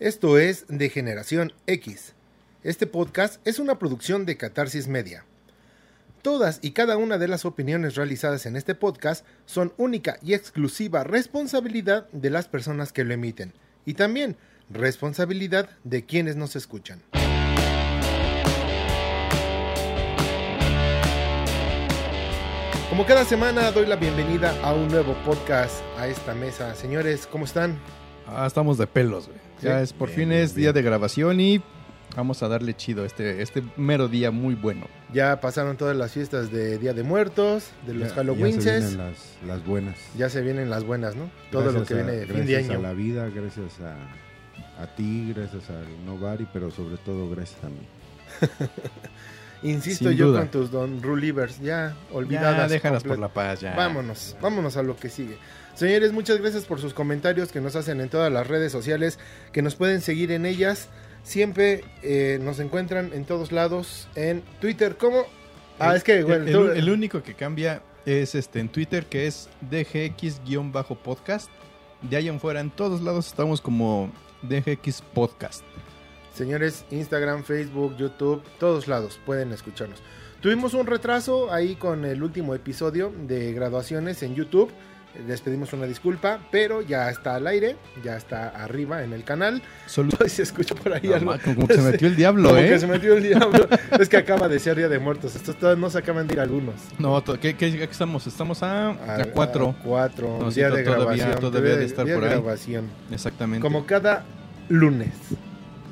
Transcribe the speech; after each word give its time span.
Esto 0.00 0.38
es 0.38 0.64
De 0.68 0.90
Generación 0.90 1.52
X. 1.66 2.14
Este 2.62 2.86
podcast 2.86 3.44
es 3.44 3.58
una 3.58 3.80
producción 3.80 4.26
de 4.26 4.36
Catarsis 4.36 4.86
Media. 4.86 5.24
Todas 6.22 6.60
y 6.62 6.70
cada 6.70 6.96
una 6.96 7.18
de 7.18 7.26
las 7.26 7.44
opiniones 7.44 7.96
realizadas 7.96 8.46
en 8.46 8.54
este 8.54 8.76
podcast 8.76 9.26
son 9.44 9.72
única 9.76 10.20
y 10.22 10.34
exclusiva 10.34 11.02
responsabilidad 11.02 12.08
de 12.12 12.30
las 12.30 12.46
personas 12.46 12.92
que 12.92 13.02
lo 13.02 13.12
emiten 13.12 13.52
y 13.86 13.94
también 13.94 14.36
responsabilidad 14.70 15.68
de 15.82 16.04
quienes 16.04 16.36
nos 16.36 16.54
escuchan. 16.54 17.02
Como 22.88 23.04
cada 23.04 23.24
semana 23.24 23.72
doy 23.72 23.86
la 23.86 23.96
bienvenida 23.96 24.54
a 24.62 24.74
un 24.74 24.86
nuevo 24.86 25.14
podcast 25.24 25.82
a 25.96 26.06
esta 26.06 26.36
mesa. 26.36 26.76
Señores, 26.76 27.26
¿cómo 27.26 27.46
están? 27.46 27.80
Ah, 28.28 28.46
estamos 28.46 28.78
de 28.78 28.86
pelos, 28.86 29.26
güey. 29.26 29.38
Ya 29.62 29.80
es 29.80 29.92
por 29.92 30.08
fin 30.08 30.30
es 30.32 30.54
día 30.54 30.72
de 30.72 30.82
grabación 30.82 31.40
y 31.40 31.60
vamos 32.16 32.42
a 32.42 32.48
darle 32.48 32.74
chido 32.74 33.04
este 33.04 33.42
este 33.42 33.62
mero 33.76 34.06
día 34.08 34.30
muy 34.30 34.54
bueno. 34.54 34.86
Ya 35.12 35.40
pasaron 35.40 35.76
todas 35.76 35.96
las 35.96 36.12
fiestas 36.12 36.52
de 36.52 36.78
Día 36.78 36.92
de 36.92 37.02
Muertos, 37.02 37.70
de 37.86 37.94
los 37.94 38.08
Ya- 38.10 38.14
Halloweenses. 38.16 38.64
Ya 38.64 38.80
se 38.80 38.80
vienen 38.80 38.98
las, 38.98 39.36
las 39.46 39.66
buenas. 39.66 39.96
Ya 40.16 40.28
se 40.28 40.40
vienen 40.42 40.70
las 40.70 40.84
buenas, 40.84 41.16
¿no? 41.16 41.30
Todo 41.50 41.64
lo 41.72 41.72
Gracias 41.80 41.88
que 41.88 41.94
a- 41.94 41.96
viene 41.96 42.12
de 42.12 42.26
fin 42.26 42.46
de 42.46 42.52
gracias 42.52 42.70
año. 42.70 42.78
a 42.78 42.82
la 42.82 42.92
vida, 42.92 43.28
gracias 43.34 43.80
a, 43.80 44.82
a 44.82 44.86
ti, 44.94 45.32
gracias 45.34 45.70
al 45.70 45.86
Nobody, 46.06 46.46
pero 46.52 46.70
sobre 46.70 46.98
todo 46.98 47.30
gracias 47.30 47.58
a 47.64 47.68
mí. 47.68 47.88
Insisto 49.62 50.08
Sin 50.10 50.16
yo 50.18 50.28
duda. 50.28 50.40
con 50.40 50.48
tus 50.50 50.70
Don 50.70 51.02
Rulivers, 51.02 51.60
ya 51.60 51.96
olvidadas. 52.12 52.68
Ya, 52.70 52.74
déjalas 52.74 53.02
por 53.02 53.16
complet- 53.16 53.20
la 53.20 53.28
paz 53.28 53.60
ya. 53.60 53.74
Vámonos, 53.74 54.36
vámonos 54.40 54.76
a 54.76 54.82
lo 54.84 54.96
que 54.96 55.08
sigue. 55.08 55.36
Señores, 55.78 56.12
muchas 56.12 56.38
gracias 56.38 56.64
por 56.64 56.80
sus 56.80 56.92
comentarios 56.92 57.52
que 57.52 57.60
nos 57.60 57.76
hacen 57.76 58.00
en 58.00 58.08
todas 58.08 58.32
las 58.32 58.48
redes 58.48 58.72
sociales, 58.72 59.18
que 59.52 59.62
nos 59.62 59.76
pueden 59.76 60.00
seguir 60.00 60.32
en 60.32 60.44
ellas. 60.44 60.88
Siempre 61.22 61.84
eh, 62.02 62.40
nos 62.42 62.58
encuentran 62.58 63.12
en 63.12 63.24
todos 63.24 63.52
lados, 63.52 64.08
en 64.16 64.42
Twitter, 64.60 64.96
¿cómo? 64.98 65.22
Ah, 65.78 65.90
El- 65.90 65.96
es 65.98 66.02
que, 66.04 66.24
bueno, 66.24 66.46
el- 66.46 66.52
tú- 66.52 66.68
el 66.70 66.90
único 66.90 67.22
que 67.22 67.34
cambia 67.34 67.80
es 68.06 68.34
este 68.34 68.58
en 68.58 68.68
Twitter 68.70 69.06
que 69.06 69.28
es 69.28 69.48
DGX-podcast. 69.70 71.48
De 72.02 72.16
ahí 72.16 72.26
en 72.28 72.40
fuera 72.40 72.58
en 72.60 72.70
todos 72.70 73.00
lados 73.02 73.28
estamos 73.28 73.60
como 73.60 74.10
DGX 74.42 75.02
Podcast. 75.14 75.62
Señores, 76.34 76.84
Instagram, 76.90 77.44
Facebook, 77.44 77.96
YouTube, 77.96 78.42
todos 78.58 78.88
lados 78.88 79.20
pueden 79.24 79.52
escucharnos. 79.52 80.00
Tuvimos 80.40 80.74
un 80.74 80.86
retraso 80.86 81.52
ahí 81.52 81.74
con 81.76 82.04
el 82.04 82.22
último 82.22 82.54
episodio 82.56 83.12
de 83.28 83.52
graduaciones 83.52 84.22
en 84.24 84.34
YouTube. 84.34 84.70
Les 85.26 85.40
pedimos 85.40 85.72
una 85.72 85.86
disculpa, 85.86 86.38
pero 86.52 86.80
ya 86.80 87.10
está 87.10 87.34
al 87.34 87.46
aire, 87.48 87.76
ya 88.04 88.16
está 88.16 88.48
arriba 88.50 89.02
en 89.02 89.12
el 89.12 89.24
canal. 89.24 89.60
Solo 89.86 90.10
Se 90.28 90.42
escucha 90.42 90.74
por 90.76 90.92
ahí 90.94 91.08
No, 91.08 91.14
algo. 91.14 91.26
ma, 91.32 91.38
como 91.38 91.66
que 91.66 91.74
se 91.74 91.82
metió 91.90 92.06
el 92.08 92.14
diablo, 92.16 92.50
Como 92.50 92.60
¿eh? 92.60 92.68
que 92.68 92.78
se 92.78 92.86
metió 92.86 93.14
el 93.16 93.22
diablo. 93.24 93.66
es 93.98 94.08
que 94.08 94.16
acaba 94.16 94.48
de 94.48 94.58
ser 94.60 94.76
Día 94.76 94.88
de 94.88 94.98
Muertos. 95.00 95.34
Estos 95.34 95.56
todavía 95.56 95.80
no 95.80 95.90
se 95.90 95.98
acaban 95.98 96.28
de 96.28 96.34
ir 96.34 96.40
algunos. 96.40 96.74
No, 96.98 97.22
¿qué, 97.40 97.54
qué- 97.56 97.82
estamos? 97.90 98.26
Estamos 98.28 98.62
a, 98.62 98.90
a, 98.90 99.22
A- 99.22 99.24
cuatro. 99.32 99.74
a 99.78 99.82
cuatro. 99.82 100.38
No, 100.40 100.50
día 100.52 100.70
de 100.70 100.84
todavía- 100.84 101.16
grabación. 101.26 101.40
todavía 101.40 101.76
de 101.76 101.84
estar 101.84 102.04
día 102.06 102.14
por 102.14 102.24
de 102.24 102.30
ahí. 102.30 102.36
grabación. 102.40 102.84
Exactamente. 103.10 103.62
Como 103.62 103.86
cada 103.86 104.24
lunes. 104.68 105.08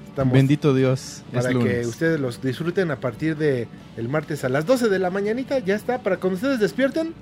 Estamos 0.09 0.33
Bendito 0.33 0.73
Dios, 0.75 1.23
para 1.31 1.51
es 1.51 1.57
que 1.59 1.81
ustedes 1.87 2.19
los 2.19 2.41
disfruten 2.41 2.91
a 2.91 2.97
partir 2.97 3.37
de 3.37 3.69
el 3.99 4.09
martes 4.09 4.45
a 4.45 4.49
las 4.49 4.65
12 4.65 4.89
de 4.89 4.99
la 4.99 5.11
mañanita. 5.11 5.59
Ya 5.59 5.75
está. 5.75 5.99
Para 5.99 6.17
cuando 6.17 6.37
ustedes 6.37 6.59
despierten, 6.59 7.13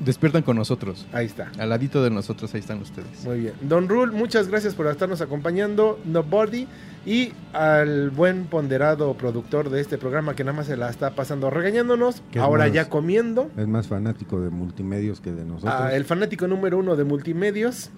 Despiertan 0.00 0.42
con 0.42 0.56
nosotros. 0.56 1.06
ahí 1.12 1.26
está. 1.26 1.52
Al 1.58 1.68
ladito 1.68 2.02
de 2.02 2.10
nosotros, 2.10 2.52
ahí 2.54 2.60
están 2.60 2.80
ustedes. 2.80 3.24
Muy 3.24 3.40
bien. 3.40 3.52
Don 3.60 3.88
Rule, 3.88 4.12
muchas 4.12 4.48
gracias 4.48 4.74
por 4.74 4.86
estarnos 4.86 5.20
acompañando. 5.20 5.98
Nobody. 6.04 6.66
Y 7.06 7.32
al 7.52 8.10
buen 8.10 8.44
ponderado 8.46 9.14
productor 9.14 9.70
de 9.70 9.80
este 9.80 9.96
programa 9.98 10.34
que 10.34 10.44
nada 10.44 10.56
más 10.56 10.66
se 10.66 10.76
la 10.76 10.90
está 10.90 11.10
pasando 11.14 11.48
regañándonos. 11.50 12.22
¿Qué 12.30 12.38
es 12.38 12.44
Ahora 12.44 12.64
más? 12.64 12.72
ya 12.72 12.88
comiendo. 12.88 13.50
Es 13.56 13.68
más 13.68 13.88
fanático 13.88 14.40
de 14.40 14.50
multimedios 14.50 15.20
que 15.20 15.32
de 15.32 15.44
nosotros. 15.44 15.74
Ah, 15.76 15.94
el 15.94 16.04
fanático 16.04 16.46
número 16.46 16.78
uno 16.78 16.96
de 16.96 17.04
multimedios 17.04 17.90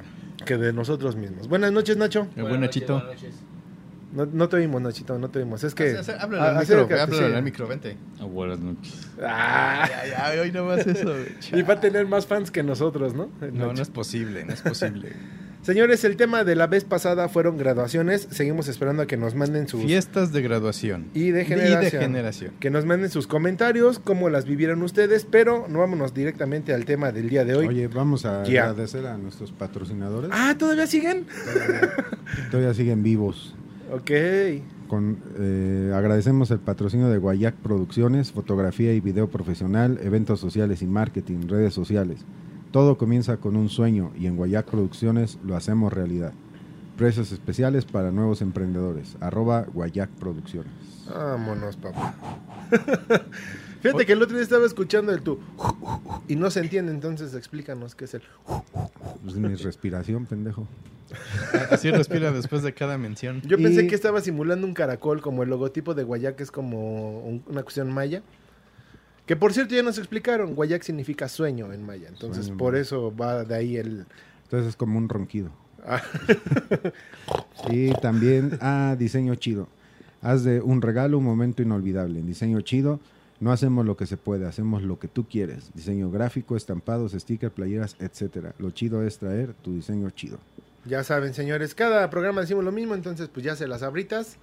que 0.45 0.57
de 0.57 0.73
nosotros 0.73 1.17
mismos. 1.17 1.49
Buenas 1.49 1.73
noches, 1.73 1.97
Nacho. 1.97 2.27
El 2.37 2.45
buen 2.45 2.61
Nachito. 2.61 3.03
No, 4.13 4.27
no 4.27 4.49
te 4.49 4.57
oímos, 4.57 4.83
Nachito, 4.83 5.19
no 5.19 5.31
te 5.31 5.39
oímos. 5.39 5.65
Es 5.65 5.75
que. 5.75 5.97
Háblale 6.21 6.47
al 6.59 6.59
micro, 6.61 6.89
háblale 7.01 7.37
al 7.37 7.43
micro, 7.43 7.67
vente. 7.67 7.97
Ah, 8.21 8.25
buenas 8.25 8.61
noches. 8.61 9.09
Ah, 9.23 9.89
Ya, 10.09 10.35
ya, 10.35 10.41
hoy 10.43 10.53
no 10.53 10.65
más 10.67 10.87
eso. 10.87 11.15
y 11.53 11.63
va 11.63 11.75
a 11.75 11.81
tener 11.81 12.07
más 12.07 12.27
fans 12.27 12.51
que 12.51 12.63
nosotros, 12.63 13.15
¿no? 13.15 13.31
No, 13.41 13.47
Nacho. 13.51 13.73
no 13.75 13.83
es 13.83 13.91
posible, 13.91 14.45
no 14.45 14.53
es 14.53 14.61
posible. 14.63 15.13
Señores, 15.63 16.03
el 16.03 16.17
tema 16.17 16.43
de 16.43 16.57
la 16.57 16.67
vez 16.67 16.83
pasada 16.83 17.29
fueron 17.29 17.57
graduaciones. 17.57 18.27
Seguimos 18.33 18.67
esperando 18.67 19.03
a 19.05 19.07
que 19.07 19.17
nos 19.17 19.37
manden 19.37 19.69
sus. 19.69 19.81
Fiestas 19.85 20.33
de 20.33 20.43
graduación. 20.43 21.07
Y 21.15 21.31
de 21.31 21.45
generación. 21.45 21.81
Y 21.81 21.85
de 21.85 21.91
generación. 21.93 22.53
Que 22.59 22.69
nos 22.71 22.85
manden 22.85 23.11
sus 23.11 23.29
comentarios, 23.29 24.01
cómo 24.01 24.29
las 24.29 24.45
vivieron 24.45 24.83
ustedes, 24.83 25.25
pero 25.25 25.67
no 25.69 25.79
vámonos 25.79 26.15
directamente 26.15 26.75
al 26.75 26.85
tema 26.85 27.13
del 27.13 27.29
día 27.29 27.45
de 27.45 27.55
hoy. 27.55 27.69
Oye, 27.69 27.87
vamos 27.87 28.27
a 28.27 28.43
Ya. 28.43 28.65
agradecer 28.71 29.07
a 29.07 29.17
nuestros 29.17 29.53
patrocinadores. 29.53 30.31
Ah, 30.35 30.57
¿todavía 30.59 30.89
siguen? 30.89 31.27
Todavía 32.51 32.75
siguen 32.75 33.05
vivos. 33.05 33.55
Ok. 33.93 34.11
Con, 34.89 35.19
eh, 35.39 35.93
agradecemos 35.95 36.51
el 36.51 36.61
patrocinio 36.61 37.09
de 37.09 37.19
Guayac 37.19 37.57
Producciones, 37.57 38.33
fotografía 38.33 38.95
y 38.95 39.01
video 39.01 39.29
profesional, 39.29 39.99
eventos 40.03 40.41
sociales 40.41 40.81
y 40.81 40.87
marketing, 40.87 41.47
redes 41.47 41.75
sociales. 41.75 42.25
Todo 42.71 42.97
comienza 42.97 43.37
con 43.37 43.55
un 43.55 43.69
sueño 43.69 44.11
y 44.19 44.27
en 44.27 44.37
Guayac 44.37 44.67
Producciones 44.67 45.39
lo 45.45 45.57
hacemos 45.57 45.93
realidad. 45.93 46.33
Precios 46.97 47.33
especiales 47.33 47.85
para 47.85 48.11
nuevos 48.11 48.41
emprendedores. 48.41 49.17
Arroba 49.21 49.67
Guayac 49.75 50.09
Producciones. 50.11 50.73
Vámonos, 51.09 51.77
papá. 51.77 52.15
Fíjate 53.83 54.07
que 54.07 54.13
el 54.13 54.23
otro 54.23 54.37
día 54.37 54.45
estaba 54.45 54.65
escuchando 54.65 55.13
el 55.13 55.23
tu 55.23 55.39
y 56.29 56.37
no 56.37 56.51
se 56.51 56.61
entiende, 56.61 56.93
entonces 56.93 57.35
explícanos 57.35 57.95
qué 57.95 58.05
es 58.07 58.15
el. 58.15 58.23
Es 59.27 59.35
mi 59.35 59.55
respiración, 59.55 60.25
pendejo. 60.27 60.67
Así 61.71 61.91
respira 61.91 62.33
después 62.33 62.63
de 62.63 62.73
cada 62.73 62.97
mención. 62.97 63.43
Yo 63.43 63.59
pensé 63.59 63.83
Y- 63.85 63.87
que 63.89 63.95
estaba 63.95 64.21
simulando 64.21 64.67
un 64.67 64.73
caracol, 64.73 65.21
como 65.21 65.43
el 65.43 65.51
logotipo 65.51 65.95
de 65.95 66.05
Guayac 66.05 66.41
es 66.41 66.51
como 66.51 67.21
un- 67.21 67.43
una 67.47 67.63
cuestión 67.63 67.93
maya. 67.93 68.23
Que 69.27 69.37
por 69.37 69.53
cierto 69.53 69.75
ya 69.75 69.83
nos 69.83 69.99
explicaron, 69.99 70.55
Guayac 70.55 70.83
significa 70.83 71.29
sueño 71.29 71.73
en 71.73 71.85
maya, 71.85 72.09
entonces 72.09 72.47
Sueño, 72.47 72.59
por 72.59 72.77
eso 72.77 73.15
va 73.15 73.45
de 73.45 73.55
ahí 73.55 73.77
el... 73.77 74.07
Entonces 74.45 74.71
es 74.71 74.77
como 74.77 74.99
un 74.99 75.09
ronquido. 75.09 75.51
Ah. 75.87 76.01
y 77.71 77.93
también 77.95 78.59
a 78.61 78.97
diseño 78.99 79.35
chido. 79.35 79.69
Haz 80.23 80.45
de 80.45 80.61
un 80.61 80.81
regalo 80.83 81.19
un 81.19 81.25
momento 81.25 81.63
inolvidable. 81.63 82.21
En 82.21 82.27
diseño 82.27 82.61
chido 82.61 83.01
no 83.43 83.51
hacemos 83.53 83.85
lo 83.85 83.97
que 83.97 84.07
se 84.07 84.17
puede, 84.17 84.47
hacemos 84.47 84.83
lo 84.83 84.99
que 84.99 85.09
tú 85.09 85.27
quieres. 85.29 85.71
Diseño 85.75 86.11
gráfico, 86.11 86.57
estampados, 86.57 87.13
stickers, 87.13 87.53
playeras, 87.53 87.97
etcétera. 87.99 88.55
Lo 88.59 88.71
chido 88.71 89.03
es 89.03 89.19
traer 89.19 89.53
tu 89.55 89.75
diseño 89.75 90.09
chido. 90.11 90.39
Ya 90.85 91.03
saben, 91.05 91.35
señores, 91.35 91.75
cada 91.75 92.09
programa 92.09 92.41
decimos 92.43 92.65
lo 92.65 92.73
mismo, 92.73 92.95
entonces 92.95 93.29
pues 93.29 93.45
ya 93.45 93.57
se 93.57 93.67
las 93.67 93.83
abritas. 93.83 94.37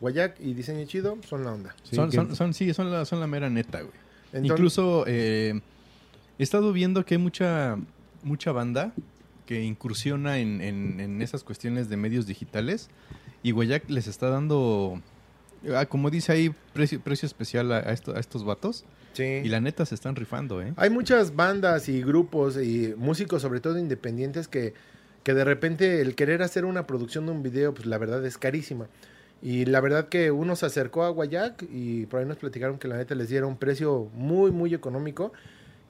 Guayac 0.00 0.38
y 0.40 0.52
diseño 0.54 0.84
chido 0.86 1.16
son 1.28 1.44
la 1.44 1.52
onda. 1.52 1.74
Sí, 1.82 1.96
son, 1.96 2.12
son, 2.12 2.36
son- 2.36 2.54
sí, 2.54 2.72
son 2.74 2.90
la, 2.90 3.04
son 3.06 3.18
la 3.20 3.26
mera 3.26 3.48
neta, 3.50 3.80
güey. 3.80 3.92
Entonces, 4.32 4.50
Incluso 4.50 5.04
eh, 5.06 5.60
he 6.38 6.42
estado 6.42 6.72
viendo 6.72 7.04
que 7.04 7.14
hay 7.14 7.20
mucha, 7.20 7.78
mucha 8.22 8.52
banda 8.52 8.92
que 9.46 9.62
incursiona 9.62 10.38
en, 10.38 10.60
en- 10.60 11.00
en 11.00 11.22
esas 11.22 11.44
cuestiones 11.44 11.88
de 11.88 11.96
medios 11.96 12.26
digitales 12.26 12.88
y 13.42 13.50
Guayac 13.52 13.88
les 13.90 14.06
está 14.06 14.28
dando, 14.30 15.00
como 15.88 16.10
dice 16.10 16.32
ahí, 16.32 16.54
precio, 16.72 17.00
precio 17.00 17.26
especial 17.26 17.72
a, 17.72 17.80
esto- 17.92 18.14
a 18.16 18.20
estos 18.20 18.44
vatos 18.44 18.84
sí. 19.12 19.22
y 19.24 19.48
la 19.48 19.60
neta 19.60 19.84
se 19.86 19.94
están 19.94 20.16
rifando, 20.16 20.60
¿eh? 20.62 20.72
Hay 20.76 20.90
muchas 20.90 21.34
bandas 21.36 21.88
y 21.88 22.02
grupos 22.02 22.56
y 22.56 22.94
músicos, 22.96 23.42
sobre 23.42 23.60
todo 23.60 23.78
independientes, 23.78 24.48
que, 24.48 24.74
que 25.22 25.34
de 25.34 25.44
repente 25.44 26.00
el 26.00 26.14
querer 26.14 26.42
hacer 26.42 26.64
una 26.64 26.86
producción 26.86 27.26
de 27.26 27.32
un 27.32 27.42
video, 27.42 27.72
pues 27.74 27.86
la 27.86 27.98
verdad 27.98 28.24
es 28.26 28.38
carísima. 28.38 28.86
Y 29.42 29.66
la 29.66 29.80
verdad 29.80 30.08
que 30.08 30.30
uno 30.30 30.56
se 30.56 30.64
acercó 30.64 31.02
a 31.04 31.10
Guayac 31.10 31.64
y 31.70 32.06
por 32.06 32.20
ahí 32.20 32.26
nos 32.26 32.38
platicaron 32.38 32.78
que 32.78 32.88
la 32.88 32.96
neta 32.96 33.14
les 33.14 33.28
diera 33.28 33.46
un 33.46 33.58
precio 33.58 34.08
muy, 34.14 34.50
muy 34.50 34.72
económico. 34.72 35.32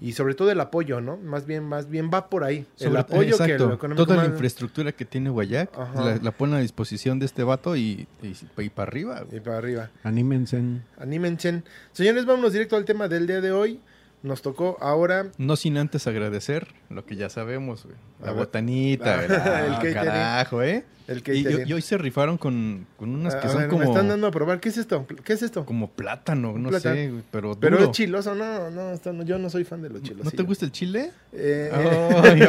Y 0.01 0.13
sobre 0.13 0.35
todo 0.35 0.51
el 0.51 0.61
apoyo, 0.61 1.01
¿no? 1.01 1.17
Más 1.17 1.47
bien, 1.47 1.65
más 1.65 1.89
bien 1.89 2.11
va 2.13 2.29
por 2.29 2.45
ahí. 2.45 2.67
el 2.79 2.89
Sobre- 2.89 3.01
apoyo 3.01 3.37
que 3.39 3.45
exacto. 3.45 3.69
lo 3.69 3.75
económico. 3.75 4.05
Toda 4.05 4.17
la 4.17 4.23
más- 4.25 4.33
infraestructura 4.33 4.93
que 4.93 5.05
tiene 5.05 5.31
Guayac 5.31 5.71
la, 5.95 6.19
la 6.21 6.31
pone 6.33 6.57
a 6.57 6.59
disposición 6.59 7.19
de 7.19 7.27
este 7.27 7.43
vato 7.45 7.75
y, 7.77 8.07
y, 8.23 8.35
y 8.59 8.69
para 8.71 8.89
arriba. 8.89 9.21
güey. 9.23 9.39
Y 9.39 9.41
para 9.41 9.59
arriba. 9.59 9.91
Anímense. 10.03 10.63
Anímense. 10.99 11.63
Señores, 11.93 12.27
vámonos 12.27 12.53
directo 12.53 12.77
al 12.77 12.85
tema 12.85 13.09
del 13.09 13.27
día 13.27 13.41
de 13.41 13.53
hoy. 13.53 13.81
Nos 14.25 14.43
tocó 14.43 14.77
ahora 14.81 15.27
No 15.39 15.55
sin 15.55 15.77
antes 15.79 16.07
agradecer 16.09 16.67
lo 16.91 17.05
que 17.07 17.15
ya 17.15 17.29
sabemos, 17.29 17.85
güey. 17.85 17.97
La 18.25 18.33
botanita, 18.33 19.15
Ah, 19.15 19.17
¿verdad? 19.19 19.37
el 19.67 19.73
Ah, 19.73 19.77
catering. 19.77 19.95
carajo, 19.95 20.63
¿eh? 20.63 20.85
el 21.07 21.19
Y, 21.19 21.21
catering. 21.21 21.67
y- 21.67 21.71
y 21.71 21.73
hoy 21.75 21.83
se 21.83 21.99
rifaron 21.99 22.39
con, 22.39 22.87
con 22.97 23.11
unas 23.11 23.35
que 23.37 23.47
A 23.47 23.51
son 23.51 23.61
ver, 23.61 23.69
como, 23.69 23.83
me 23.83 23.87
están 23.91 24.09
dando 24.09 24.27
a 24.27 24.31
probar. 24.31 24.59
¿Qué 24.61 24.71
es 24.71 24.79
esto? 24.79 25.07
¿Qué 25.07 25.35
es 25.35 25.43
esto? 25.43 25.67
como 25.67 25.91
plátano, 25.91 26.57
no 26.57 26.71
Plátano. 26.71 26.95
sé, 26.95 27.11
güey, 27.11 27.23
pero 27.31 27.55
Pero 27.61 27.79
es 27.79 27.91
chiloso, 27.91 28.35
no, 28.35 28.71
no, 28.71 28.93
esto 28.93 29.13
no, 29.13 29.23
yo 29.25 29.39
no 29.39 29.51
soy 29.51 29.65
fan 29.65 29.83
de 29.83 29.91
los 29.91 30.03
chilos. 30.03 30.25
¿No 30.25 30.31
te 30.31 30.43
gusta 30.43 30.65
el 30.65 30.73
chile? 30.73 31.11
Eh, 31.33 31.71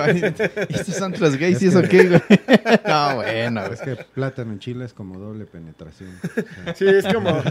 ay, 0.01 0.33
estos 0.69 0.95
son 0.95 1.13
los 1.19 1.35
gays 1.35 1.61
y 1.61 1.67
eso 1.67 1.81
qué, 1.81 2.07
güey. 2.07 2.21
No, 2.87 3.15
bueno. 3.17 3.65
Es 3.65 3.81
que 3.81 3.97
plátano 4.13 4.53
en 4.53 4.59
Chile 4.59 4.85
es 4.85 4.93
como 4.93 5.19
doble 5.19 5.45
penetración. 5.45 6.11
Sí, 6.75 6.87
es 6.87 7.05
como. 7.13 7.41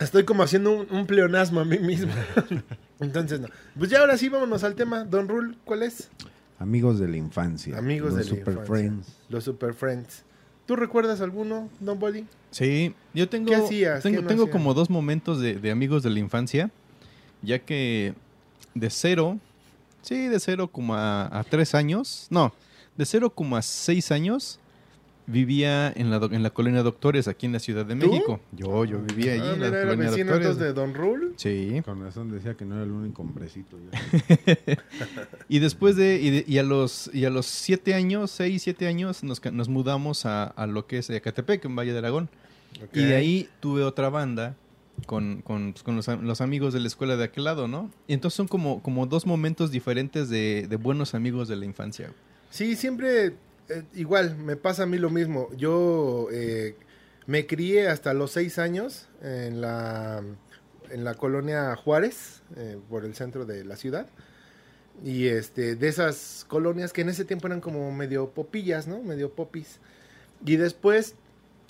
Estoy 0.00 0.24
como 0.24 0.42
haciendo 0.42 0.72
un, 0.72 0.86
un 0.90 1.06
pleonasmo 1.06 1.60
a 1.60 1.64
mí 1.64 1.78
mismo. 1.78 2.12
Entonces, 3.00 3.40
no. 3.40 3.48
Pues 3.78 3.90
ya 3.90 4.00
ahora 4.00 4.16
sí, 4.16 4.28
vámonos 4.28 4.64
al 4.64 4.74
tema. 4.74 5.04
Don 5.04 5.28
Rule, 5.28 5.56
¿cuál 5.64 5.82
es? 5.82 6.10
amigos 6.60 6.98
de 6.98 7.06
la 7.06 7.16
infancia. 7.16 7.78
Amigos 7.78 8.12
los 8.14 8.18
de 8.18 8.24
la 8.24 8.28
Super 8.30 8.54
infancia. 8.54 8.64
Friends. 8.74 9.06
Los 9.28 9.44
Super 9.44 9.74
Friends. 9.74 10.24
¿Tú 10.66 10.74
recuerdas 10.76 11.20
alguno, 11.20 11.68
Don 11.80 11.98
Body? 12.00 12.26
Sí, 12.50 12.94
yo 13.14 13.28
tengo, 13.28 13.46
¿Qué 13.48 13.54
hacías? 13.54 14.02
tengo, 14.02 14.16
¿Qué 14.16 14.22
no 14.22 14.28
tengo 14.28 14.42
hacías? 14.42 14.52
como 14.52 14.74
dos 14.74 14.90
momentos 14.90 15.40
de, 15.40 15.54
de 15.54 15.70
amigos 15.70 16.02
de 16.02 16.10
la 16.10 16.18
infancia, 16.18 16.70
ya 17.42 17.60
que 17.60 18.12
de 18.74 18.90
cero, 18.90 19.38
sí, 20.02 20.26
de 20.26 20.38
cero 20.40 20.68
como 20.68 20.94
a, 20.94 21.38
a 21.38 21.44
tres 21.44 21.74
años, 21.74 22.26
no, 22.28 22.52
de 22.96 23.06
cero 23.06 23.30
como 23.30 23.56
a 23.56 23.62
seis 23.62 24.10
años, 24.10 24.58
vivía 25.28 25.92
en 25.94 26.10
la, 26.10 26.16
en 26.32 26.42
la 26.42 26.50
colonia 26.50 26.82
Doctores, 26.82 27.28
aquí 27.28 27.46
en 27.46 27.52
la 27.52 27.58
Ciudad 27.60 27.86
de 27.86 27.94
¿Tú? 27.94 28.10
México. 28.10 28.40
Yo, 28.52 28.84
yo 28.84 28.98
vivía 29.00 29.34
allí 29.34 29.42
Ah, 29.44 29.52
en 29.54 29.60
la 29.60 29.66
mira, 29.66 29.68
era 29.68 29.80
colonia 29.90 30.10
vecino 30.10 30.32
Doctores. 30.32 30.46
entonces 30.56 30.58
de 30.66 30.72
Don 30.72 30.94
Rule. 30.94 31.26
Sí, 31.36 31.82
Con 31.84 32.02
razón 32.02 32.30
decía 32.32 32.54
que 32.54 32.64
no 32.64 32.74
era 32.76 32.84
el 32.84 32.90
único 32.90 33.22
hombrecito. 33.22 33.76
y 35.48 35.58
después 35.58 35.96
de, 35.96 36.20
y, 36.20 36.30
de- 36.30 36.44
y 36.46 36.58
a 36.58 36.62
los 36.62 37.10
y 37.12 37.24
a 37.24 37.30
los 37.30 37.46
siete 37.46 37.94
años, 37.94 38.30
seis, 38.30 38.62
siete 38.62 38.86
años, 38.86 39.22
nos, 39.22 39.44
nos 39.52 39.68
mudamos 39.68 40.26
a, 40.26 40.44
a 40.44 40.66
lo 40.66 40.86
que 40.86 40.98
es 40.98 41.10
Ecatepec, 41.10 41.64
en 41.64 41.76
Valle 41.76 41.92
de 41.92 41.98
Aragón. 41.98 42.28
Y 42.92 43.02
de 43.04 43.16
ahí 43.16 43.48
tuve 43.60 43.82
otra 43.82 44.08
banda 44.10 44.54
con, 45.06 45.40
con, 45.42 45.72
pues, 45.72 45.82
con 45.82 45.96
los, 45.96 46.06
los 46.08 46.40
amigos 46.40 46.74
de 46.74 46.80
la 46.80 46.86
escuela 46.86 47.16
de 47.16 47.24
aquel 47.24 47.44
lado, 47.44 47.66
¿no? 47.66 47.90
Y 48.06 48.12
entonces 48.14 48.36
son 48.36 48.46
como, 48.46 48.82
como 48.82 49.06
dos 49.06 49.26
momentos 49.26 49.70
diferentes 49.70 50.28
de, 50.28 50.66
de 50.68 50.76
buenos 50.76 51.14
amigos 51.14 51.48
de 51.48 51.56
la 51.56 51.64
infancia. 51.64 52.12
Sí, 52.50 52.76
siempre 52.76 53.34
eh, 53.68 53.82
igual, 53.94 54.36
me 54.36 54.56
pasa 54.56 54.84
a 54.84 54.86
mí 54.86 54.98
lo 54.98 55.10
mismo. 55.10 55.48
Yo 55.56 56.28
eh, 56.32 56.76
me 57.26 57.46
crié 57.46 57.88
hasta 57.88 58.14
los 58.14 58.30
seis 58.32 58.58
años 58.58 59.08
en 59.22 59.60
la, 59.60 60.22
en 60.90 61.04
la 61.04 61.14
colonia 61.14 61.74
Juárez, 61.76 62.42
eh, 62.56 62.78
por 62.88 63.04
el 63.04 63.14
centro 63.14 63.44
de 63.46 63.64
la 63.64 63.76
ciudad. 63.76 64.06
Y 65.04 65.28
este, 65.28 65.76
de 65.76 65.86
esas 65.88 66.44
colonias 66.48 66.92
que 66.92 67.02
en 67.02 67.08
ese 67.08 67.24
tiempo 67.24 67.46
eran 67.46 67.60
como 67.60 67.92
medio 67.92 68.30
popillas, 68.30 68.88
¿no? 68.88 69.00
Medio 69.02 69.32
popis. 69.32 69.78
Y 70.44 70.56
después 70.56 71.14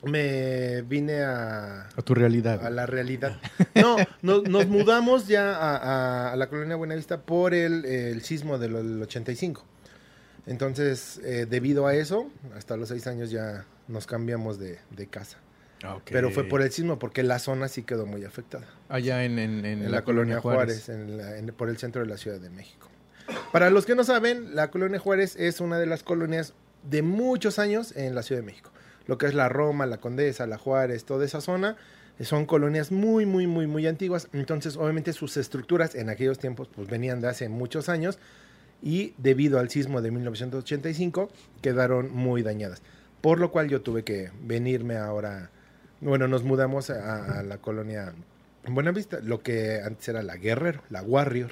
me 0.02 0.82
vine 0.82 1.22
a, 1.22 1.88
A 1.96 2.02
tu 2.02 2.14
realidad. 2.14 2.64
a 2.64 2.70
la 2.70 2.86
realidad. 2.86 3.38
No, 3.74 3.96
nos, 4.22 4.44
nos 4.48 4.66
mudamos 4.68 5.26
ya 5.28 5.54
a, 5.56 5.76
a- 5.76 6.32
a 6.32 6.36
la 6.36 6.48
colonia 6.48 6.76
Buenavista 6.76 7.20
por 7.22 7.52
el, 7.52 7.84
el 7.84 8.22
sismo 8.22 8.56
del, 8.58 8.74
del 8.74 9.02
85. 9.02 9.64
Entonces, 10.48 11.20
eh, 11.24 11.46
debido 11.48 11.86
a 11.86 11.94
eso, 11.94 12.30
hasta 12.56 12.76
los 12.76 12.88
seis 12.88 13.06
años 13.06 13.30
ya 13.30 13.66
nos 13.86 14.06
cambiamos 14.06 14.58
de, 14.58 14.78
de 14.90 15.06
casa. 15.06 15.38
Ah. 15.84 15.98
Pero 16.10 16.30
fue 16.30 16.44
por 16.44 16.62
el 16.62 16.72
sismo, 16.72 16.98
porque 16.98 17.22
la 17.22 17.38
zona 17.38 17.68
sí 17.68 17.82
quedó 17.82 18.06
muy 18.06 18.24
afectada. 18.24 18.66
Allá 18.88 19.24
en, 19.24 19.38
en, 19.38 19.64
en 19.64 19.82
En, 19.82 19.92
la, 19.92 20.02
colonia 20.02 20.40
Juárez, 20.40 20.88
la- 20.88 21.52
por 21.52 21.68
el 21.68 21.76
centro 21.76 22.00
de 22.02 22.08
la 22.08 22.16
Ciudad 22.16 22.40
de 22.40 22.50
México. 22.50 22.88
Para 23.52 23.70
los 23.70 23.84
que 23.86 23.94
no 23.94 24.04
saben, 24.04 24.56
la 24.56 24.70
colonia 24.70 24.98
Juárez 24.98 25.36
es 25.36 25.60
una 25.60 25.78
de 25.78 25.86
las 25.86 26.02
colonias 26.02 26.54
de 26.82 27.02
muchos 27.02 27.58
años 27.58 27.94
en 27.96 28.14
la 28.14 28.22
Ciudad 28.22 28.40
de 28.40 28.46
México. 28.46 28.72
Lo 29.06 29.18
que 29.18 29.26
es 29.26 29.34
la 29.34 29.48
Roma, 29.48 29.86
la 29.86 29.98
Condesa, 29.98 30.46
la 30.46 30.58
Juárez, 30.58 31.04
toda 31.04 31.24
esa 31.24 31.40
zona, 31.40 31.76
eh, 32.18 32.24
son 32.24 32.46
colonias 32.46 32.90
muy, 32.90 33.26
muy, 33.26 33.46
muy, 33.46 33.66
muy 33.66 33.86
antiguas. 33.86 34.28
Entonces, 34.32 34.76
obviamente, 34.76 35.12
sus 35.12 35.36
estructuras 35.36 35.94
en 35.94 36.08
aquellos 36.08 36.38
tiempos 36.38 36.68
pues 36.74 36.88
venían 36.88 37.20
de 37.20 37.28
hace 37.28 37.48
muchos 37.48 37.88
años 37.88 38.18
y 38.82 39.14
debido 39.18 39.58
al 39.58 39.70
sismo 39.70 40.00
de 40.00 40.10
1985 40.10 41.28
quedaron 41.62 42.14
muy 42.14 42.42
dañadas. 42.42 42.82
Por 43.20 43.40
lo 43.40 43.50
cual 43.50 43.68
yo 43.68 43.80
tuve 43.80 44.04
que 44.04 44.30
venirme 44.42 44.96
ahora, 44.96 45.50
bueno, 46.00 46.28
nos 46.28 46.44
mudamos 46.44 46.90
a, 46.90 47.42
la 47.42 47.58
colonia 47.58 48.12
Buenavista, 48.66 49.20
lo 49.20 49.42
que 49.42 49.80
antes 49.84 50.08
era 50.08 50.22
la 50.22 50.36
Guerrero, 50.36 50.82
la 50.90 51.02
Warrior. 51.02 51.50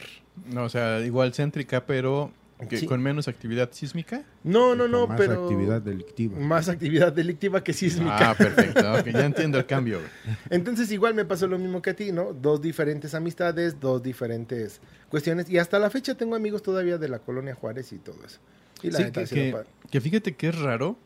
No, 0.53 0.65
o 0.65 0.69
sea, 0.69 1.01
igual 1.01 1.33
céntrica, 1.33 1.87
pero 1.87 2.31
Sí. 2.71 2.87
con 2.87 3.03
menos 3.03 3.29
actividad 3.29 3.71
sísmica. 3.73 4.25
No, 4.43 4.75
no, 4.75 4.89
no, 4.89 5.07
más 5.07 5.19
pero 5.19 5.43
actividad 5.45 5.83
delictiva. 5.83 6.39
más 6.39 6.69
actividad 6.71 7.13
delictiva 7.13 7.63
que 7.63 7.73
sísmica. 7.75 8.31
Ah, 8.31 8.35
perfecto. 8.35 8.81
ya 9.11 9.27
entiendo 9.27 9.59
el 9.59 9.67
cambio. 9.67 10.01
Entonces 10.51 10.91
igual 10.91 11.13
me 11.15 11.25
pasó 11.27 11.47
lo 11.47 11.59
mismo 11.59 11.83
que 11.83 11.91
a 11.91 11.95
ti, 11.97 12.13
¿no? 12.13 12.33
Dos 12.33 12.63
diferentes 12.63 13.15
amistades, 13.15 13.79
dos 13.79 14.03
diferentes 14.03 14.81
cuestiones 15.11 15.51
y 15.51 15.59
hasta 15.59 15.79
la 15.79 15.91
fecha 15.91 16.15
tengo 16.15 16.35
amigos 16.35 16.63
todavía 16.63 16.97
de 16.97 17.09
la 17.09 17.19
colonia 17.19 17.55
Juárez 17.55 17.93
y 17.93 17.99
todo 17.99 18.17
eso. 18.25 18.39
Y 18.83 18.91
la 18.91 18.99
Sí, 18.99 19.05
que, 19.13 19.55
que- 19.91 20.01
fíjate 20.01 20.35
que 20.35 20.49
es 20.49 20.59
raro, 20.59 20.97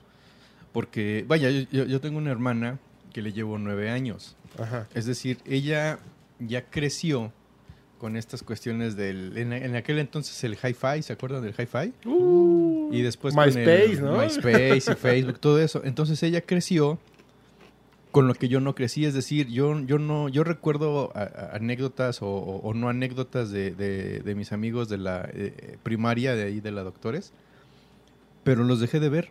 porque, 0.72 1.24
vaya, 1.26 1.50
yo, 1.50 1.66
yo- 1.72 1.84
yo 1.84 2.00
tengo 2.00 2.18
una 2.18 2.30
hermana 2.30 2.78
que 3.12 3.22
le 3.22 3.32
llevo 3.32 3.58
nueve 3.58 3.90
años. 3.90 4.36
Ajá. 4.58 4.86
Es 4.94 5.04
decir, 5.06 5.38
ella 5.44 5.98
ya 6.38 6.64
creció 6.70 7.32
con 8.00 8.16
estas 8.16 8.42
cuestiones 8.42 8.96
del... 8.96 9.36
En, 9.36 9.52
en 9.52 9.76
aquel 9.76 9.98
entonces 9.98 10.42
el 10.44 10.54
hi-fi, 10.54 11.02
¿se 11.02 11.12
acuerdan 11.12 11.42
del 11.42 11.54
hi-fi? 11.56 11.92
y 12.92 13.02
después 13.02 13.34
con 13.34 13.44
MySpace, 13.46 14.00
¿no? 14.00 14.16
MySpace 14.18 14.92
y 14.92 14.94
Facebook, 14.96 15.38
todo 15.38 15.60
eso. 15.60 15.82
Entonces 15.84 16.20
ella 16.22 16.40
creció 16.40 16.98
con 18.10 18.26
lo 18.26 18.34
que 18.34 18.48
yo 18.48 18.58
no 18.60 18.74
crecí, 18.74 19.04
es 19.04 19.14
decir, 19.14 19.46
yo, 19.48 19.78
yo 19.86 19.98
no, 20.00 20.28
yo 20.28 20.42
recuerdo 20.42 21.12
a- 21.14 21.20
a- 21.22 21.56
anécdotas 21.56 22.22
o, 22.22 22.26
o- 22.28 22.56
o 22.68 22.74
no 22.74 22.88
anécdotas 22.88 23.50
de, 23.52 23.70
de- 23.72 24.18
de 24.20 24.34
mis 24.34 24.50
amigos 24.52 24.88
de 24.88 24.98
la 24.98 25.28
eh, 25.32 25.76
primaria, 25.84 26.34
de 26.34 26.44
ahí 26.44 26.60
de 26.60 26.72
la 26.72 26.82
doctores, 26.82 27.32
pero 28.42 28.64
los 28.64 28.80
dejé 28.80 28.98
de 28.98 29.08
ver. 29.10 29.30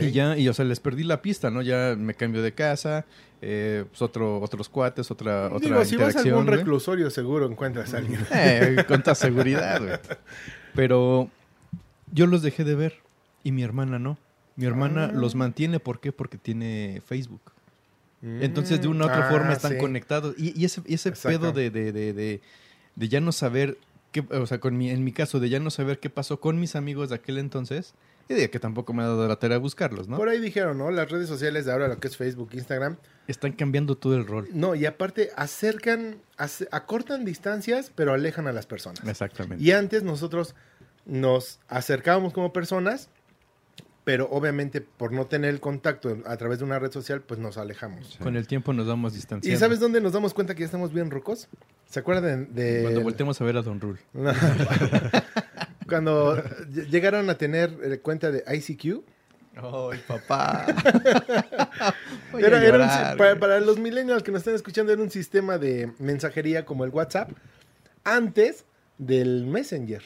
Y 0.00 0.12
ya, 0.12 0.36
y 0.38 0.48
o 0.48 0.54
sea, 0.54 0.64
les 0.64 0.78
perdí 0.80 1.02
la 1.02 1.20
pista, 1.20 1.50
¿no? 1.50 1.60
Ya 1.62 1.96
me 1.98 2.14
cambio 2.14 2.42
de 2.42 2.52
casa, 2.52 3.04
eh, 3.42 3.84
pues 3.90 4.00
otro, 4.02 4.40
otros 4.40 4.68
cuates, 4.68 5.10
otra, 5.10 5.46
otra 5.46 5.58
Digo, 5.58 5.84
si 5.84 5.96
vas 5.96 6.06
a 6.14 6.18
interacción. 6.20 6.38
algún 6.38 6.46
reclusorio 6.46 7.10
seguro 7.10 7.46
encuentras 7.50 7.92
a 7.94 7.98
alguien. 7.98 8.20
Eh, 8.32 8.84
con 8.86 9.02
toda 9.02 9.14
seguridad, 9.16 9.80
güey. 9.82 9.98
Pero 10.74 11.28
yo 12.12 12.26
los 12.26 12.42
dejé 12.42 12.62
de 12.64 12.74
ver 12.76 12.94
y 13.42 13.50
mi 13.52 13.62
hermana 13.62 13.98
no. 13.98 14.16
Mi 14.56 14.66
hermana 14.66 15.06
Ah. 15.06 15.12
los 15.12 15.34
mantiene, 15.34 15.80
¿por 15.80 15.98
qué? 16.00 16.12
Porque 16.12 16.38
tiene 16.38 17.02
Facebook. 17.04 17.40
Entonces, 18.22 18.80
de 18.80 18.88
una 18.88 19.04
u 19.04 19.08
otra 19.08 19.28
Ah, 19.28 19.30
forma 19.30 19.52
están 19.52 19.72
sí. 19.72 19.78
conectados. 19.78 20.34
Y, 20.38 20.58
y 20.58 20.64
ese, 20.64 20.80
y 20.86 20.94
ese 20.94 21.10
Exacto. 21.10 21.38
pedo 21.40 21.52
de, 21.52 21.70
de, 21.70 21.92
de, 21.92 22.12
de, 22.14 22.40
de 22.96 23.08
ya 23.08 23.20
no 23.20 23.32
saber, 23.32 23.76
qué, 24.12 24.20
o 24.30 24.46
sea, 24.46 24.60
con 24.60 24.78
mi, 24.78 24.88
en 24.88 25.04
mi 25.04 25.12
caso, 25.12 25.40
de 25.40 25.50
ya 25.50 25.58
no 25.60 25.70
saber 25.70 25.98
qué 25.98 26.08
pasó 26.08 26.40
con 26.40 26.58
mis 26.58 26.74
amigos 26.74 27.10
de 27.10 27.16
aquel 27.16 27.36
entonces, 27.36 27.92
y 28.28 28.34
de 28.34 28.50
que 28.50 28.58
tampoco 28.58 28.92
me 28.94 29.02
ha 29.02 29.06
dado 29.06 29.28
la 29.28 29.36
tarea 29.36 29.56
de 29.58 29.62
buscarlos, 29.62 30.08
¿no? 30.08 30.16
Por 30.16 30.28
ahí 30.28 30.40
dijeron, 30.40 30.78
¿no? 30.78 30.90
Las 30.90 31.10
redes 31.10 31.28
sociales 31.28 31.64
de 31.66 31.72
ahora, 31.72 31.88
lo 31.88 31.98
que 31.98 32.08
es 32.08 32.16
Facebook, 32.16 32.50
Instagram. 32.52 32.96
Están 33.28 33.52
cambiando 33.52 33.96
todo 33.96 34.14
el 34.16 34.26
rol. 34.26 34.48
No, 34.52 34.74
y 34.74 34.86
aparte 34.86 35.30
acercan, 35.36 36.16
ace- 36.36 36.68
acortan 36.72 37.24
distancias, 37.24 37.90
pero 37.94 38.12
alejan 38.12 38.46
a 38.46 38.52
las 38.52 38.66
personas. 38.66 39.06
Exactamente. 39.06 39.62
Y 39.64 39.72
antes 39.72 40.02
nosotros 40.02 40.54
nos 41.06 41.60
acercábamos 41.68 42.32
como 42.32 42.52
personas, 42.52 43.08
pero 44.04 44.28
obviamente 44.30 44.82
por 44.82 45.12
no 45.12 45.26
tener 45.26 45.48
el 45.50 45.60
contacto 45.60 46.18
a 46.26 46.36
través 46.36 46.58
de 46.58 46.64
una 46.66 46.78
red 46.78 46.92
social, 46.92 47.22
pues 47.22 47.40
nos 47.40 47.56
alejamos. 47.56 48.18
Con 48.22 48.36
el 48.36 48.46
tiempo 48.46 48.72
nos 48.74 48.86
vamos 48.86 49.14
distanciando. 49.14 49.54
¿Y 49.56 49.58
sabes 49.58 49.80
dónde 49.80 50.00
nos 50.02 50.12
damos 50.12 50.34
cuenta 50.34 50.54
que 50.54 50.60
ya 50.60 50.66
estamos 50.66 50.92
bien 50.92 51.10
rucos? 51.10 51.48
¿Se 51.88 52.00
acuerdan 52.00 52.54
de... 52.54 52.80
Cuando 52.82 53.00
volteemos 53.02 53.40
a 53.40 53.44
ver 53.44 53.56
a 53.56 53.62
Don 53.62 53.80
Rule. 53.80 54.00
Cuando 55.88 56.36
ll- 56.36 56.88
llegaron 56.88 57.28
a 57.30 57.36
tener 57.36 57.70
eh, 57.82 57.98
cuenta 57.98 58.30
de 58.30 58.42
ICQ. 58.54 59.02
¡Ay, 59.56 60.00
papá! 60.08 60.66
Era, 62.38 62.64
era 62.64 63.12
un 63.12 63.38
para, 63.38 63.60
los 63.60 63.78
millennials 63.78 64.22
que 64.24 64.32
nos 64.32 64.40
están 64.40 64.54
escuchando, 64.54 64.92
era 64.92 65.00
un 65.00 65.10
sistema 65.10 65.58
de 65.58 65.92
mensajería 66.00 66.64
como 66.64 66.84
el 66.84 66.90
WhatsApp 66.90 67.30
antes 68.02 68.64
del 68.98 69.46
Messenger. 69.46 70.02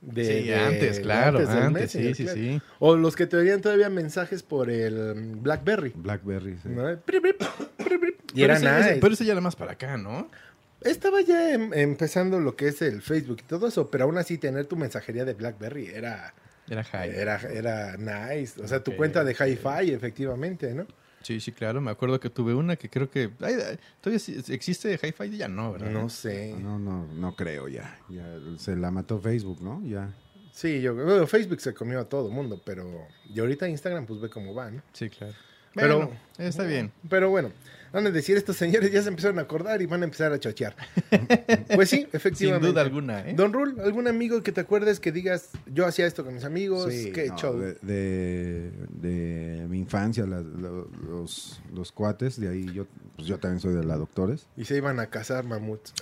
De- 0.00 0.24
sí, 0.24 0.46
de- 0.48 0.54
antes, 0.56 1.00
claro, 1.00 1.38
del 1.40 1.48
antes, 1.48 1.90
sí, 1.90 1.98
Messenger, 1.98 2.14
sí, 2.16 2.22
claro. 2.24 2.38
sí. 2.38 2.62
O 2.78 2.96
los 2.96 3.16
que 3.16 3.26
te 3.26 3.36
darían 3.36 3.60
todavía 3.60 3.90
mensajes 3.90 4.42
por 4.42 4.70
el 4.70 5.14
BlackBerry. 5.42 5.92
Blackberry, 5.96 6.56
sí. 6.62 6.68
Y 6.68 6.72
Pero 8.42 8.54
era 8.54 8.56
ese, 8.56 8.66
ese- 8.66 8.88
nice. 8.88 8.98
pero 9.00 9.14
ese 9.14 9.24
ya 9.24 9.32
era 9.32 9.40
más 9.40 9.56
para 9.56 9.72
acá, 9.72 9.96
¿no? 9.96 10.28
Estaba 10.82 11.20
ya 11.22 11.52
em- 11.54 11.72
empezando 11.74 12.38
lo 12.40 12.54
que 12.56 12.68
es 12.68 12.82
el 12.82 13.02
Facebook 13.02 13.38
y 13.40 13.44
todo 13.44 13.66
eso, 13.68 13.90
pero 13.90 14.04
aún 14.04 14.18
así 14.18 14.38
tener 14.38 14.66
tu 14.66 14.76
mensajería 14.76 15.24
de 15.24 15.34
BlackBerry 15.34 15.86
era, 15.86 16.34
Era 16.68 16.84
high. 16.84 17.10
era, 17.10 17.40
era 17.50 17.96
nice. 17.96 18.60
O 18.62 18.68
sea, 18.68 18.82
tu 18.82 18.94
cuenta 18.96 19.24
de. 19.24 19.32
Hi-Fi, 19.32 19.90
efectivamente, 19.92 20.74
¿no? 20.74 20.86
Sí, 21.22 21.40
sí, 21.40 21.50
claro. 21.50 21.80
Me 21.80 21.90
acuerdo 21.90 22.20
que 22.20 22.30
tuve 22.30 22.54
una 22.54 22.76
que 22.76 22.88
creo 22.88 23.10
que... 23.10 23.30
ay, 23.40 23.54
¿Todavía 24.00 24.22
existe 24.48 24.96
Hi-Fi? 25.02 25.36
Ya 25.36 25.48
no, 25.48 25.72
¿verdad? 25.72 25.90
No 25.90 26.08
sé. 26.08 26.54
No, 26.56 26.78
no, 26.78 27.04
no 27.06 27.34
creo 27.34 27.66
ya. 27.66 27.98
ya. 28.08 28.24
Se 28.58 28.76
la 28.76 28.92
mató 28.92 29.18
Facebook, 29.20 29.60
¿no? 29.60 29.82
Ya. 29.84 30.14
Sí, 30.52 30.80
yo 30.80 30.94
bueno, 30.94 31.26
Facebook 31.26 31.60
se 31.60 31.74
comió 31.74 31.98
a 32.00 32.08
todo 32.08 32.28
el 32.28 32.34
mundo, 32.34 32.62
pero 32.64 33.08
y 33.28 33.40
ahorita 33.40 33.68
Instagram 33.68 34.06
pues 34.06 34.20
ve 34.20 34.30
cómo 34.30 34.54
va, 34.54 34.70
¿no? 34.70 34.82
Sí, 34.92 35.10
claro. 35.10 35.34
Pero- 35.74 36.10
Pero 36.36 36.48
está 36.48 36.62
bien. 36.62 36.92
Pero 37.10 37.28
bueno, 37.28 37.50
van 37.96 38.06
a 38.06 38.10
decir 38.10 38.36
estos 38.36 38.56
señores 38.56 38.92
ya 38.92 39.02
se 39.02 39.08
empezaron 39.08 39.38
a 39.38 39.42
acordar 39.42 39.80
y 39.82 39.86
van 39.86 40.02
a 40.02 40.04
empezar 40.04 40.32
a 40.32 40.38
chochear. 40.38 40.76
pues 41.74 41.88
sí, 41.90 41.96
Sin 41.98 42.08
efectivamente. 42.12 42.68
duda 42.68 42.82
alguna, 42.82 43.28
¿eh? 43.28 43.34
Don 43.34 43.52
Rul, 43.52 43.80
¿algún 43.80 44.06
amigo 44.06 44.42
que 44.42 44.52
te 44.52 44.60
acuerdes 44.60 45.00
que 45.00 45.12
digas, 45.12 45.50
yo 45.66 45.86
hacía 45.86 46.06
esto 46.06 46.24
con 46.24 46.34
mis 46.34 46.44
amigos? 46.44 46.92
Sí, 46.92 47.10
¿Qué 47.12 47.28
no, 47.28 47.36
show? 47.38 47.58
de, 47.58 47.74
de, 47.82 48.70
de 48.90 49.66
mi 49.68 49.78
infancia, 49.78 50.26
la- 50.26 50.42
los, 50.42 51.60
los 51.74 51.90
cuates, 51.92 52.38
de 52.38 52.48
ahí 52.48 52.72
yo, 52.72 52.86
pues 53.16 53.26
yo 53.28 53.38
también 53.38 53.60
soy 53.60 53.74
de 53.74 53.84
la 53.84 53.96
Doctores. 53.96 54.46
Y 54.56 54.64
se 54.66 54.76
iban 54.76 55.00
a 55.00 55.06
cazar 55.06 55.44
mamuts. 55.44 55.94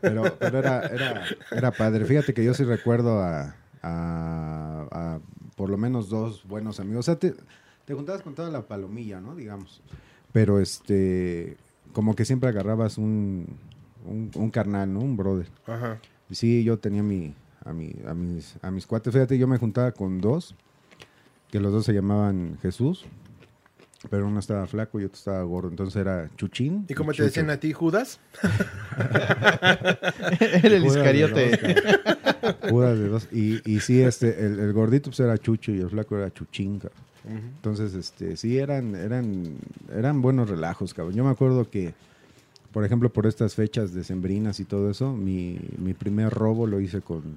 Pero, 0.00 0.36
pero 0.38 0.58
era, 0.58 0.80
era, 0.88 1.24
era 1.50 1.70
padre. 1.70 2.04
Fíjate 2.04 2.34
que 2.34 2.44
yo 2.44 2.54
sí 2.54 2.64
recuerdo 2.64 3.20
a, 3.20 3.54
a- 3.82 4.86
a 4.90 5.20
por 5.56 5.70
lo 5.70 5.76
menos 5.76 6.08
dos 6.08 6.44
buenos 6.44 6.80
amigos. 6.80 7.00
O 7.00 7.12
sea, 7.12 7.16
te, 7.18 7.34
te 7.84 7.94
juntabas 7.94 8.22
con 8.22 8.34
toda 8.34 8.50
la 8.50 8.62
palomilla, 8.66 9.20
¿no? 9.20 9.36
Digamos. 9.36 9.82
Pero 10.32 10.60
este, 10.60 11.56
como 11.92 12.14
que 12.14 12.24
siempre 12.24 12.48
agarrabas 12.48 12.98
un, 12.98 13.46
un, 14.06 14.30
un 14.34 14.50
carnal, 14.50 14.92
¿no? 14.92 15.00
Un 15.00 15.16
brother. 15.16 15.48
Ajá. 15.66 16.00
Sí, 16.30 16.64
yo 16.64 16.78
tenía 16.78 17.02
mi, 17.02 17.34
a, 17.64 17.72
mi, 17.72 17.94
a, 18.06 18.14
mis, 18.14 18.56
a 18.62 18.70
mis 18.70 18.86
cuates. 18.86 19.12
Fíjate, 19.12 19.36
yo 19.38 19.46
me 19.46 19.58
juntaba 19.58 19.92
con 19.92 20.20
dos, 20.20 20.54
que 21.50 21.60
los 21.60 21.72
dos 21.72 21.84
se 21.84 21.92
llamaban 21.92 22.58
Jesús. 22.62 23.04
Pero 24.10 24.26
uno 24.26 24.40
estaba 24.40 24.66
flaco 24.66 25.00
y 25.00 25.04
otro 25.04 25.16
estaba 25.16 25.42
gordo. 25.44 25.68
Entonces 25.68 25.96
era 25.96 26.28
Chuchín. 26.36 26.86
¿Y 26.88 26.94
cómo 26.94 27.12
te 27.12 27.22
decían 27.22 27.50
a 27.50 27.58
ti, 27.58 27.72
Judas? 27.72 28.18
Era 30.40 30.76
el 30.76 30.84
iscariote. 30.84 31.76
Judas 32.68 32.98
de 32.98 33.08
dos. 33.08 33.28
Y, 33.30 33.62
y 33.70 33.80
sí, 33.80 34.02
este, 34.02 34.44
el, 34.44 34.58
el 34.58 34.72
gordito 34.72 35.10
pues 35.10 35.20
era 35.20 35.38
Chucho 35.38 35.70
y 35.72 35.80
el 35.80 35.90
flaco 35.90 36.16
era 36.16 36.32
Chuchín, 36.32 36.80
cabrón. 36.80 37.12
Entonces, 37.24 37.94
este, 37.94 38.36
sí, 38.36 38.58
eran, 38.58 38.96
eran, 38.96 39.56
eran 39.94 40.20
buenos 40.22 40.50
relajos, 40.50 40.92
cabrón. 40.92 41.14
Yo 41.14 41.22
me 41.22 41.30
acuerdo 41.30 41.70
que, 41.70 41.94
por 42.72 42.84
ejemplo, 42.84 43.12
por 43.12 43.26
estas 43.26 43.54
fechas 43.54 43.94
decembrinas 43.94 44.58
y 44.58 44.64
todo 44.64 44.90
eso, 44.90 45.12
mi, 45.12 45.60
mi 45.78 45.94
primer 45.94 46.30
robo 46.30 46.66
lo 46.66 46.80
hice 46.80 47.00
con, 47.00 47.36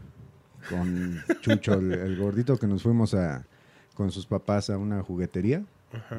con 0.69 1.21
Chucho, 1.41 1.75
el, 1.75 1.93
el 1.93 2.17
gordito, 2.17 2.57
que 2.57 2.65
nos 2.65 2.81
fuimos 2.81 3.13
a, 3.13 3.45
con 3.93 4.11
sus 4.11 4.25
papás 4.25 4.71
a 4.71 4.77
una 4.79 5.03
juguetería, 5.03 5.63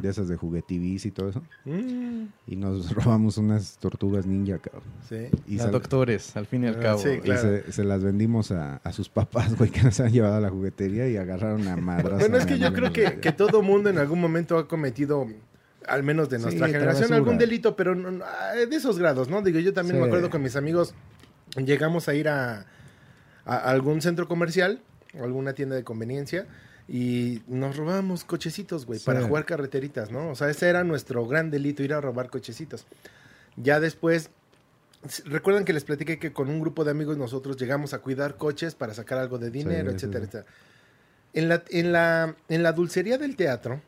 de 0.01 0.09
esas 0.09 0.29
de 0.29 0.37
juguetivis 0.37 1.07
y 1.07 1.11
todo 1.11 1.29
eso, 1.31 1.43
Mm, 1.65 2.25
y 2.47 2.57
nos 2.57 2.93
robamos 2.95 3.39
unas 3.39 3.79
tortugas 3.79 4.27
ninja, 4.27 4.59
cabrón. 4.59 4.83
sí. 5.09 5.29
Y 5.47 5.57
Las 5.57 5.71
doctores, 5.73 6.37
al 6.37 6.47
fin 6.47 6.65
y 6.65 6.67
al 6.69 6.77
Ah, 6.77 6.81
cabo. 6.83 6.99
sí, 6.99 7.21
y 7.23 7.31
se, 7.37 7.73
se 7.73 7.85
las 7.85 8.03
vendimos 8.03 8.51
a, 8.53 8.77
a 8.77 8.93
sus 8.93 9.09
papás, 9.09 9.55
güey, 9.59 9.71
que 9.71 9.83
nos 9.83 9.99
han 10.01 10.13
llevado 10.13 10.37
a 10.37 10.41
la 10.41 10.51
juguetería 10.51 11.09
y 11.09 11.17
agarraron 11.17 11.67
a 11.69 11.77
madras. 11.77 12.19
Bueno, 12.21 12.37
es 12.39 12.47
que 12.47 12.59
yo 12.59 12.73
creo 12.73 12.93
que, 12.93 13.21
que 13.21 13.33
todo 13.33 13.63
mundo 13.63 13.91
en 13.91 13.99
algún 13.99 14.21
momento 14.21 14.59
ha 14.59 14.69
cometido, 14.69 15.27
al 15.87 16.03
menos 16.03 16.29
de 16.29 16.39
Sí, 16.39 16.43
nuestra 16.45 16.67
generación, 16.67 17.09
travesura. 17.09 17.17
algún 17.17 17.39
delito, 17.39 17.77
pero 17.77 17.95
no- 17.95 18.11
no, 18.11 18.25
ah, 18.25 18.55
de 18.55 18.77
esos 18.77 18.99
grados, 18.99 19.29
¿no? 19.29 19.43
Digo, 19.43 19.59
yo 19.61 19.73
también 19.73 19.97
Sí. 19.97 20.01
me 20.01 20.07
acuerdo 20.07 20.31
con 20.31 20.43
mis 20.43 20.57
amigos, 20.57 20.95
llegamos 21.57 22.09
a 22.09 22.15
ir 22.15 22.29
a, 22.29 22.67
a 23.45 23.57
algún 23.71 24.03
centro 24.03 24.27
comercial, 24.29 24.81
o 25.19 25.25
alguna 25.25 25.53
tienda 25.55 25.77
de 25.77 25.85
conveniencia, 25.85 26.47
y 26.89 27.43
nos 27.49 27.77
robábamos 27.77 28.25
cochecitos, 28.25 28.87
güey, 28.87 28.99
Sí. 29.01 29.07
para 29.07 29.23
jugar 29.23 29.45
carreteritas, 29.45 30.11
¿no? 30.11 30.31
O 30.31 30.35
sea, 30.35 30.49
ese 30.51 30.69
era 30.69 30.85
nuestro 30.85 31.27
gran 31.27 31.51
delito, 31.51 31.83
ir 31.83 31.93
a 31.93 32.01
robar 32.01 32.31
cochecitos. 32.31 32.87
Ya 33.57 33.81
después, 33.81 34.31
recuerdan 35.25 35.65
que 35.65 35.73
les 35.73 35.85
platiqué 35.85 36.19
que 36.19 36.33
con 36.33 36.49
un 36.49 36.61
grupo 36.61 36.85
de 36.85 36.91
amigos 36.93 37.17
nosotros 37.17 37.57
llegamos 37.57 37.93
a 37.95 37.99
cuidar 37.99 38.37
coches 38.37 38.75
para 38.75 38.95
sacar 38.95 39.19
algo 39.19 39.39
de 39.39 39.51
dinero, 39.51 39.91
Sí, 39.91 39.97
etcétera, 39.97 40.25
sí, 40.25 40.31
etcétera. 40.31 40.47
En 41.33 41.49
la, 41.49 41.63
en, 41.71 41.93
la, 41.93 42.37
en 42.49 42.63
la 42.63 42.73
dulcería 42.73 43.19
del 43.19 43.37
teatro, 43.37 43.83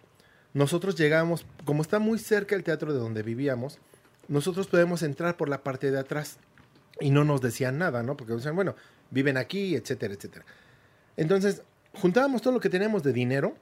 nosotros 0.55 0.97
llegamos, 0.97 1.47
como 1.65 1.83
está 1.83 1.99
muy 1.99 2.19
cerca 2.19 2.57
el 2.57 2.65
teatro 2.65 2.93
de 2.93 2.99
donde 2.99 3.23
vivíamos, 3.23 3.79
nosotros 4.27 4.67
podemos 4.67 5.03
entrar 5.03 5.37
por 5.37 5.49
la 5.49 5.63
parte 5.63 5.91
de 5.91 5.99
atrás 5.99 6.39
y 7.01 7.11
no 7.11 7.25
nos 7.25 7.41
decían 7.41 7.79
nada, 7.79 8.03
¿no? 8.03 8.17
Porque 8.17 8.33
nos 8.33 8.43
decían, 8.43 8.57
bueno, 8.57 8.75
viven 9.11 9.37
aquí, 9.37 9.75
etcétera, 9.77 10.15
etcétera. 10.15 10.45
Entonces, 11.17 11.63
juntábamos 12.01 12.43
todo 12.43 12.55
lo 12.55 12.61
que 12.61 12.71
teníamos 12.71 13.03
de 13.03 13.13
dinero, 13.13 13.57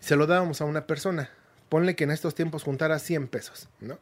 se 0.00 0.16
lo 0.16 0.26
dábamos 0.26 0.60
a 0.60 0.64
una 0.64 0.86
persona. 0.86 1.30
Ponle 1.68 1.96
que 1.96 2.04
en 2.04 2.10
estos 2.10 2.34
tiempos 2.34 2.62
juntara 2.62 2.98
100 2.98 3.28
pesos, 3.28 3.68
¿no? 3.80 3.98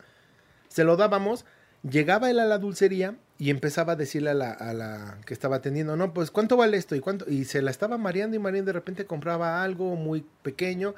Se 0.68 0.84
lo 0.84 0.96
dábamos, 0.96 1.44
llegaba 1.88 2.30
él 2.30 2.38
a 2.38 2.44
la 2.44 2.58
dulcería 2.58 3.16
y 3.38 3.50
empezaba 3.50 3.94
a 3.94 3.96
decirle 3.96 4.30
a 4.30 4.34
la, 4.34 4.52
a 4.52 4.72
la 4.72 5.18
que 5.24 5.34
estaba 5.34 5.56
atendiendo, 5.56 5.96
no, 5.96 6.12
pues 6.12 6.30
¿cuánto 6.30 6.56
vale 6.56 6.76
esto? 6.76 6.94
Y 6.94 7.00
cuánto, 7.00 7.28
y 7.28 7.44
se 7.44 7.62
la 7.62 7.70
estaba 7.70 7.98
mareando 7.98 8.36
y 8.36 8.38
mareando, 8.38 8.68
de 8.68 8.72
repente 8.74 9.06
compraba 9.06 9.62
algo 9.62 9.96
muy 9.96 10.24
pequeño, 10.42 10.94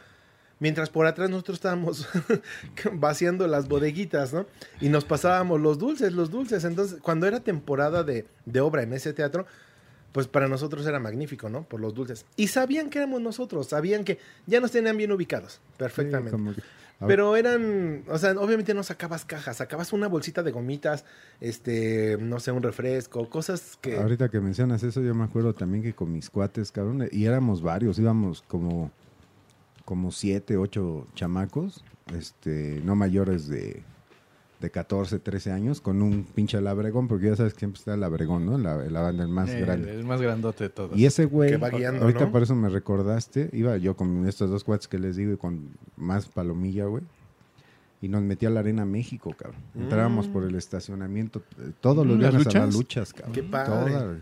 mientras 0.61 0.90
por 0.90 1.07
atrás 1.07 1.30
nosotros 1.30 1.57
estábamos 1.57 2.09
vaciando 2.92 3.47
las 3.47 3.68
bodeguitas, 3.68 4.33
¿no? 4.33 4.47
Y 4.80 4.88
nos 4.88 5.04
pasábamos 5.04 5.61
los 5.61 5.78
dulces, 5.78 6.12
los 6.12 6.30
dulces. 6.30 6.64
Entonces, 6.64 6.99
cuando 7.00 7.26
era 7.26 7.40
temporada 7.40 8.02
de, 8.02 8.26
de 8.45 8.61
obra 8.61 8.83
en 8.83 8.92
ese 8.92 9.12
teatro, 9.12 9.47
pues 10.12 10.27
para 10.27 10.49
nosotros 10.49 10.87
era 10.87 10.99
magnífico, 11.00 11.49
¿no? 11.49 11.62
Por 11.65 11.81
los 11.81 11.95
dulces. 11.95 12.25
Y 12.37 12.49
sabían 12.49 12.91
que 12.91 12.99
éramos 12.99 13.21
nosotros, 13.21 13.69
sabían 13.69 14.05
que 14.05 14.19
ya 14.47 14.61
nos 14.61 14.71
tenían 14.73 14.97
bien 14.97 15.12
ubicados, 15.12 15.61
perfectamente. 15.77 16.37
Sí, 16.37 16.61
que- 16.61 16.62
Pero 17.07 17.37
eran, 17.37 18.03
o 18.09 18.19
sea, 18.19 18.33
obviamente 18.33 18.75
no 18.75 18.83
sacabas 18.83 19.25
cajas, 19.25 19.59
sacabas 19.59 19.93
una 19.93 20.09
bolsita 20.09 20.43
de 20.43 20.50
gomitas, 20.50 21.05
este, 21.41 22.17
no 22.21 22.41
sé, 22.41 22.50
un 22.50 22.61
refresco, 22.62 23.29
cosas 23.31 23.79
que... 23.81 23.97
Ahorita 23.99 24.29
que 24.31 24.41
mencionas 24.41 24.83
eso, 24.83 25.00
yo 25.00 25.15
me 25.15 25.23
acuerdo 25.23 25.55
también 25.55 25.85
que 25.85 25.95
con 25.95 26.11
mis 26.12 26.29
cuates, 26.29 26.73
cabrón, 26.73 27.09
y 27.12 27.25
éramos 27.27 27.62
varios, 27.62 28.00
íbamos 28.00 28.43
como, 28.49 28.91
como 29.85 30.11
siete, 30.11 30.57
ocho 30.57 31.07
chamacos, 31.15 31.85
este, 32.12 32.81
no 32.85 32.97
mayores 32.97 33.47
de, 33.47 33.85
de 34.61 34.71
14, 34.71 35.21
13 35.21 35.53
años, 35.53 35.81
con 35.81 36.03
un 36.03 36.25
pinche 36.25 36.61
labregón, 36.61 37.07
porque 37.07 37.27
ya 37.27 37.37
sabes 37.37 37.53
que 37.55 37.61
siempre 37.61 37.79
está 37.79 37.95
el 37.95 38.00
labregón, 38.00 38.45
¿no? 38.45 38.59
La, 38.59 38.77
la 38.77 39.00
banda 39.03 39.23
el 39.23 39.29
más 39.29 39.49
Eh, 39.50 39.61
grande. 39.61 39.93
El 39.95 40.05
más 40.05 40.21
grandote 40.21 40.65
de 40.65 40.71
todos. 40.71 40.99
Y 40.99 41.07
ese 41.07 41.27
güey, 41.27 41.50
Que 41.50 41.57
va 41.59 41.71
guiando, 41.71 42.03
ahorita 42.03 42.25
¿no? 42.27 42.33
por 42.33 42.43
eso 42.43 42.55
me 42.57 42.69
recordaste, 42.69 43.50
iba 43.53 43.77
yo 43.77 43.97
con 43.97 44.27
estos 44.27 44.50
dos 44.50 44.65
cuates 44.65 44.88
que 44.88 44.99
les 44.99 45.15
digo 45.17 45.33
y 45.33 45.37
con 45.37 45.69
más 45.97 46.27
palomilla, 46.27 46.87
güey. 46.87 47.05
Y 48.00 48.09
nos 48.09 48.23
metía 48.23 48.49
a 48.49 48.53
la 48.53 48.61
arena 48.61 48.85
México, 48.85 49.35
cabrón. 49.37 49.61
Entrábamos 49.77 50.29
Mm. 50.29 50.33
por 50.33 50.45
el 50.45 50.55
estacionamiento 50.55 51.43
todos 51.81 52.07
los 52.07 52.17
Mm, 52.17 52.21
¿las 52.21 52.31
viernes 52.37 52.55
a 52.55 52.59
las 52.67 52.75
luchas? 52.75 53.12
cabrón. 53.12 53.33
Qué 53.33 53.43
padre. 53.45 53.93
Todas. 53.93 54.17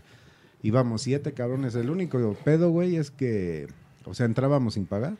Íbamos 0.62 1.02
siete 1.02 1.32
cabrones. 1.32 1.74
El 1.74 1.90
único 1.90 2.34
pedo, 2.44 2.70
güey, 2.70 2.96
es 2.96 3.10
que, 3.10 3.68
o 4.04 4.14
sea, 4.14 4.24
entrábamos 4.26 4.74
sin 4.74 4.86
pagar. 4.86 5.14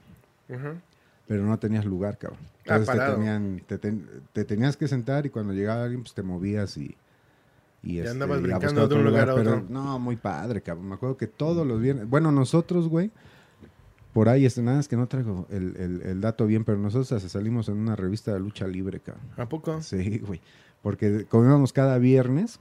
Pero 1.27 1.45
no 1.45 1.59
tenías 1.59 1.85
lugar, 1.85 2.19
cabrón. 2.19 2.41
Ah, 2.69 2.77
Entonces 2.77 2.95
te, 3.07 3.13
tenían, 3.15 3.63
te, 3.67 3.79
ten- 3.79 4.09
te 4.33 4.45
tenías 4.45 4.77
que 4.77 4.89
sentar 4.89 5.27
y 5.27 5.31
cuando 5.31 5.53
llegaba 5.53 5.83
alguien, 5.85 6.03
pues 6.03 6.15
te 6.15 6.23
movías 6.23 6.77
y. 6.77 6.97
Y, 7.83 7.97
Ya 7.97 8.03
este, 8.03 8.11
andabas 8.13 8.43
brincando 8.43 8.67
de 8.73 8.79
un 8.81 8.85
otro 8.85 9.03
lugar 9.03 9.31
a 9.31 9.35
pero 9.37 9.51
otro. 9.59 9.67
No, 9.69 9.99
muy 9.99 10.17
padre, 10.17 10.61
cabrón. 10.63 10.89
Me 10.89 10.95
acuerdo 10.97 11.17
que 11.17 11.27
todos 11.29 11.65
los 11.67 11.81
viernes. 11.81 12.09
Bueno, 12.09 12.33
nosotros, 12.33 12.89
güey, 12.89 13.13
por 14.13 14.29
ahí, 14.29 14.45
este, 14.47 14.63
nada 14.63 14.81
es 14.81 14.89
que 14.89 14.97
no 14.97 15.07
traigo 15.07 15.47
el, 15.51 15.77
el- 15.77 16.03
el 16.03 16.21
dato 16.21 16.47
bien, 16.47 16.65
pero 16.65 16.79
nosotros 16.79 17.13
hasta 17.13 17.29
salimos 17.29 17.69
en 17.69 17.77
una 17.77 17.95
revista 17.95 18.33
de 18.33 18.41
lucha 18.41 18.67
libre, 18.67 18.99
cabrón. 19.01 19.25
¿A 19.37 19.49
poco? 19.49 19.81
Sí, 19.83 20.19
güey. 20.19 20.41
Porque 20.83 21.27
como 21.29 21.45
íbamos 21.45 21.73
cada 21.73 21.99
viernes 21.99 22.59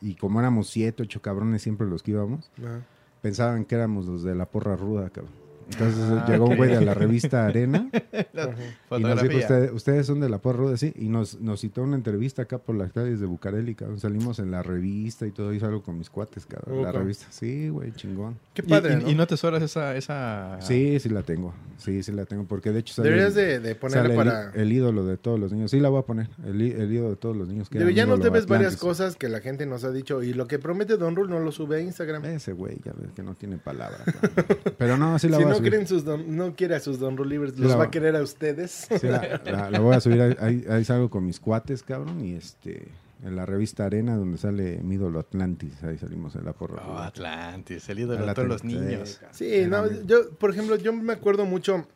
y 0.00 0.14
como 0.14 0.38
éramos 0.38 0.68
siete, 0.68 1.02
ocho 1.02 1.22
cabrones 1.22 1.62
siempre 1.62 1.86
los 1.86 2.02
que 2.02 2.12
íbamos, 2.12 2.50
Ajá. 2.58 2.82
pensaban 3.22 3.64
que 3.64 3.74
éramos 3.74 4.06
los 4.06 4.22
de 4.22 4.34
la 4.36 4.46
porra 4.46 4.76
ruda, 4.76 5.10
cabrón. 5.10 5.32
Entonces 5.70 6.04
Ah, 6.10 6.24
llegó 6.28 6.46
un 6.46 6.56
güey 6.56 6.70
de 6.70 6.80
la 6.84 6.94
revista 6.94 7.46
Arena 7.46 7.90
y 8.12 8.34
nos 8.34 8.56
dijo, 8.56 8.68
Fotografía. 8.88 9.38
"Usted- 9.38 9.72
ustedes 9.72 10.06
son 10.06 10.20
de 10.20 10.28
la 10.28 10.38
porra 10.38 10.58
ruda, 10.58 10.76
sí. 10.76 10.92
Y 10.96 11.08
nos, 11.08 11.40
nos 11.40 11.60
citó 11.60 11.82
una 11.82 11.96
entrevista 11.96 12.42
acá 12.42 12.58
por 12.58 12.74
las 12.76 12.92
calles 12.92 13.20
de 13.20 13.26
Bucareli, 13.26 13.74
cabrón. 13.74 14.00
Salimos 14.00 14.38
en 14.38 14.50
la 14.50 14.62
revista 14.62 15.26
y 15.26 15.30
todo, 15.30 15.52
hizo 15.52 15.66
algo 15.66 15.82
con 15.82 15.98
mis 15.98 16.10
cuates, 16.10 16.46
cabrón. 16.46 16.82
La 16.82 16.92
revista. 16.92 17.26
Sí, 17.30 17.68
güey, 17.68 17.92
chingón. 17.92 18.36
Qué 18.54 18.62
padre, 18.62 18.94
y, 18.94 19.02
¿no? 19.04 19.10
y 19.10 19.14
no 19.14 19.26
te 19.26 19.36
sobras 19.36 19.62
esa... 19.62 19.94
esa... 19.96 20.58
Sí, 20.60 20.98
sí 21.00 21.08
la 21.08 21.22
tengo. 21.22 21.52
Sí, 21.76 22.02
sí 22.02 22.12
la 22.12 22.24
tengo. 22.24 22.44
Porque 22.44 22.72
de 22.72 22.80
hecho 22.80 22.94
sale 22.94 23.08
Deberías 23.10 23.36
el- 23.36 23.44
de, 23.46 23.60
de 23.60 23.70
el, 23.72 23.76
para... 24.16 24.50
el 24.54 24.72
ídolo 24.72 25.04
de 25.04 25.16
todos 25.16 25.38
los 25.38 25.52
niños. 25.52 25.70
Sí, 25.70 25.80
la 25.80 25.88
voy 25.90 26.00
a 26.00 26.02
poner. 26.02 26.28
El, 26.44 26.60
ídolo 26.62 27.10
de 27.10 27.16
todos 27.16 27.36
los 27.36 27.46
niños. 27.48 27.68
que 27.68 27.78
era 27.78 27.90
ya 27.90 28.06
nos 28.06 28.20
debes 28.20 28.46
varias 28.46 28.76
cosas 28.76 29.16
que 29.16 29.28
la 29.28 29.40
gente 29.40 29.66
nos 29.66 29.84
ha 29.84 29.90
dicho 29.92 30.22
y 30.22 30.32
lo 30.34 30.46
que 30.46 30.58
promete 30.58 30.96
Don 30.96 31.14
Rul 31.14 31.28
no 31.30 31.38
lo 31.40 31.52
sube 31.52 31.76
a 31.76 31.80
Instagram. 31.80 32.24
Ese 32.24 32.52
güey, 32.52 32.78
ya 32.84 32.92
ves 32.92 33.12
que 33.14 33.22
no 33.22 33.34
tiene 33.34 33.58
palabra. 33.58 33.98
cabrón. 34.04 34.46
Pero 34.78 34.96
no, 34.96 35.18
sí 35.18 35.28
la 35.28 35.36
si 35.38 35.44
voy 35.44 35.52
a 35.52 35.56
no 35.58 35.64
subir. 35.66 35.70
creen 35.70 35.86
sus 35.86 36.04
don- 36.04 36.36
no 36.36 36.54
quiere 36.56 36.74
a 36.74 36.80
sus 36.80 36.98
Don 36.98 37.16
Sí, 37.54 37.62
los 37.62 37.70
la 37.70 37.76
va 37.76 37.84
a 37.84 37.90
querer 37.90 38.16
a 38.16 38.22
ustedes. 38.22 38.88
Sí, 39.00 39.06
la, 39.06 39.40
la- 39.44 39.70
la 39.70 39.80
voy 39.80 39.94
a 39.94 40.00
subir. 40.00 40.20
Ahí- 40.40 40.64
ahí 40.68 40.84
salgo 40.84 41.08
con 41.10 41.24
mis 41.26 41.38
cuates, 41.40 41.82
cabrón. 41.82 42.24
Y 42.24 42.34
este. 42.34 42.88
En 43.22 43.34
la 43.34 43.44
revista 43.44 43.84
Arena, 43.86 44.16
donde 44.16 44.38
sale 44.38 44.80
mi 44.82 44.94
ídolo 44.94 45.18
Atlantis. 45.18 45.82
Ahí 45.82 45.98
salimos 45.98 46.36
en 46.36 46.44
la 46.44 46.52
porra. 46.52 46.82
Oh. 46.86 46.98
Atlantis, 46.98 47.88
el 47.88 47.98
ídolo 48.00 48.24
de 48.24 48.34
todos 48.34 48.48
los 48.48 48.64
niños. 48.64 49.20
Sí, 49.32 49.64
no, 49.68 49.90
yo, 50.02 50.30
por 50.30 50.50
ejemplo, 50.50 50.76
yo 50.76 50.92
me 50.92 51.12
acuerdo 51.12 51.44
mucho 51.44 51.86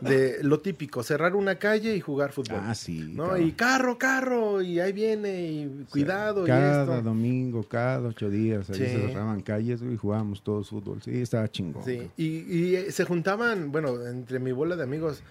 de 0.00 0.42
lo 0.42 0.60
típico, 0.60 1.02
cerrar 1.02 1.36
una 1.36 1.56
calle 1.56 1.94
y 1.94 2.00
jugar 2.00 2.32
fútbol. 2.32 2.60
Ah, 2.62 2.74
sí. 2.74 3.12
¿no? 3.14 3.38
Y 3.38 3.52
carro, 3.52 3.96
carro, 3.96 4.60
y 4.60 4.80
ahí 4.80 4.92
viene, 4.92 5.42
y 5.52 5.86
cuidado, 5.90 6.44
y 6.44 6.46
Cada 6.48 6.82
esto. 6.82 7.02
domingo, 7.02 7.62
cada 7.62 8.08
ocho 8.08 8.28
días, 8.28 8.68
ahí 8.70 8.76
Sí. 8.76 8.86
se 8.86 9.08
cerraban 9.08 9.40
calles, 9.42 9.80
y 9.82 9.96
jugábamos 9.96 10.42
todos 10.42 10.68
fútbol. 10.68 11.00
Sí, 11.02 11.20
estaba 11.22 11.48
chingón. 11.50 11.84
Sí, 11.84 12.10
y, 12.16 12.24
y, 12.26 12.76
eh, 12.76 12.90
se 12.92 13.04
juntaban, 13.04 13.70
bueno, 13.70 14.04
entre 14.06 14.38
mi 14.40 14.50
bola 14.52 14.74
de 14.76 14.82
amigos, 14.82 15.22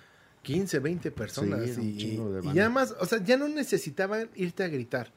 15, 0.43 0.79
20 0.79 1.11
personas. 1.11 1.69
Sí, 1.71 1.95
y, 1.97 2.57
y 2.57 2.69
más, 2.69 2.95
o 2.99 3.05
sea, 3.05 3.23
ya 3.23 3.37
no 3.37 3.47
necesitaban 3.47 4.29
irte 4.35 4.63
a 4.63 4.67
gritar. 4.69 5.11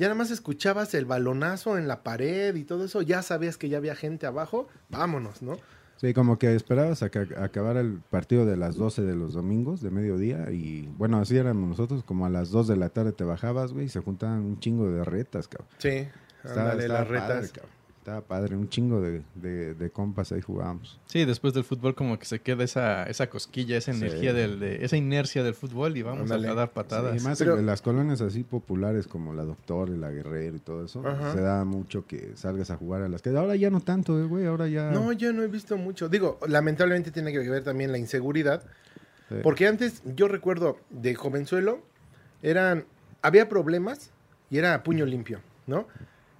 Ya 0.00 0.06
nada 0.06 0.14
más 0.14 0.30
escuchabas 0.30 0.94
el 0.94 1.04
balonazo 1.04 1.76
en 1.76 1.86
la 1.86 2.02
pared 2.02 2.54
y 2.54 2.64
todo 2.64 2.86
eso, 2.86 3.02
ya 3.02 3.20
sabías 3.20 3.58
que 3.58 3.68
ya 3.68 3.76
había 3.76 3.94
gente 3.94 4.24
abajo, 4.24 4.66
vámonos, 4.88 5.42
¿no? 5.42 5.58
Sí, 5.98 6.14
como 6.14 6.38
que 6.38 6.54
esperabas 6.54 7.02
a 7.02 7.10
que 7.10 7.18
acabara 7.36 7.80
el 7.80 8.00
partido 8.08 8.46
de 8.46 8.56
las 8.56 8.76
12 8.76 9.02
de 9.02 9.14
los 9.14 9.34
domingos, 9.34 9.82
de 9.82 9.90
mediodía, 9.90 10.50
y 10.50 10.86
bueno, 10.96 11.18
así 11.18 11.36
éramos 11.36 11.68
nosotros, 11.68 12.02
como 12.02 12.24
a 12.24 12.30
las 12.30 12.48
2 12.50 12.68
de 12.68 12.78
la 12.78 12.88
tarde 12.88 13.12
te 13.12 13.24
bajabas, 13.24 13.74
güey, 13.74 13.84
y 13.84 13.88
se 13.90 14.00
juntaban 14.00 14.38
un 14.38 14.58
chingo 14.58 14.90
de 14.90 15.04
retas, 15.04 15.48
cabrón. 15.48 15.68
Sí, 15.76 16.08
ándale, 16.44 16.88
las 16.88 17.04
padre, 17.06 17.20
retas. 17.20 17.52
cabrón. 17.52 17.79
Estaba 18.00 18.22
padre, 18.22 18.56
un 18.56 18.66
chingo 18.70 19.02
de, 19.02 19.20
de, 19.34 19.74
de 19.74 19.90
compas 19.90 20.32
ahí 20.32 20.40
jugábamos. 20.40 20.98
Sí, 21.04 21.26
después 21.26 21.52
del 21.52 21.64
fútbol 21.64 21.94
como 21.94 22.18
que 22.18 22.24
se 22.24 22.40
queda 22.40 22.64
esa, 22.64 23.04
esa 23.04 23.28
cosquilla, 23.28 23.76
esa 23.76 23.92
Sí. 23.92 23.98
energía, 24.00 24.32
del, 24.32 24.58
de, 24.58 24.82
esa 24.86 24.96
inercia 24.96 25.42
del 25.44 25.52
fútbol 25.52 25.98
y 25.98 26.02
vamos 26.02 26.30
a 26.30 26.38
dar 26.38 26.70
patadas. 26.72 27.20
Sí, 27.20 27.28
más 27.28 27.38
Pero- 27.38 27.58
en 27.58 27.66
las 27.66 27.82
colonias 27.82 28.22
así 28.22 28.42
populares 28.42 29.06
como 29.06 29.34
la 29.34 29.44
Doctor 29.44 29.90
y 29.90 29.98
la 29.98 30.10
Guerrero 30.10 30.56
y 30.56 30.60
todo 30.60 30.82
eso, 30.86 31.06
Ajá. 31.06 31.34
se 31.34 31.42
da 31.42 31.62
mucho 31.66 32.06
que 32.06 32.32
salgas 32.36 32.70
a 32.70 32.76
jugar 32.78 33.02
a 33.02 33.08
las 33.10 33.20
calles. 33.20 33.38
Ahora 33.38 33.54
ya 33.56 33.68
no 33.68 33.80
tanto, 33.82 34.18
eh, 34.18 34.24
güey, 34.24 34.46
ahora 34.46 34.66
ya... 34.66 34.90
No, 34.90 35.12
yo 35.12 35.34
no 35.34 35.42
he 35.42 35.48
visto 35.48 35.76
mucho. 35.76 36.08
Digo, 36.08 36.38
lamentablemente 36.48 37.10
tiene 37.10 37.32
que 37.32 37.40
ver 37.50 37.64
también 37.64 37.92
la 37.92 37.98
inseguridad. 37.98 38.62
Sí. 39.28 39.34
Porque 39.42 39.66
antes, 39.66 40.02
yo 40.16 40.26
recuerdo 40.26 40.78
de 40.88 41.14
jovenzuelo, 41.14 41.82
eran, 42.42 42.86
había 43.20 43.50
problemas 43.50 44.10
y 44.48 44.56
era 44.56 44.72
a 44.72 44.82
puño 44.82 45.04
limpio, 45.04 45.40
¿no? 45.66 45.86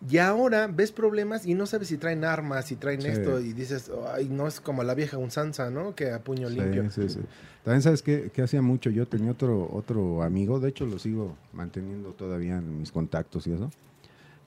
Y 0.09 0.17
ahora 0.17 0.67
ves 0.67 0.93
problemas 0.93 1.47
y 1.47 1.55
no 1.55 1.67
sabes 1.67 1.89
si 1.89 1.99
traen 1.99 2.25
armas, 2.25 2.67
si 2.67 2.77
traen 2.77 3.03
Sí. 3.03 3.09
esto, 3.09 3.39
y 3.39 3.53
dices, 3.53 3.91
ay, 4.15 4.29
no 4.31 4.47
es 4.47 4.61
como 4.61 4.83
la 4.83 4.95
vieja 4.95 5.19
unsanza, 5.19 5.71
¿no? 5.71 5.95
Que 5.95 6.11
a 6.13 6.21
puño 6.25 6.49
limpio. 6.49 6.91
Sí, 6.91 7.03
sí, 7.03 7.09
sí. 7.17 7.21
También 7.65 7.83
sabes 7.83 8.01
que, 8.03 8.31
hacía 8.43 8.63
mucho. 8.63 8.89
Yo 8.89 9.07
tenía 9.07 9.33
otro, 9.33 9.69
otro 9.71 10.23
amigo, 10.23 10.59
de 10.59 10.71
hecho 10.71 10.87
lo 10.87 10.99
sigo 10.99 11.37
manteniendo 11.53 12.13
todavía 12.13 12.57
en 12.57 12.79
mis 12.79 12.93
contactos 12.93 13.47
y 13.47 13.53
eso. 13.53 13.71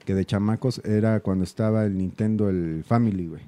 Que 0.04 0.14
de 0.14 0.24
chamacos 0.24 0.82
era 0.84 1.20
cuando 1.20 1.44
estaba 1.44 1.84
el 1.84 1.96
Nintendo, 1.96 2.48
el 2.50 2.82
Family, 2.84 3.28
güey. 3.28 3.42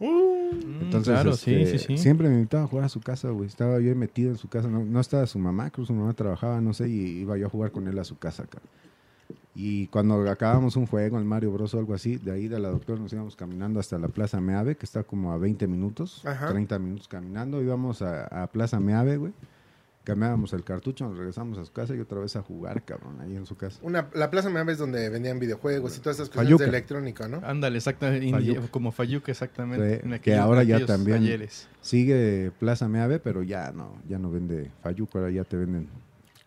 Mm, 0.00 0.82
Entonces, 0.82 1.14
claro, 1.14 1.30
este, 1.30 1.64
sí, 1.66 1.78
sí, 1.78 1.84
sí. 1.86 1.98
siempre 1.98 2.28
me 2.28 2.34
invitaba 2.34 2.64
a 2.64 2.66
jugar 2.66 2.84
a 2.86 2.88
su 2.88 3.00
casa, 3.00 3.30
güey. 3.30 3.46
Estaba 3.46 3.78
yo 3.78 3.88
ahí 3.90 3.94
metido 3.94 4.30
en 4.30 4.36
su 4.36 4.48
casa. 4.48 4.68
No, 4.68 4.84
no 4.84 5.00
estaba 5.00 5.26
su 5.26 5.38
mamá, 5.38 5.70
creo 5.70 5.84
que 5.84 5.92
su 5.92 5.94
mamá 5.94 6.12
trabajaba, 6.12 6.60
no 6.60 6.74
sé, 6.74 6.88
y 6.88 7.20
iba 7.20 7.38
yo 7.38 7.46
a 7.46 7.50
jugar 7.50 7.70
con 7.70 7.86
él 7.88 7.98
a 7.98 8.04
su 8.04 8.18
casa, 8.18 8.42
acá. 8.42 8.58
Y 9.58 9.86
cuando 9.86 10.30
acabamos 10.30 10.76
un 10.76 10.86
juego, 10.86 11.18
el 11.18 11.24
Mario 11.24 11.50
Bros 11.50 11.72
o 11.72 11.78
algo 11.78 11.94
así, 11.94 12.18
de 12.18 12.30
ahí 12.30 12.46
de 12.46 12.58
la 12.58 12.68
doctora 12.68 13.00
nos 13.00 13.10
íbamos 13.12 13.36
caminando 13.36 13.80
hasta 13.80 13.98
la 13.98 14.08
Plaza 14.08 14.38
Meave, 14.38 14.76
que 14.76 14.84
está 14.84 15.02
como 15.02 15.32
a 15.32 15.38
20 15.38 15.66
minutos, 15.66 16.20
Ajá. 16.26 16.48
30 16.48 16.78
minutos 16.78 17.08
caminando. 17.08 17.62
Íbamos 17.62 18.02
a, 18.02 18.26
a 18.26 18.46
Plaza 18.48 18.78
Meave, 18.80 19.16
güey. 19.16 19.32
Cambiábamos 20.04 20.52
el 20.52 20.62
cartucho, 20.62 21.08
nos 21.08 21.16
regresamos 21.18 21.58
a 21.58 21.64
su 21.64 21.72
casa 21.72 21.92
y 21.96 21.98
otra 22.00 22.20
vez 22.20 22.36
a 22.36 22.42
jugar, 22.42 22.84
cabrón, 22.84 23.20
ahí 23.22 23.34
en 23.34 23.44
su 23.44 23.56
casa. 23.56 23.80
Una, 23.82 24.08
la 24.14 24.30
Plaza 24.30 24.50
Meave 24.50 24.70
es 24.72 24.78
donde 24.78 25.08
vendían 25.08 25.40
videojuegos 25.40 25.96
y 25.96 26.00
todas 26.00 26.18
esas 26.18 26.28
cosas 26.28 26.44
Fayuca. 26.44 26.62
de 26.62 26.68
electrónica, 26.70 27.26
¿no? 27.26 27.40
Ándale, 27.42 27.78
exactamente, 27.78 28.30
Fayuca. 28.30 28.68
como 28.70 28.92
Fayuca 28.92 29.32
exactamente. 29.32 30.00
Sí, 30.02 30.08
en 30.12 30.20
que 30.20 30.36
ahora 30.36 30.62
ya 30.62 30.84
también- 30.86 31.22
ayeres. 31.24 31.66
Sigue 31.80 32.52
Plaza 32.60 32.86
Meave, 32.88 33.18
pero 33.18 33.42
ya 33.42 33.72
no, 33.72 33.96
ya 34.08 34.18
no 34.20 34.30
vende 34.30 34.70
Fayuco, 34.82 35.18
ahora 35.18 35.30
ya 35.32 35.42
te 35.42 35.56
venden 35.56 35.88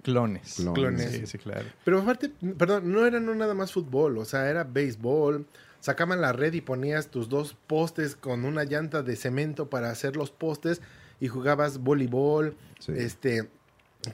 Clones. 0.04 0.56
clones. 0.56 0.74
Clones. 0.76 1.12
Sí, 1.12 1.28
sí, 1.28 1.38
claro. 1.38 1.66
Pero 1.84 2.02
aparte, 2.02 2.32
perdón, 2.58 2.92
no 2.92 3.06
era 3.06 3.20
no 3.20 3.36
nada 3.36 3.54
más 3.54 3.72
fútbol, 3.74 4.18
o 4.18 4.26
sea, 4.26 4.50
era 4.50 4.64
béisbol. 4.64 5.46
Sacaban 5.82 6.20
la 6.22 6.34
red 6.34 6.54
y 6.54 6.62
ponías 6.62 7.08
tus 7.08 7.30
dos 7.30 7.56
postes 7.68 8.16
con 8.16 8.44
una 8.46 8.64
llanta 8.66 9.02
de 9.04 9.16
cemento 9.16 9.70
para 9.70 9.90
hacer 9.92 10.16
los 10.18 10.30
postes 10.32 10.82
y 11.20 11.28
jugabas 11.28 11.80
voleibol, 11.80 12.56
Sí. 12.80 12.94
este, 12.96 13.50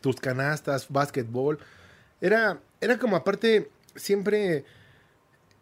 tus 0.02 0.16
canastas, 0.18 0.88
básquetbol. 0.90 1.60
Era, 2.22 2.60
era 2.82 2.98
como 2.98 3.16
aparte, 3.16 3.70
siempre, 3.96 4.58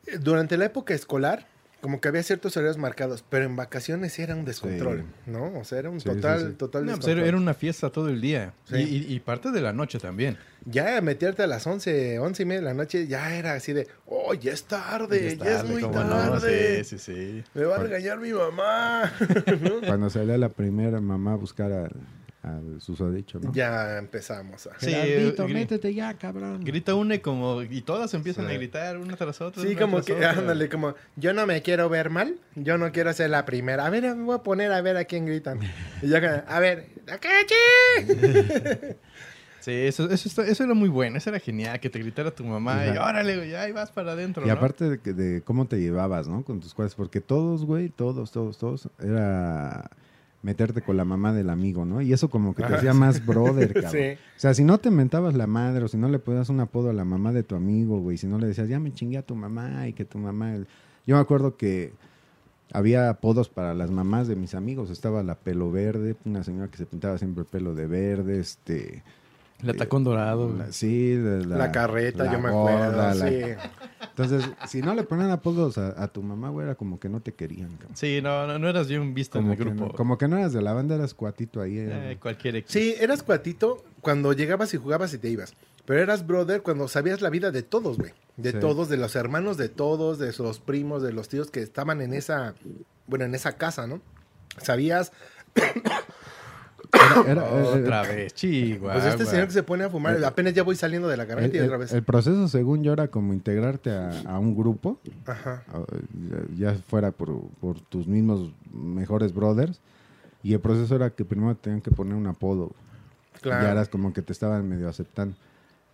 eh, 0.07 0.17
durante 0.19 0.55
la 0.57 0.65
época 0.65 0.93
escolar, 0.93 1.47
como 1.83 1.99
que 1.99 2.07
había 2.07 2.23
ciertos 2.23 2.55
horarios 2.55 2.77
marcados, 2.77 3.25
pero 3.29 3.43
en 3.43 3.57
vacaciones 3.57 4.17
era 4.17 4.37
un 4.37 4.45
descontrol, 4.45 4.99
Sí. 5.25 5.31
¿no? 5.31 5.59
O 5.59 5.65
sea, 5.65 5.79
era 5.79 5.89
un 5.89 5.99
Sí, 5.99 6.07
total, 6.07 6.39
sí, 6.39 6.45
sí. 6.47 6.53
total 6.53 6.85
No, 6.85 6.91
pues 6.93 6.99
descontrol. 6.99 7.19
era, 7.19 7.27
era 7.27 7.37
una 7.37 7.53
fiesta 7.53 7.89
todo 7.89 8.07
el 8.07 8.21
día. 8.21 8.53
Sí. 8.63 8.77
Y, 8.77 8.81
y- 9.11 9.13
y 9.15 9.19
parte 9.19 9.51
de 9.51 9.59
la 9.59 9.73
noche 9.73 9.99
también. 9.99 10.37
Ya 10.65 11.01
meterte 11.01 11.43
a 11.43 11.47
las 11.47 11.67
11, 11.67 12.19
11 12.19 12.43
y 12.43 12.45
media 12.45 12.61
de 12.61 12.65
la 12.67 12.73
noche, 12.73 13.05
ya 13.05 13.35
era 13.35 13.51
así 13.53 13.73
de, 13.73 13.85
oh, 14.05 14.33
ya 14.33 14.53
es 14.53 14.63
tarde, 14.63 15.35
ya, 15.37 15.51
es 15.51 15.57
tarde, 15.57 15.71
muy 15.73 15.81
no, 15.81 15.91
tarde. 15.91 16.83
Sí, 16.85 16.97
sí, 16.97 17.13
sí. 17.13 17.43
Me 17.53 17.65
va 17.65 17.75
a 17.75 17.79
regañar 17.79 18.17
mi 18.19 18.31
mamá. 18.31 19.11
Cuando 19.85 20.09
salía 20.09 20.37
la 20.37 20.47
primera 20.47 21.01
mamá 21.01 21.33
a 21.33 21.35
buscar 21.35 21.91
al, 22.43 22.73
al 22.75 22.81
susodicho, 22.81 23.39
¿no? 23.39 23.51
ya 23.53 23.97
empezamos 23.97 24.67
a... 24.67 24.79
Sí, 24.79 24.91
Gerardito, 24.91 25.47
métete 25.47 25.93
ya, 25.93 26.13
cabrón. 26.15 26.63
Grita 26.63 26.93
una 26.93 27.15
y 27.15 27.19
como... 27.19 27.61
Y 27.63 27.81
todas 27.81 28.13
empiezan 28.13 28.45
Sí. 28.47 28.51
a 28.51 28.55
gritar 28.55 28.97
una 28.97 29.15
tras 29.15 29.41
otra. 29.41 29.63
Sí, 29.63 29.75
como 29.75 30.01
que, 30.01 30.13
otra. 30.13 30.31
ándale, 30.31 30.69
como, 30.69 30.93
yo 31.15 31.33
no 31.33 31.45
me 31.47 31.61
quiero 31.61 31.89
ver 31.89 32.09
mal, 32.09 32.35
yo 32.55 32.77
no 32.77 32.91
quiero 32.91 33.11
ser 33.13 33.29
la 33.29 33.45
primera. 33.45 33.85
A 33.85 33.89
ver, 33.89 34.03
me 34.15 34.23
voy 34.23 34.35
a 34.35 34.43
poner 34.43 34.71
a 34.71 34.81
ver 34.81 34.97
a 34.97 35.05
quién 35.05 35.25
gritan. 35.25 35.59
Y 36.01 36.09
ya, 36.09 36.19
que, 36.21 36.27
a 36.45 36.59
ver, 36.59 36.89
¡Akechi! 37.11 37.55
Sí, 39.59 39.71
eso, 39.71 40.09
eso, 40.09 40.27
está- 40.27 40.45
eso 40.45 40.63
era 40.65 40.73
muy 40.73 40.89
bueno. 40.89 41.17
Eso 41.17 41.29
era 41.29 41.39
genial. 41.39 41.79
Que 41.79 41.89
te 41.89 41.99
gritara 41.99 42.31
tu 42.31 42.43
mamá 42.43 42.85
y 42.85 42.97
órale, 42.97 43.37
güey, 43.37 43.55
ahí 43.55 43.71
vas 43.71 43.91
para 43.91 44.11
adentro, 44.11 44.43
Y 44.43 44.47
¿no? 44.49 44.53
aparte 44.53 44.89
de, 44.89 44.99
que- 44.99 45.13
de 45.13 45.41
cómo 45.41 45.65
te 45.67 45.77
llevabas, 45.79 46.27
¿no? 46.27 46.43
Con 46.43 46.59
tus 46.59 46.73
cuates, 46.73 46.95
porque 46.95 47.21
todos, 47.21 47.63
güey, 47.65 47.87
todos, 47.87 48.29
todos, 48.33 48.57
todos, 48.57 48.89
era 48.99 49.89
meterte 50.43 50.81
con 50.81 50.97
la 50.97 51.05
mamá 51.05 51.33
del 51.33 51.49
amigo, 51.49 51.85
¿no? 51.85 52.01
Y 52.01 52.13
eso 52.13 52.29
como 52.29 52.53
que 52.53 52.63
te 52.63 52.75
hacía 52.75 52.93
más 52.93 53.25
brother, 53.25 53.73
cabrón. 53.81 53.91
Sí. 53.91 54.19
O 54.35 54.39
sea, 54.39 54.53
si 54.53 54.63
no 54.63 54.77
te 54.77 54.91
mentabas 54.91 55.33
la 55.33 55.47
madre 55.47 55.85
o 55.85 55.87
si 55.87 55.97
no 55.97 56.09
le 56.09 56.19
ponías 56.19 56.49
un 56.49 56.59
apodo 56.59 56.89
a 56.89 56.93
la 56.93 57.05
mamá 57.05 57.31
de 57.31 57.43
tu 57.43 57.55
amigo, 57.55 57.99
güey, 57.99 58.17
si 58.17 58.27
no 58.27 58.37
le 58.37 58.47
decías, 58.47 58.67
ya 58.67 58.79
me 58.79 58.91
chingué 58.91 59.17
a 59.17 59.23
tu 59.23 59.35
mamá 59.35 59.87
y 59.87 59.93
que 59.93 60.05
tu 60.05 60.19
mamá... 60.19 60.57
Yo 61.07 61.15
me 61.15 61.21
acuerdo 61.21 61.55
que 61.55 61.93
había 62.73 63.09
apodos 63.09 63.47
para 63.49 63.73
las 63.73 63.89
mamás 63.89 64.27
de 64.27 64.35
mis 64.35 64.53
amigos. 64.53 64.89
Estaba 64.89 65.23
la 65.23 65.35
pelo 65.35 65.71
verde, 65.71 66.15
una 66.25 66.43
señora 66.43 66.69
que 66.69 66.77
se 66.77 66.85
pintaba 66.85 67.17
siempre 67.17 67.41
el 67.41 67.47
pelo 67.47 67.73
de 67.73 67.87
verde, 67.87 68.39
este... 68.39 69.01
El 69.63 69.77
tacón 69.77 70.03
dorado. 70.03 70.53
la- 70.57 70.71
sí, 70.71 71.15
la, 71.17 71.57
La, 71.57 71.71
carreta, 71.71 72.25
la 72.25 72.31
yo 72.33 72.39
me 72.39 72.49
acuerdo, 72.49 72.97
la- 72.97 73.13
sí. 73.13 73.41
entonces, 74.09 74.49
si 74.67 74.81
no 74.81 74.93
le 74.93 75.03
ponían 75.03 75.31
apodos 75.31 75.77
a, 75.77 76.01
a 76.03 76.07
tu 76.07 76.21
mamá, 76.21 76.49
güey, 76.49 76.65
era 76.65 76.75
como 76.75 76.99
que 76.99 77.09
no 77.09 77.21
te 77.21 77.33
querían, 77.33 77.71
cabrón. 77.77 77.95
Sí, 77.95 78.19
no, 78.21 78.45
no, 78.47 78.59
no 78.59 78.69
eras 78.69 78.87
bien 78.87 79.13
visto 79.13 79.39
en 79.39 79.49
el 79.49 79.55
grupo. 79.55 79.85
no, 79.87 79.91
como 79.93 80.17
que 80.17 80.27
no 80.27 80.37
eras 80.37 80.53
de 80.53 80.61
la 80.61 80.73
banda, 80.73 80.95
eras 80.95 81.13
cuatito 81.13 81.61
ahí. 81.61 81.77
era- 81.79 82.11
Eh, 82.11 82.17
cualquier 82.17 82.57
X. 82.57 82.71
Sí, 82.71 82.95
eras 82.99 83.23
cuatito 83.23 83.83
cuando 84.01 84.33
llegabas 84.33 84.73
y 84.73 84.77
jugabas 84.77 85.13
y 85.13 85.17
te 85.17 85.29
ibas. 85.29 85.53
Pero 85.85 85.99
eras 86.01 86.25
brother 86.25 86.61
cuando 86.61 86.87
sabías 86.87 87.21
la 87.21 87.29
vida 87.29 87.51
de 87.51 87.61
todos, 87.63 87.97
güey. 87.97 88.11
De 88.37 88.51
Sí. 88.51 88.57
todos, 88.59 88.87
de 88.89 88.97
los 88.97 89.15
hermanos 89.15 89.57
de 89.57 89.67
todos, 89.69 90.17
de 90.17 90.33
los 90.37 90.59
primos, 90.59 91.03
de 91.03 91.11
los 91.13 91.27
tíos 91.29 91.51
que 91.51 91.61
estaban 91.61 92.01
en 92.01 92.13
esa, 92.13 92.55
bueno, 93.07 93.25
en 93.25 93.35
esa 93.35 93.57
casa, 93.57 93.85
¿no? 93.85 94.01
Sabías, 94.61 95.11
Era- 97.25 97.31
era- 97.31 97.49
era- 97.49 97.63
Otra 97.69 98.01
vez, 98.03 98.33
chihuahua. 98.33 98.93
pues 98.93 99.05
este 99.05 99.25
señor 99.25 99.47
que 99.47 99.53
se 99.53 99.63
pone 99.63 99.83
a 99.83 99.89
fumar, 99.89 100.17
Eh, 100.19 100.25
apenas 100.25 100.53
ya 100.53 100.63
voy 100.63 100.75
saliendo 100.75 101.07
de 101.07 101.17
la 101.17 101.23
el, 101.23 101.29
carreta 101.29 101.57
y 101.57 101.59
otra 101.61 101.77
vez. 101.77 101.91
el 101.93 102.03
proceso, 102.03 102.47
según 102.47 102.83
yo, 102.83 102.93
era 102.93 103.07
como 103.09 103.33
integrarte 103.33 103.91
a, 103.91 104.21
a 104.25 104.39
un 104.39 104.55
grupo, 104.55 104.99
Ajá. 105.25 105.63
ya 106.57 106.73
ya 106.73 106.75
fuera 106.87 107.11
por, 107.11 107.41
por 107.59 107.79
tus 107.79 108.07
mismos 108.07 108.51
mejores 108.73 109.33
brothers, 109.33 109.79
y 110.41 110.53
el 110.53 110.59
proceso 110.59 110.95
era 110.95 111.09
que 111.09 111.23
primero 111.25 111.55
tenían 111.55 111.81
que 111.81 111.91
poner 111.91 112.15
un 112.15 112.27
apodo. 112.27 112.71
Claro. 113.41 113.63
Ya 113.63 113.71
eras 113.71 113.89
como 113.89 114.13
que 114.13 114.21
te 114.21 114.31
estaban 114.33 114.67
medio 114.67 114.87
aceptando. 114.89 115.35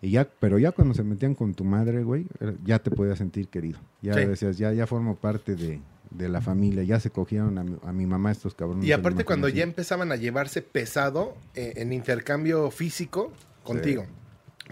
Y 0.02 0.12
ya, 0.12 0.28
pero 0.40 0.58
ya 0.58 0.72
cuando 0.72 0.94
se 0.94 1.04
metían 1.04 1.36
con 1.36 1.54
tu 1.54 1.64
madre, 1.66 2.04
güey, 2.04 2.26
ya 2.66 2.80
te 2.80 2.90
podías 2.90 3.18
sentir 3.18 3.48
querido. 3.50 3.80
Ya 4.02 4.14
Sí. 4.14 4.26
decías, 4.26 4.58
ya, 4.58 4.72
ya 4.72 4.88
formo 4.88 5.16
parte 5.16 5.56
de, 5.56 5.82
de 6.12 6.30
la 6.30 6.42
familia. 6.42 6.84
Ya 6.84 7.00
se 7.00 7.10
cogieron 7.12 7.58
a 7.58 7.64
mi, 7.64 7.78
a 7.84 7.92
mi 7.92 8.06
mamá 8.06 8.32
estos 8.32 8.56
cabrones. 8.56 8.86
Y 8.86 8.92
aparte 8.92 9.26
cuando 9.26 9.48
ya 9.50 9.64
empezaban 9.64 10.12
a 10.12 10.16
llevarse 10.16 10.62
pesado 10.62 11.36
eh, 11.56 11.74
en 11.78 11.94
intercambio 11.94 12.72
físico 12.72 13.32
contigo. 13.64 14.06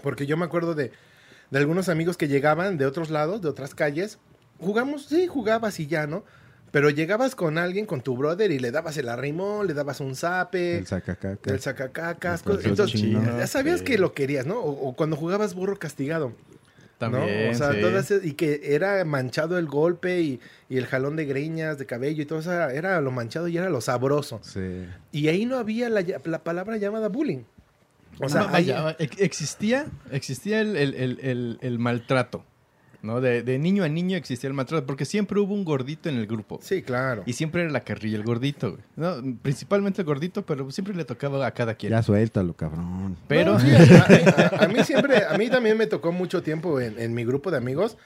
Porque 0.02 0.26
yo 0.26 0.36
me 0.36 0.44
acuerdo 0.44 0.74
de, 0.74 0.92
de 1.50 1.58
algunos 1.58 1.88
amigos 1.88 2.16
que 2.16 2.28
llegaban 2.28 2.78
de 2.78 2.86
otros 2.86 3.10
lados, 3.10 3.40
de 3.42 3.48
otras 3.48 3.74
calles. 3.74 4.18
Jugamos, 4.60 5.06
sí, 5.06 5.26
jugabas 5.28 5.78
y 5.80 5.86
ya, 5.86 6.06
¿no? 6.06 6.24
Pero 6.70 6.90
llegabas 6.90 7.34
con 7.34 7.56
alguien, 7.56 7.86
con 7.86 8.02
tu 8.02 8.14
brother, 8.16 8.50
y 8.50 8.58
le 8.58 8.70
dabas 8.70 8.96
el 8.98 9.08
arrimón, 9.08 9.66
le 9.66 9.72
dabas 9.72 10.00
un 10.00 10.14
zape, 10.14 10.76
El 10.78 10.86
sacacaca. 10.86 11.50
el 11.50 11.60
sacacacas. 11.60 12.40
El 12.40 12.44
cosas- 12.44 12.62
calzón 12.62 12.70
Entonces, 12.70 13.00
chino. 13.00 13.22
ya 13.38 13.46
sabías 13.46 13.78
Sí. 13.78 13.84
que 13.86 13.96
lo 13.98 14.12
querías, 14.12 14.44
¿no? 14.44 14.58
O, 14.58 14.88
o 14.88 14.94
cuando 14.94 15.16
jugabas 15.16 15.54
burro 15.54 15.78
castigado. 15.78 16.34
También, 16.98 17.50
O 17.50 17.54
sea, 17.54 17.72
sí. 17.72 17.80
todas 17.80 18.10
esas- 18.10 18.24
y 18.24 18.34
que 18.34 18.60
era 18.74 19.04
manchado 19.04 19.56
el 19.56 19.66
golpe 19.66 20.20
y, 20.20 20.40
y 20.68 20.78
el 20.78 20.86
jalón 20.86 21.14
de 21.14 21.26
greñas, 21.26 21.78
de 21.78 21.86
cabello 21.86 22.22
y 22.22 22.26
todo 22.26 22.40
eso, 22.40 22.52
era- 22.52 22.72
era 22.72 23.00
lo 23.00 23.12
manchado 23.12 23.46
y 23.46 23.56
era 23.56 23.70
lo 23.70 23.80
sabroso. 23.80 24.40
Sí. 24.42 24.84
Y 25.12 25.28
ahí 25.28 25.46
no 25.46 25.58
había 25.58 25.88
la, 25.88 26.04
la 26.24 26.42
palabra 26.42 26.76
llamada 26.76 27.08
bullying. 27.08 27.44
O 28.20 28.28
sea, 28.28 28.42
No, 28.42 28.48
ahí- 28.54 28.74
existía, 29.18 29.86
existía 30.10 30.60
el- 30.60 30.76
el- 30.76 31.58
el 31.60 31.78
maltrato, 31.78 32.44
¿no? 33.02 33.20
De, 33.20 33.42
de 33.42 33.58
niño 33.58 33.84
a 33.84 33.88
niño 33.88 34.16
existía 34.16 34.48
el 34.48 34.54
maltrato, 34.54 34.86
porque 34.86 35.04
siempre 35.04 35.38
hubo 35.40 35.54
un 35.54 35.64
gordito 35.64 36.08
en 36.08 36.16
el 36.16 36.26
grupo. 36.26 36.58
sí, 36.62 36.82
claro. 36.82 37.22
Y 37.26 37.32
siempre 37.34 37.62
era 37.62 37.70
la 37.70 37.84
carrilla 37.84 38.16
el 38.16 38.24
gordito, 38.24 38.72
güey. 38.72 38.82
No, 38.96 39.16
principalmente 39.42 40.02
el 40.02 40.06
gordito, 40.06 40.44
pero 40.44 40.70
siempre 40.70 40.94
le 40.94 41.04
tocaba 41.04 41.46
a 41.46 41.50
cada 41.52 41.74
quien. 41.74 41.90
Ya 41.90 42.02
suéltalo, 42.02 42.54
cabrón. 42.54 43.16
Pero, 43.28 43.54
No, 43.54 43.60
sí, 43.60 43.68
a, 43.74 44.56
a- 44.60 44.64
a 44.64 44.68
mí 44.68 44.82
siempre, 44.84 45.24
a 45.24 45.36
mí 45.38 45.48
también 45.48 45.76
me 45.78 45.86
tocó 45.86 46.12
mucho 46.12 46.42
tiempo 46.42 46.80
en, 46.80 46.98
en 46.98 47.14
mi 47.14 47.24
grupo 47.24 47.50
de 47.50 47.56
amigos 47.58 47.96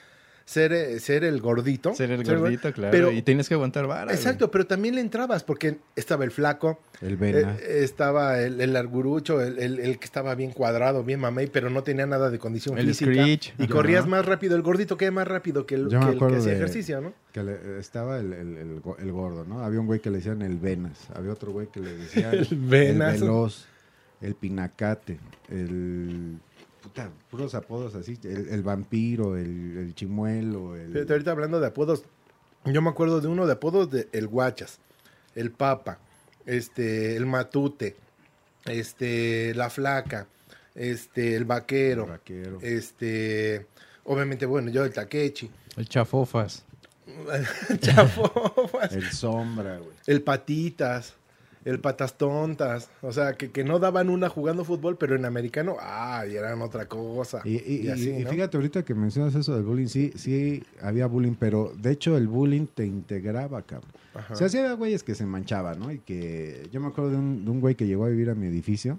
ser, 0.45 0.73
eh, 0.73 1.01
ser 1.01 1.25
el 1.25 1.41
gordito. 1.41 1.95
ser 1.95 2.11
el 2.11 2.25
Ser 2.25 2.39
gordito, 2.39 2.73
claro. 2.73 2.91
Pero, 2.91 3.11
y 3.13 3.23
tienes 3.23 3.49
que 3.49 3.55
aguantar 3.55 3.87
vara. 3.87 4.05
güey. 4.05 4.17
exacto, 4.17 4.51
pero 4.51 4.67
también 4.67 4.95
le 4.95 5.01
entrabas 5.01 5.45
porque 5.45 5.79
estaba 5.97 6.25
el 6.25 6.31
flaco, 6.31 6.81
El 7.01 7.17
Vena. 7.17 7.57
eh, 7.61 7.81
estaba 7.83 8.41
el, 8.41 8.61
el 8.61 8.77
argurucho, 8.77 9.41
el, 9.41 9.59
el- 9.59 9.99
que 9.99 10.05
estaba 10.05 10.35
bien 10.35 10.51
cuadrado, 10.53 11.05
bien 11.05 11.21
mamey, 11.21 11.47
pero 11.47 11.71
no 11.71 11.83
tenía 11.83 12.07
nada 12.07 12.31
de 12.31 12.39
condición 12.39 12.79
El 12.79 12.89
física. 12.89 13.11
Screech. 13.13 13.55
Y 13.59 13.67
corrías 13.69 14.07
más 14.07 14.25
rápido, 14.27 14.57
el 14.57 14.63
gordito 14.63 14.97
que 14.97 15.11
más 15.11 15.29
rápido 15.29 15.67
que 15.67 15.75
el, 15.77 15.89
que, 15.89 15.99
que 16.19 16.37
hacía 16.37 16.53
ejercicio, 16.53 17.01
¿no? 17.01 17.13
Que 17.33 17.43
le- 17.43 17.79
estaba 17.79 18.19
el, 18.19 18.33
el- 18.33 18.57
el 18.57 18.81
go- 18.81 18.97
el 18.99 19.11
gordo, 19.13 19.45
¿no? 19.45 19.63
Había 19.65 19.81
un 19.81 19.87
güey 19.87 20.01
que 20.01 20.11
le 20.11 20.19
decían 20.19 20.43
el 20.43 20.57
Venas. 20.59 20.99
Había 21.15 21.33
otro 21.33 21.53
güey 21.53 21.69
que 21.69 21.81
le 21.81 21.93
decían 21.95 22.35
El 22.35 22.47
Venas. 22.51 23.15
el 23.17 23.21
Veloz, 23.23 23.67
el 24.21 24.35
Pinacate, 24.35 25.19
el... 25.49 26.39
Puta, 26.83 27.11
puros 27.31 27.55
apodos 27.55 27.95
así. 27.95 28.19
El, 28.25 28.49
el 28.49 28.63
vampiro, 28.63 29.37
el, 29.37 29.77
el 29.79 29.95
chimuelo, 29.95 30.77
el... 30.77 30.93
Fíjate, 30.93 31.13
ahorita 31.13 31.31
hablando 31.31 31.61
de 31.61 31.69
apodos, 31.69 32.05
yo 32.65 32.83
me 32.83 32.91
acuerdo 32.91 33.21
de 33.21 33.29
uno 33.29 33.47
de 33.47 33.53
apodos 33.53 33.91
de 33.91 34.09
El 34.13 34.27
Guachas, 34.27 34.79
El 35.35 35.53
Papa, 35.53 35.99
este, 36.47 37.17
El 37.17 37.27
Matute, 37.27 37.97
este, 38.65 39.55
La 39.55 39.71
Flaca, 39.71 40.27
este, 40.75 41.37
El 41.37 41.45
Vaquero, 41.45 42.05
el 42.05 42.11
vaquero. 42.11 42.59
este, 42.63 43.67
obviamente, 44.05 44.45
bueno, 44.47 44.71
yo 44.71 44.85
el 44.85 44.93
Takechi, 44.93 45.51
El 45.77 45.89
chafofas. 45.89 46.65
Chafofas, 47.81 48.93
El 48.93 49.11
sombra, 49.11 49.79
güey. 49.79 49.91
el 50.07 50.23
Patitas, 50.23 51.15
el 51.65 51.79
Patas 51.81 52.19
Tontas, 52.19 52.91
o 53.03 53.13
sea, 53.13 53.35
que, 53.35 53.51
que 53.53 53.63
no 53.65 53.79
daban 53.79 54.09
una 54.11 54.29
jugando 54.29 54.65
fútbol, 54.65 54.97
pero 54.97 55.15
en 55.15 55.25
americano, 55.25 55.77
ay, 55.81 56.35
eran 56.37 56.61
otra 56.63 56.87
cosa. 56.89 57.41
Y, 57.45 57.57
y- 57.57 57.83
Y 57.87 57.89
así, 57.89 58.11
y- 58.11 58.17
y 58.21 58.25
¿no? 58.25 58.31
fíjate, 58.31 58.57
ahorita 58.57 58.85
que 58.85 58.95
mencionas 58.95 59.35
eso 59.35 59.55
del 59.55 59.63
bullying, 59.65 59.87
sí, 59.87 60.13
sí 60.17 60.63
había 60.81 61.07
bullying, 61.07 61.35
pero 61.39 61.73
de 61.77 61.93
hecho 61.93 62.17
el 62.17 62.27
bullying 62.29 62.67
te 62.67 62.85
integraba, 62.87 63.63
cabrón. 63.63 63.91
Ajá. 64.15 64.35
O 64.35 64.37
sea, 64.37 64.49
sí 64.49 64.59
había 64.59 64.73
güeyes 64.75 65.03
que 65.05 65.15
se 65.15 65.25
manchaban, 65.25 65.79
¿no? 65.79 65.91
Y 65.93 65.99
que 66.01 66.69
yo 66.73 66.81
me 66.81 66.89
acuerdo 66.89 67.11
de 67.13 67.17
un, 67.17 67.45
de 67.45 67.51
un 67.51 67.61
güey 67.61 67.75
que 67.77 67.87
llegó 67.87 68.05
a 68.05 68.09
vivir 68.09 68.29
a 68.31 68.35
mi 68.35 68.47
edificio. 68.47 68.99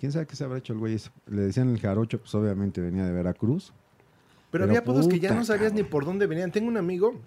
¿Quién 0.00 0.12
sabe 0.12 0.26
qué 0.26 0.36
se 0.36 0.44
habrá 0.44 0.58
hecho 0.58 0.72
el 0.72 0.78
güey? 0.78 0.96
Le 1.26 1.42
decían 1.42 1.68
el 1.70 1.80
jarocho, 1.80 2.18
pues 2.18 2.34
obviamente 2.34 2.80
venía 2.80 3.04
de 3.04 3.12
Veracruz. 3.12 3.72
Pero, 4.50 4.62
Pero 4.62 4.64
había 4.64 4.78
apodos 4.80 5.08
que 5.08 5.20
ya 5.20 5.34
no 5.34 5.44
sabías 5.44 5.72
ni 5.74 5.82
por 5.82 6.04
dónde 6.04 6.26
venían. 6.26 6.50
Tengo 6.52 6.68
un 6.68 6.76
amigo, 6.78 7.20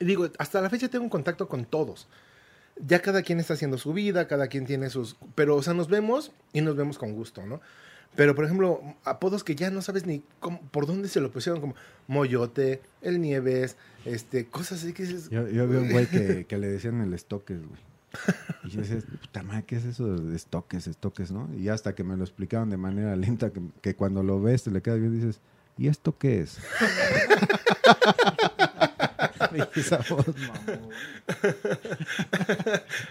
y 0.00 0.04
digo, 0.04 0.28
hasta 0.38 0.60
la 0.60 0.68
fecha 0.68 0.88
tengo 0.88 1.04
un 1.04 1.08
contacto 1.10 1.48
con 1.48 1.64
todos. 1.64 2.06
Ya 2.84 3.00
cada 3.00 3.22
quien 3.22 3.40
está 3.40 3.54
haciendo 3.54 3.78
su 3.78 3.92
vida, 3.92 4.28
cada 4.28 4.48
quien 4.48 4.66
tiene 4.66 4.90
sus... 4.90 5.16
Pero, 5.34 5.56
o 5.56 5.62
sea, 5.62 5.72
nos 5.74 5.88
vemos 5.88 6.32
y 6.52 6.60
nos 6.60 6.76
vemos 6.76 6.98
con 6.98 7.14
gusto, 7.14 7.44
¿no? 7.46 7.60
Pero, 8.14 8.34
por 8.34 8.44
ejemplo, 8.44 8.80
apodos 9.04 9.44
que 9.44 9.54
ya 9.54 9.70
no 9.70 9.82
sabes 9.82 10.06
ni 10.06 10.22
cómo- 10.40 10.60
por 10.70 10.86
dónde 10.86 11.08
se 11.08 11.20
lo 11.20 11.30
pusieron, 11.30 11.60
como 11.60 11.74
Moyote, 12.06 12.80
El 13.02 13.20
Nieves, 13.20 13.76
este, 14.04 14.46
cosas 14.46 14.82
así 14.82 14.92
que 14.92 15.04
dices... 15.04 15.28
Yo, 15.30 15.48
yo 15.48 15.66
vi 15.68 15.76
un 15.76 15.90
güey 15.90 16.06
que, 16.06 16.44
que 16.48 16.58
le 16.58 16.68
decían 16.68 17.00
el 17.00 17.12
estoques, 17.14 17.58
güey. 17.66 17.80
Y 18.64 18.70
yo 18.70 18.80
decía, 18.80 18.98
puta 19.20 19.42
madre, 19.42 19.64
¿qué 19.66 19.76
es 19.76 19.84
eso 19.84 20.16
de 20.16 20.34
estoques, 20.36 20.86
estoques, 20.86 21.30
no? 21.32 21.50
Y 21.54 21.68
hasta 21.68 21.94
que 21.94 22.04
me 22.04 22.16
lo 22.16 22.24
explicaban 22.24 22.70
de 22.70 22.78
manera 22.78 23.14
lenta, 23.16 23.50
que, 23.50 23.60
que 23.82 23.94
cuando 23.94 24.22
lo 24.22 24.40
ves 24.40 24.62
te 24.62 24.70
le 24.70 24.80
queda 24.80 24.94
bien 24.94 25.12
y 25.12 25.16
dices, 25.16 25.40
¿y 25.76 25.88
esto 25.88 26.16
qué 26.16 26.40
es? 26.40 26.56
Esa 29.74 29.98
voz. 30.10 30.24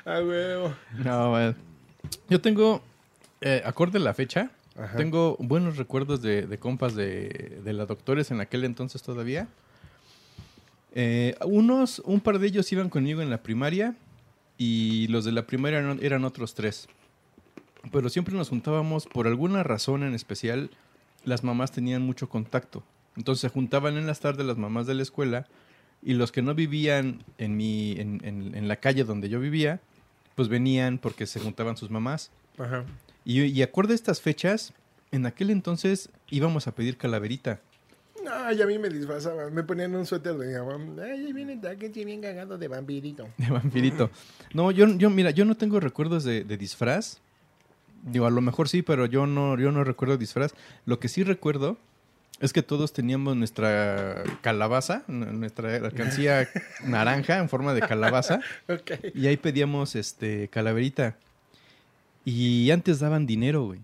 Ah, 0.06 0.22
huevo. 0.24 0.74
No. 1.04 1.56
Yo 2.30 2.42
tengo, 2.42 2.82
eh, 3.42 3.62
acorde 3.66 3.98
a 3.98 4.02
la 4.02 4.14
fecha, 4.14 4.52
Ajá. 4.78 4.98
tengo 4.98 5.38
buenos 5.40 5.78
recuerdos 5.78 6.22
de, 6.22 6.44
de 6.48 6.58
compas 6.60 6.96
de, 6.96 7.60
de 7.64 7.74
la 7.74 7.86
doctores 7.86 8.32
en 8.32 8.42
aquel 8.42 8.64
entonces 8.64 9.02
todavía. 9.02 9.48
Eh, 10.94 11.36
unos, 11.46 12.00
un 12.06 12.22
par 12.22 12.40
de 12.40 12.48
ellos 12.48 12.72
iban 12.72 12.90
conmigo 12.90 13.22
en 13.22 13.30
la 13.30 13.44
primaria 13.44 13.96
y 14.58 15.08
los 15.08 15.26
de 15.26 15.32
la 15.34 15.46
primaria 15.46 15.80
eran, 15.80 16.00
eran 16.02 16.24
otros 16.26 16.54
tres. 16.54 16.88
Pero 17.92 18.10
siempre 18.10 18.34
nos 18.36 18.50
juntábamos, 18.50 19.06
por 19.06 19.28
alguna 19.28 19.62
razón 19.64 20.04
en 20.04 20.14
especial, 20.14 20.70
las 21.24 21.44
mamás 21.44 21.72
tenían 21.72 22.02
mucho 22.02 22.30
contacto. 22.30 22.84
Entonces 23.18 23.42
se 23.42 23.50
juntaban 23.50 23.98
en 23.98 24.08
las 24.08 24.20
tardes 24.20 24.46
las 24.46 24.58
mamás 24.58 24.88
de 24.88 24.96
la 24.96 25.04
escuela 25.04 25.48
y 26.06 26.14
los 26.14 26.32
que 26.32 26.42
no 26.42 26.56
vivían 26.56 27.24
en, 27.38 27.58
mi, 27.58 27.94
en, 28.00 28.22
en- 28.24 28.56
en 28.56 28.68
la 28.70 28.78
calle 28.78 29.04
donde 29.04 29.28
yo 29.28 29.40
vivía, 29.42 29.82
pues 30.36 30.48
venían 30.48 30.98
porque 31.00 31.26
se 31.26 31.40
juntaban 31.42 31.76
sus 31.76 31.90
mamás. 31.90 32.32
Ajá. 32.58 32.86
Y, 33.26 33.42
y 33.44 33.62
acorde 33.64 33.92
a 33.94 33.96
estas 33.96 34.22
fechas, 34.22 34.72
en 35.12 35.26
aquel 35.26 35.50
entonces 35.50 36.10
íbamos 36.30 36.68
a 36.68 36.76
pedir 36.76 36.96
calaverita. 36.98 37.60
Ay, 38.32 38.62
a 38.62 38.66
mí 38.66 38.80
me 38.80 38.90
disfrazaban. 38.90 39.54
Me 39.54 39.64
ponían 39.64 39.96
un 39.96 40.06
suéter 40.06 40.34
de 40.36 40.48
mi 40.48 40.54
mamá. 40.54 41.04
Ay, 41.04 41.26
ahí 41.26 41.34
viene 41.34 41.58
Takechi 41.58 42.06
bien 42.06 42.22
cagado 42.22 42.58
de 42.58 42.68
vampirito. 42.68 43.28
De 43.38 43.50
vampirito. 43.50 44.10
No, 44.54 44.72
yo, 44.72 44.88
yo 44.98 45.10
mira, 45.10 45.30
yo 45.32 45.46
no 45.46 45.56
tengo 45.58 45.80
recuerdos 45.80 46.24
de, 46.24 46.44
de 46.44 46.58
disfraz. 46.58 47.20
Digo, 48.04 48.26
a 48.26 48.32
lo 48.32 48.42
mejor 48.42 48.68
sí, 48.70 48.82
pero 48.82 49.06
yo 49.08 49.26
no, 49.28 49.58
yo 49.60 49.72
no 49.72 49.84
recuerdo 49.84 50.18
disfraz. 50.18 50.54
Lo 50.86 51.00
que 51.00 51.08
sí 51.08 51.24
recuerdo 51.24 51.78
es 52.40 52.54
que 52.54 52.62
todos 52.62 52.94
teníamos 52.94 53.36
nuestra 53.36 54.24
calabaza, 54.42 55.04
nuestra 55.08 55.76
alcancía 55.76 56.48
naranja 56.84 57.38
en 57.38 57.50
forma 57.50 57.74
de 57.74 57.82
calabaza, 57.82 58.40
y 59.14 59.28
ahí 59.28 59.38
pedíamos 59.38 59.96
este 59.96 60.48
calaverita. 60.50 61.16
Y 62.26 62.72
antes 62.72 63.00
daban 63.00 63.26
dinero, 63.26 63.66
güey. 63.66 63.82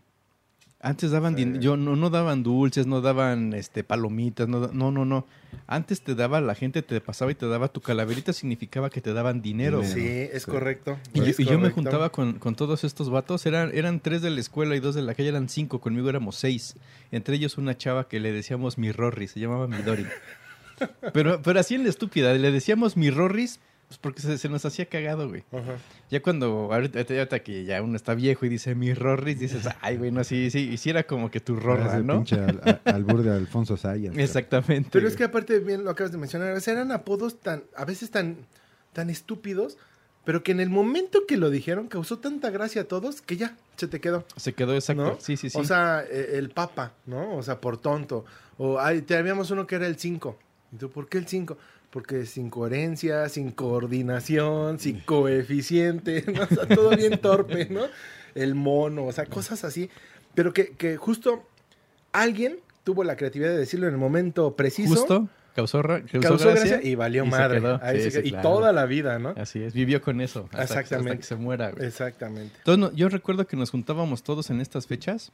Antes 0.83 1.11
daban 1.11 1.35
Sí. 1.35 1.45
dinero, 1.45 1.61
yo 1.61 1.77
no, 1.77 1.95
no 1.95 2.09
daban 2.09 2.41
dulces, 2.43 2.87
no 2.87 3.01
daban 3.01 3.53
este 3.53 3.83
palomitas, 3.83 4.47
no, 4.47 4.67
no, 4.73 4.91
no, 4.91 5.05
no. 5.05 5.27
Antes 5.67 6.01
te 6.01 6.15
daba, 6.15 6.41
la 6.41 6.55
gente 6.55 6.81
te 6.81 6.99
pasaba 7.01 7.31
y 7.31 7.35
te 7.35 7.45
daba 7.47 7.67
tu 7.67 7.81
calaverita, 7.81 8.33
significaba 8.33 8.89
que 8.89 8.99
te 9.01 9.13
daban 9.13 9.41
dinero. 9.41 9.83
Sí, 9.83 10.05
es 10.07 10.43
Sí. 10.43 10.49
correcto. 10.51 10.97
Y, 11.13 11.43
yo, 11.45 11.59
me 11.59 11.69
juntaba 11.69 12.11
con, 12.11 12.39
con 12.39 12.55
todos 12.55 12.83
estos 12.83 13.09
vatos, 13.09 13.45
eran, 13.45 13.69
eran 13.73 13.99
tres 13.99 14.21
de 14.21 14.31
la 14.31 14.39
escuela 14.39 14.75
y 14.75 14.79
dos 14.79 14.95
de 14.95 15.03
la 15.03 15.13
calle, 15.13 15.29
eran 15.29 15.49
cinco, 15.49 15.79
conmigo 15.79 16.09
éramos 16.09 16.35
seis. 16.35 16.75
Entre 17.11 17.35
ellos 17.35 17.57
una 17.59 17.77
chava 17.77 18.07
que 18.07 18.19
le 18.19 18.31
decíamos 18.31 18.77
mi 18.77 18.91
Rorris, 18.91 19.31
se 19.31 19.39
llamaba 19.39 19.67
Midori. 19.67 20.05
Pero, 21.13 21.43
pero 21.43 21.59
así 21.59 21.75
en 21.75 21.83
la 21.83 21.89
estúpida, 21.89 22.33
le 22.33 22.51
decíamos 22.51 22.97
mi 22.97 23.11
Rorris, 23.11 23.59
pues 23.91 23.99
porque 23.99 24.21
se, 24.21 24.37
se 24.37 24.47
nos 24.47 24.63
hacía 24.63 24.85
cagado, 24.85 25.27
güey. 25.27 25.43
Ajá. 25.51 25.75
Ya 26.09 26.21
cuando, 26.21 26.69
ahorita, 26.71 26.99
ahorita 26.99 27.39
que 27.43 27.65
ya 27.65 27.81
uno 27.81 27.97
está 27.97 28.13
viejo 28.13 28.45
y 28.45 28.49
dice 28.49 28.73
mi 28.73 28.93
Rorris, 28.93 29.37
dices, 29.37 29.67
ay, 29.81 29.97
güey, 29.97 30.11
no, 30.11 30.23
sí, 30.23 30.49
sí, 30.49 30.59
hiciera 30.71 31.03
como 31.03 31.29
que 31.29 31.41
tu 31.41 31.57
rorra, 31.57 31.99
¿no? 31.99 32.15
pinche 32.23 32.35
al, 32.39 32.61
a- 32.85 32.89
albur 32.89 33.21
de 33.21 33.31
Alfonso 33.31 33.75
Sayas. 33.75 34.17
Exactamente. 34.17 34.87
Pero 34.93 35.09
es 35.09 35.17
que 35.17 35.25
aparte, 35.25 35.59
bien 35.59 35.83
lo 35.83 35.89
acabas 35.89 36.13
de 36.13 36.17
mencionar, 36.19 36.57
eran 36.65 36.93
apodos 36.93 37.41
tan, 37.41 37.63
a 37.75 37.83
veces 37.83 38.11
tan, 38.11 38.37
tan 38.93 39.09
estúpidos, 39.09 39.77
pero 40.23 40.41
que 40.41 40.53
en 40.53 40.61
el 40.61 40.69
momento 40.69 41.25
que 41.27 41.35
lo 41.35 41.49
dijeron 41.49 41.87
causó 41.89 42.19
tanta 42.19 42.49
gracia 42.49 42.83
a 42.83 42.85
todos 42.85 43.21
que 43.21 43.35
ya 43.35 43.57
se 43.75 43.89
te 43.89 43.99
quedó. 43.99 44.23
Se 44.37 44.53
quedó 44.53 44.73
exacto. 44.73 45.03
¿no? 45.03 45.17
Sí, 45.19 45.35
sí, 45.35 45.49
sí. 45.49 45.57
O 45.57 45.65
sea, 45.65 46.05
eh, 46.09 46.37
el 46.37 46.49
papa, 46.51 46.93
¿no? 47.07 47.35
O 47.35 47.43
sea, 47.43 47.59
por 47.59 47.77
tonto. 47.77 48.23
O 48.57 48.79
ay, 48.79 49.01
te 49.01 49.17
habíamos 49.17 49.51
uno 49.51 49.67
que 49.67 49.75
era 49.75 49.85
el 49.85 49.97
5. 49.97 50.37
¿Y 50.71 50.77
tú 50.77 50.89
por 50.89 51.09
qué 51.09 51.17
el 51.17 51.27
5? 51.27 51.57
Porque 51.91 52.25
sin 52.25 52.49
coherencia, 52.49 53.27
sin 53.29 53.51
coordinación, 53.51 54.79
sin 54.79 55.01
coeficiente, 55.01 56.23
¿no? 56.33 56.43
O 56.43 56.47
sea, 56.47 56.67
todo 56.67 56.95
bien 56.95 57.19
torpe, 57.19 57.67
¿no? 57.69 57.81
El 58.33 58.55
mono, 58.55 59.05
o 59.05 59.11
sea, 59.11 59.25
cosas 59.25 59.63
así. 59.63 59.89
Pero 60.33 60.53
que, 60.53 60.69
que 60.71 60.95
justo 60.97 61.43
alguien 62.13 62.59
tuvo 62.83 63.03
la 63.03 63.15
creatividad 63.17 63.49
de 63.49 63.57
decirlo 63.57 63.87
en 63.87 63.93
el 63.93 63.99
momento 63.99 64.55
preciso. 64.55 64.95
Justo, 64.95 65.27
causó, 65.53 65.81
causó 65.81 66.19
Causó 66.21 66.47
gracia, 66.49 66.77
gracia 66.77 66.89
y 66.89 66.95
valió 66.95 67.23
y 67.23 67.25
se 67.25 67.31
madre. 67.31 67.59
quedó. 67.59 67.79
Ahí 67.83 68.01
Sí, 68.01 68.11
se 68.11 68.21
sí, 68.21 68.29
y 68.29 68.31
toda 68.41 68.71
la 68.71 68.85
vida, 68.85 69.19
¿no? 69.19 69.33
Así 69.37 69.61
es, 69.61 69.73
vivió 69.73 70.01
con 70.01 70.21
eso. 70.21 70.45
Hasta, 70.51 70.61
hasta 70.61 70.79
Exactamente. 70.79 71.17
que 71.17 71.23
se 71.23 71.35
muera, 71.35 71.71
güey. 71.71 71.85
Exactamente. 71.85 72.55
Entonces, 72.59 72.79
no, 72.79 72.93
yo 72.95 73.09
recuerdo 73.09 73.45
que 73.45 73.57
nos 73.57 73.69
juntábamos 73.69 74.23
todos 74.23 74.49
en 74.49 74.61
estas 74.61 74.87
fechas, 74.87 75.33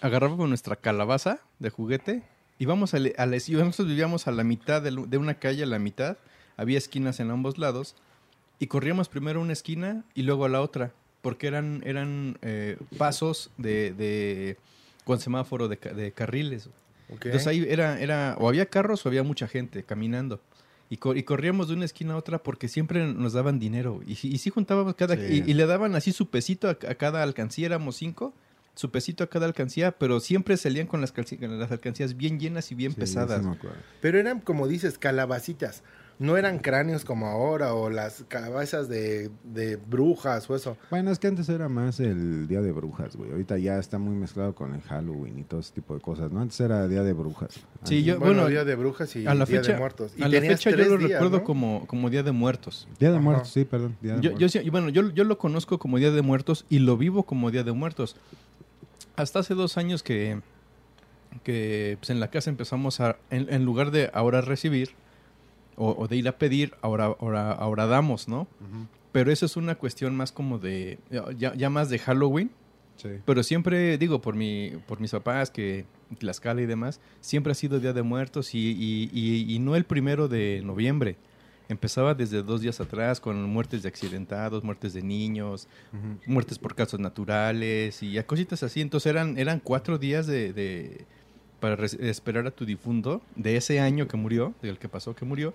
agarrábamos 0.00 0.48
nuestra 0.48 0.74
calabaza 0.74 1.38
de 1.60 1.70
juguete, 1.70 2.22
íbamos 2.58 2.94
a, 2.94 2.96
a 2.96 3.26
la, 3.26 3.36
nosotros 3.36 3.86
vivíamos 3.88 4.26
a 4.26 4.32
la 4.32 4.44
mitad 4.44 4.82
de, 4.82 4.90
de 4.90 5.18
una 5.18 5.34
calle, 5.34 5.62
a 5.62 5.66
la 5.66 5.78
mitad, 5.78 6.16
había 6.56 6.78
esquinas 6.78 7.20
en 7.20 7.30
ambos 7.30 7.58
lados, 7.58 7.94
y 8.58 8.66
corríamos 8.68 9.08
primero 9.08 9.40
a 9.40 9.42
una 9.42 9.52
esquina 9.52 10.04
y 10.14 10.22
luego 10.22 10.44
a 10.44 10.48
la 10.48 10.60
otra, 10.62 10.92
porque 11.22 11.46
eran, 11.46 11.82
eran 11.84 12.38
eh, 12.42 12.76
pasos 12.96 13.50
de, 13.58 13.92
de- 13.92 14.56
con 15.04 15.20
semáforo 15.20 15.68
de, 15.68 15.76
de 15.76 16.12
carriles. 16.12 16.68
Entonces 17.08 17.46
ahí 17.46 17.64
era, 17.68 18.00
era, 18.00 18.36
o 18.40 18.48
había 18.48 18.66
carros 18.66 19.04
o 19.06 19.08
había 19.08 19.22
mucha 19.22 19.46
gente 19.46 19.84
caminando. 19.84 20.40
Y, 20.88 20.96
co- 20.96 21.14
y 21.14 21.22
corríamos 21.24 21.68
de 21.68 21.74
una 21.74 21.84
esquina 21.84 22.14
a 22.14 22.16
otra 22.16 22.42
porque 22.42 22.68
siempre 22.68 23.06
nos 23.06 23.32
daban 23.32 23.58
dinero. 23.58 24.00
Y, 24.06 24.12
y 24.12 24.38
sí 24.38 24.50
juntábamos 24.50 24.94
cada... 24.94 25.16
Sí. 25.16 25.44
Y, 25.46 25.50
y 25.50 25.54
le 25.54 25.66
daban 25.66 25.94
así 25.94 26.12
su 26.12 26.28
pesito 26.30 26.68
a, 26.68 26.72
a 26.72 26.94
cada 26.94 27.22
alcancía, 27.22 27.66
éramos 27.66 27.96
cinco, 27.96 28.32
su 28.76 28.90
pesito 28.92 29.24
a 29.24 29.26
cada 29.28 29.46
alcancía, 29.46 29.90
pero 29.90 30.20
siempre 30.20 30.56
salían 30.56 30.86
con 30.86 31.00
las, 31.00 31.10
con 31.10 31.58
las 31.58 31.72
alcancías 31.72 32.16
bien 32.16 32.38
llenas 32.38 32.70
y 32.70 32.76
bien 32.76 32.92
Sí, 32.92 33.00
pesadas. 33.00 33.40
sí 33.42 33.48
me 33.48 33.54
acuerdo. 33.56 33.76
Pero 34.00 34.18
eran, 34.20 34.38
como 34.40 34.68
dices, 34.68 34.98
calabacitas. 34.98 35.82
No 36.18 36.38
eran 36.38 36.60
cráneos 36.60 37.04
como 37.04 37.26
ahora 37.26 37.74
o 37.74 37.90
las 37.90 38.24
cabezas 38.28 38.88
de, 38.88 39.30
de 39.44 39.76
brujas 39.76 40.48
o 40.48 40.56
eso. 40.56 40.78
Bueno, 40.88 41.10
es 41.10 41.18
que 41.18 41.26
antes 41.26 41.46
era 41.50 41.68
más 41.68 42.00
el 42.00 42.48
Día 42.48 42.62
de 42.62 42.72
Brujas, 42.72 43.16
güey. 43.16 43.32
Ahorita 43.32 43.58
ya 43.58 43.78
está 43.78 43.98
muy 43.98 44.14
mezclado 44.16 44.54
con 44.54 44.74
el 44.74 44.80
Halloween 44.80 45.38
y 45.40 45.42
todo 45.42 45.60
ese 45.60 45.74
tipo 45.74 45.92
de 45.94 46.00
cosas, 46.00 46.32
¿no? 46.32 46.40
Antes 46.40 46.58
era 46.60 46.88
Día 46.88 47.02
de 47.02 47.12
Brujas. 47.12 47.60
Sí, 47.84 48.02
yo- 48.02 48.18
Bueno, 48.18 48.34
bueno, 48.36 48.48
Día 48.48 48.64
de 48.64 48.74
Brujas 48.76 49.14
y 49.14 49.26
a 49.26 49.34
la 49.34 49.44
Día 49.44 49.58
fecha, 49.60 49.72
de 49.74 49.78
Muertos. 49.78 50.12
Y 50.16 50.22
a 50.22 50.28
la 50.28 50.40
fecha 50.40 50.70
yo 50.70 50.76
lo 50.78 50.96
días, 50.96 51.10
recuerdo 51.12 51.36
¿no? 51.38 51.44
como, 51.44 51.86
como 51.86 52.08
Día 52.08 52.22
de 52.22 52.32
Muertos. 52.32 52.88
Día 52.98 53.10
de 53.10 53.16
Ajá. 53.16 53.22
Muertos, 53.24 53.50
sí, 53.50 53.66
perdón. 53.66 53.94
Día 54.00 54.14
de 54.16 54.22
Yo, 54.22 54.30
Muertos. 54.32 54.70
bueno, 54.70 54.88
yo, 54.88 55.10
yo 55.12 55.24
lo 55.24 55.36
conozco 55.36 55.78
como 55.78 55.98
Día 55.98 56.12
de 56.12 56.22
Muertos 56.22 56.64
y 56.70 56.78
lo 56.78 56.96
vivo 56.96 57.24
como 57.24 57.50
Día 57.50 57.62
de 57.62 57.72
Muertos. 57.72 58.16
Hasta 59.16 59.38
hace 59.40 59.54
dos 59.54 59.76
años 59.78 60.02
que, 60.02 60.40
que 61.42 61.96
pues, 62.00 62.10
en 62.10 62.20
la 62.20 62.28
casa 62.30 62.50
empezamos 62.50 63.00
a, 63.00 63.16
en, 63.30 63.52
en 63.52 63.64
lugar 63.64 63.90
de 63.90 64.10
ahora 64.12 64.40
recibir 64.40 64.90
o, 65.76 65.90
o 65.98 66.08
de 66.08 66.16
ir 66.16 66.28
a 66.28 66.38
pedir, 66.38 66.74
ahora, 66.82 67.06
ahora, 67.20 67.52
ahora 67.52 67.86
damos, 67.86 68.28
¿no? 68.28 68.46
Pero 69.12 69.32
eso 69.32 69.46
es 69.46 69.56
una 69.56 69.74
cuestión 69.76 70.14
más 70.16 70.32
como 70.32 70.58
de, 70.58 70.98
ya, 71.38 71.54
ya 71.54 71.70
más 71.70 71.88
de 71.88 71.98
Halloween. 71.98 72.50
Sí. 72.96 73.08
Pero 73.26 73.42
siempre, 73.42 73.98
digo, 73.98 74.20
por, 74.22 74.34
mi, 74.34 74.72
por 74.86 75.00
mis 75.00 75.10
papás, 75.10 75.50
que 75.50 75.84
Tlaxcala 76.18 76.62
y 76.62 76.66
demás, 76.66 77.00
siempre 77.20 77.52
ha 77.52 77.54
sido 77.54 77.78
Día 77.78 77.92
de 77.92 78.02
Muertos 78.02 78.54
y, 78.54 78.58
y, 78.58 79.10
y- 79.12 79.54
y 79.54 79.58
no 79.58 79.76
el 79.76 79.84
primero 79.84 80.28
de 80.28 80.62
noviembre. 80.64 81.16
Empezaba 81.68 82.14
desde 82.14 82.42
dos 82.42 82.60
días 82.60 82.80
atrás 82.80 83.18
con 83.20 83.42
muertes 83.42 83.82
de 83.82 83.88
accidentados, 83.88 84.62
muertes 84.62 84.92
de 84.94 85.02
niños, 85.02 85.66
muertes 86.26 86.58
por 86.58 86.74
casos 86.76 87.00
naturales 87.00 88.02
y 88.02 88.18
a 88.18 88.26
cositas 88.26 88.62
así. 88.62 88.80
Entonces 88.80 89.10
eran, 89.10 89.36
eran 89.38 89.58
cuatro 89.60 89.98
días 89.98 90.26
de, 90.26 90.52
de- 90.52 91.04
para 91.58 91.84
esperar 91.84 92.46
a 92.46 92.50
tu 92.52 92.64
difunto 92.66 93.20
de 93.34 93.56
ese 93.56 93.80
año 93.80 94.06
que 94.06 94.16
murió, 94.16 94.54
del 94.62 94.78
que 94.78 94.88
pasó 94.88 95.14
que 95.16 95.24
murió. 95.24 95.54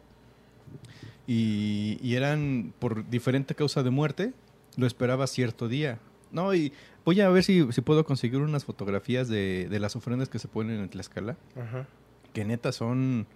Y, 1.27 1.97
y 2.01 2.15
eran 2.15 2.73
por 2.79 3.07
diferente 3.09 3.55
causa 3.55 3.83
de 3.83 3.89
muerte, 3.89 4.33
lo 4.77 4.87
esperaba 4.87 5.27
cierto 5.27 5.67
día. 5.67 5.99
No, 6.31 6.53
y 6.53 6.71
voy 7.05 7.21
a 7.21 7.29
ver 7.29 7.43
si, 7.43 7.71
si 7.71 7.81
puedo 7.81 8.03
conseguir 8.05 8.39
unas 8.39 8.65
fotografías 8.65 9.27
de, 9.27 9.67
de 9.69 9.79
las 9.79 9.95
ofrendas 9.95 10.29
que 10.29 10.39
se 10.39 10.47
ponen 10.47 10.79
en 10.79 10.89
Tlaxcala, 10.89 11.37
Ajá. 11.55 11.87
que 12.33 12.45
neta 12.45 12.71
son, 12.71 13.27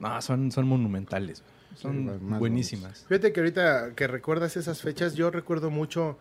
no, 0.00 0.22
son, 0.22 0.52
son 0.52 0.66
monumentales, 0.68 1.42
son 1.74 2.38
buenísimas. 2.38 3.04
Fíjate 3.08 3.32
que 3.32 3.40
ahorita 3.40 3.92
que 3.94 4.06
recuerdas 4.06 4.56
esas 4.56 4.80
fechas, 4.82 5.14
yo 5.14 5.30
recuerdo 5.30 5.70
mucho 5.70 6.18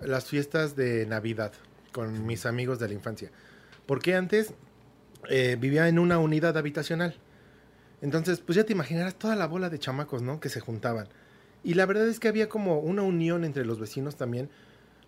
las 0.00 0.24
fiestas 0.26 0.76
de 0.76 1.06
Navidad 1.06 1.52
con 1.92 2.26
mis 2.26 2.46
amigos 2.46 2.78
de 2.78 2.88
la 2.88 2.94
infancia. 2.94 3.30
Porque 3.86 4.14
antes 4.14 4.54
eh, 5.28 5.56
vivía 5.60 5.88
en 5.88 5.98
una 5.98 6.18
unidad 6.18 6.56
habitacional. 6.56 7.16
Entonces, 8.02 8.40
pues 8.40 8.56
ya 8.56 8.64
te 8.64 8.72
imaginarás 8.72 9.14
toda 9.16 9.36
la 9.36 9.46
bola 9.46 9.68
de 9.68 9.78
chamacos, 9.78 10.22
¿no? 10.22 10.40
Que 10.40 10.48
se 10.48 10.60
juntaban. 10.60 11.08
Y 11.62 11.74
la 11.74 11.84
verdad 11.84 12.08
es 12.08 12.18
que 12.18 12.28
había 12.28 12.48
como 12.48 12.78
una 12.78 13.02
unión 13.02 13.44
entre 13.44 13.64
los 13.66 13.78
vecinos 13.78 14.16
también. 14.16 14.48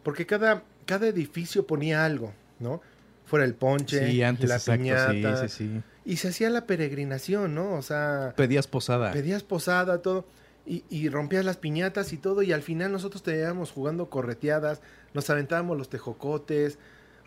Porque 0.02 0.26
cada, 0.26 0.64
cada 0.84 1.06
edificio 1.06 1.66
ponía 1.66 2.04
algo, 2.04 2.34
¿no? 2.58 2.82
Fuera 3.24 3.44
el 3.46 3.54
ponche, 3.54 4.10
Sí, 4.10 4.22
antes, 4.22 4.48
la 4.50 4.56
exacto, 4.56 4.82
piñata. 4.82 5.48
sí, 5.48 5.48
sí, 5.48 5.68
sí. 5.68 5.82
Y 6.04 6.16
se 6.16 6.28
hacía 6.28 6.50
la 6.50 6.66
peregrinación, 6.66 7.54
¿no? 7.54 7.74
O 7.74 7.82
sea... 7.82 8.34
Pedías 8.36 8.66
posada. 8.66 9.12
Pedías 9.12 9.42
posada, 9.44 10.02
todo. 10.02 10.26
Y, 10.66 10.84
y 10.90 11.08
rompías 11.08 11.44
las 11.44 11.56
piñatas 11.56 12.12
y 12.12 12.16
todo. 12.18 12.42
Y 12.42 12.52
al 12.52 12.62
final 12.62 12.90
nosotros 12.92 13.22
te 13.22 13.38
íbamos 13.38 13.70
jugando 13.70 14.10
correteadas. 14.10 14.80
Nos 15.14 15.30
aventábamos 15.30 15.78
los 15.78 15.88
tejocotes. 15.88 16.78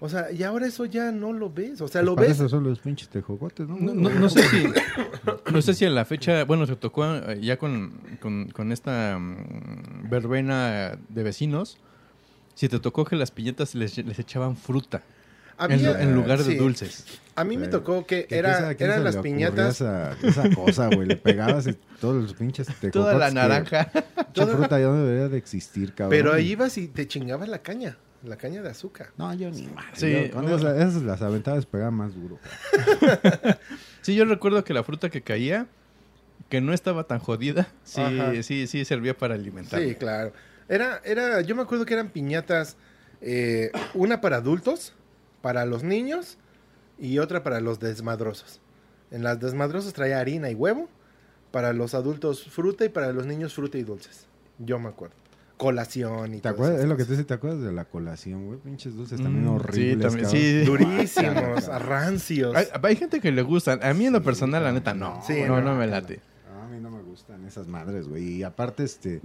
O 0.01 0.09
sea, 0.09 0.29
y 0.29 0.43
ahora 0.43 0.67
eso 0.67 0.83
ya 0.83 1.11
no 1.13 1.31
lo 1.31 1.49
ves. 1.49 1.79
O 1.79 1.87
sea, 1.87 2.01
Pues 2.01 2.05
lo 2.05 2.15
para 2.15 2.27
ves. 2.27 2.35
eso 2.37 2.49
son 2.49 2.65
los 2.65 2.79
pinches 2.79 3.07
tejocotes, 3.07 3.65
¿no? 3.67 3.77
No, 3.77 3.93
no- 3.93 4.09
no 4.09 4.29
sé 4.29 4.43
si 4.43 4.65
no 5.53 5.61
sé 5.61 5.73
si 5.73 5.85
a 5.85 5.89
la 5.89 6.03
fecha, 6.03 6.43
bueno, 6.43 6.65
se 6.65 6.75
tocó 6.75 7.05
eh, 7.15 7.39
ya 7.41 7.57
con, 7.57 7.93
con, 8.19 8.49
con 8.49 8.73
esta 8.73 9.17
mm, 9.17 10.09
verbena 10.09 10.99
de 11.07 11.23
vecinos, 11.23 11.77
si 12.55 12.67
te 12.67 12.79
tocó 12.79 13.05
que 13.05 13.15
las 13.15 13.31
piñatas 13.31 13.73
les, 13.73 13.97
les 13.97 14.19
echaban 14.19 14.57
fruta 14.57 15.01
Había- 15.57 16.01
en 16.01 16.13
lugar 16.15 16.39
de 16.39 16.43
sí. 16.51 16.55
dulces. 16.55 17.05
A 17.35 17.43
mí 17.43 17.57
me 17.57 17.67
tocó 17.67 18.05
que 18.05 18.25
¿Qué- 18.27 18.37
era, 18.37 18.71
eran 18.71 18.97
se 18.99 19.03
las 19.03 19.17
piñatas. 19.17 19.75
Esa, 19.81 20.13
esa 20.23 20.49
cosa, 20.55 20.87
güey. 20.87 21.05
Le 21.07 21.17
pegabas 21.17 21.67
y 21.67 21.73
todos 21.99 22.21
los 22.23 22.33
pinches. 22.33 22.67
Toda 22.91 23.13
la 23.15 23.27
que- 23.29 23.33
naranja. 23.35 23.91
Esa 24.33 24.47
fruta 24.47 24.79
ya 24.79 24.85
no 24.87 25.03
debería 25.03 25.27
de 25.29 25.37
existir, 25.37 25.93
cabrón. 25.93 26.11
Pero 26.17 26.33
ahí 26.33 26.51
ibas 26.51 26.77
y 26.77 26.87
te 26.87 27.07
chingabas 27.07 27.49
la 27.49 27.59
caña. 27.59 27.97
La 28.23 28.37
caña 28.37 28.61
de 28.63 28.69
azúcar. 28.69 29.09
No, 29.17 29.31
yo 29.35 29.51
ni 29.51 29.67
madre. 29.67 29.89
Sí, 29.93 30.11
yo 30.29 30.31
con 30.31 30.45
no. 30.45 30.55
esas, 30.55 30.77
esas 30.77 31.03
las 31.03 31.21
aventadas 31.21 31.65
pegaban 31.65 31.93
más 31.93 32.15
duro. 32.15 32.39
Sí, 34.01 34.15
yo 34.15 34.25
recuerdo 34.25 34.63
que 34.63 34.73
la 34.73 34.83
fruta 34.83 35.09
que 35.09 35.21
caía, 35.21 35.65
que 36.49 36.61
no 36.61 36.73
estaba 36.73 37.05
tan 37.05 37.17
jodida, 37.19 37.67
sí, 37.83 38.01
Ajá. 38.01 38.33
sí, 38.43 38.67
sí 38.67 38.85
servía 38.85 39.17
para 39.17 39.33
alimentar. 39.33 39.81
Sí, 39.81 39.95
claro. 39.95 40.31
Era, 40.69 41.01
era, 41.03 41.41
yo 41.41 41.55
me 41.55 41.63
acuerdo 41.63 41.85
que 41.85 41.93
eran 41.95 42.09
piñatas, 42.09 42.77
eh, 43.21 43.71
una 43.95 44.21
para 44.21 44.37
adultos, 44.37 44.93
para 45.45 45.63
los 45.67 45.83
niños 45.83 46.39
y 46.97 47.19
otra 47.19 47.43
para 47.43 47.59
los 47.61 47.79
desmadrosos. 47.79 48.61
En 49.11 49.21
las 49.23 49.39
desmadrosos 49.39 49.93
traía 49.93 50.19
harina 50.19 50.49
y 50.49 50.55
huevo, 50.55 50.89
para 51.51 51.71
los 51.71 51.93
adultos 51.93 52.45
fruta 52.45 52.83
y 52.83 52.89
para 52.89 53.13
los 53.13 53.27
niños 53.27 53.53
fruta 53.53 53.77
y 53.77 53.83
dulces. 53.83 54.25
Yo 54.57 54.79
me 54.79 54.89
acuerdo. 54.89 55.13
Colación 55.57 56.31
y 56.33 56.37
¿Te 56.37 56.41
todas 56.41 56.55
acuerdas? 56.55 56.79
Es 56.81 56.87
lo 56.89 56.97
que 56.97 57.05
te 57.05 57.11
dice, 57.11 57.25
¿te 57.25 57.35
acuerdas 57.35 57.61
de 57.61 57.71
la 57.73 57.85
colación, 57.85 58.47
güey? 58.47 58.57
Pinches 58.57 58.95
dulces 58.95 59.21
también 59.21 59.45
Mm, 59.45 59.49
horribles. 59.55 60.13
sí, 60.13 60.19
también, 60.19 60.25
cabrón. 60.25 60.41
sí. 60.41 60.65
Durísimos, 60.65 61.67
rancios. 61.85 62.55
Hay, 62.55 62.65
hay 62.81 62.95
gente 62.95 63.21
que 63.21 63.31
le 63.31 63.43
gustan. 63.43 63.79
A 63.83 63.93
mí 63.93 64.07
en 64.07 64.13
lo 64.13 64.23
personal, 64.23 64.63
la 64.63 64.71
neta, 64.71 64.95
no. 64.95 65.21
Sí, 65.27 65.41
no, 65.45 65.61
no, 65.61 65.73
no 65.73 65.75
me 65.75 65.85
late. 65.85 66.21
No, 66.51 66.63
a 66.63 66.67
mí 66.69 66.79
no 66.81 66.89
me 66.89 67.03
gustan 67.03 67.45
esas 67.45 67.67
madres, 67.67 68.07
güey. 68.07 68.37
Y 68.37 68.43
aparte, 68.43 68.83
este... 68.83 69.21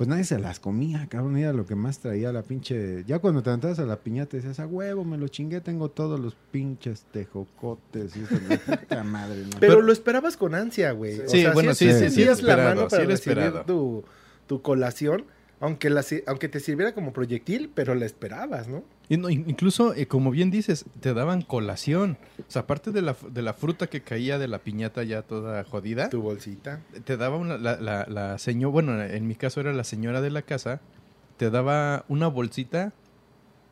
Pues 0.00 0.08
nadie 0.08 0.24
se 0.24 0.38
las 0.38 0.60
comía, 0.60 1.06
cabrón. 1.10 1.36
Era 1.36 1.52
lo 1.52 1.66
que 1.66 1.74
más 1.74 1.98
traía 1.98 2.32
la 2.32 2.40
pinche... 2.40 3.04
Ya 3.06 3.18
cuando 3.18 3.42
te 3.42 3.50
aventabas 3.50 3.80
a 3.80 3.84
la 3.84 3.96
piñata 3.96 4.38
decías, 4.38 4.58
a 4.58 4.66
huevo, 4.66 5.04
me 5.04 5.18
lo 5.18 5.28
chingué, 5.28 5.60
tengo 5.60 5.90
todos 5.90 6.18
los 6.18 6.34
pinches 6.50 7.04
tejocotes. 7.12 8.16
Y 8.16 8.20
eso, 8.20 8.34
puta 8.80 9.04
madre, 9.04 9.42
¿no? 9.42 9.60
Pero, 9.60 9.82
lo 9.82 9.92
esperabas 9.92 10.38
con 10.38 10.54
ansia, 10.54 10.92
güey. 10.92 11.20
Sí, 11.26 11.44
bueno, 11.52 11.74
sí, 11.74 11.92
sí, 11.92 12.08
sí, 12.08 12.24
la 12.24 12.32
esperado, 12.32 12.68
mano 12.76 12.88
para 12.88 12.88
sí 12.88 12.96
era 12.96 13.10
recibir 13.10 13.38
esperado. 13.40 13.64
tu, 13.66 14.04
tu 14.46 14.62
colación, 14.62 15.26
aunque, 15.60 15.90
la, 15.90 16.04
aunque 16.26 16.48
te 16.48 16.58
sirviera 16.60 16.94
como 16.94 17.12
proyectil, 17.12 17.70
pero 17.74 17.94
la 17.94 18.06
esperabas, 18.06 18.66
¿no? 18.68 18.82
Y 19.08 19.16
no, 19.16 19.28
in- 19.28 19.44
incluso, 19.48 19.92
eh, 19.94 20.06
como 20.06 20.30
bien 20.30 20.50
dices, 20.50 20.84
te 21.00 21.12
daban 21.14 21.42
colación. 21.42 22.16
O 22.38 22.44
sea, 22.50 22.62
aparte 22.62 22.90
de 22.92 23.02
la, 23.02 23.16
de 23.30 23.42
la 23.42 23.52
fruta 23.54 23.88
que 23.88 24.02
caía 24.02 24.38
de 24.38 24.48
la 24.48 24.58
piñata 24.60 25.02
ya 25.04 25.22
toda 25.22 25.62
jodida, 25.64 26.08
Tu 26.10 26.22
bolsita. 26.22 26.80
te 27.04 27.16
daba 27.16 27.36
una, 27.36 27.58
la, 27.58 27.78
la, 27.80 28.06
la 28.08 28.38
señora, 28.38 28.72
bueno, 28.72 29.02
en 29.02 29.26
mi 29.26 29.34
caso 29.34 29.60
era 29.60 29.72
la 29.72 29.84
señora 29.84 30.20
de 30.20 30.30
la 30.30 30.42
casa, 30.42 30.80
te 31.36 31.50
daba 31.50 32.04
una 32.08 32.28
bolsita 32.28 32.92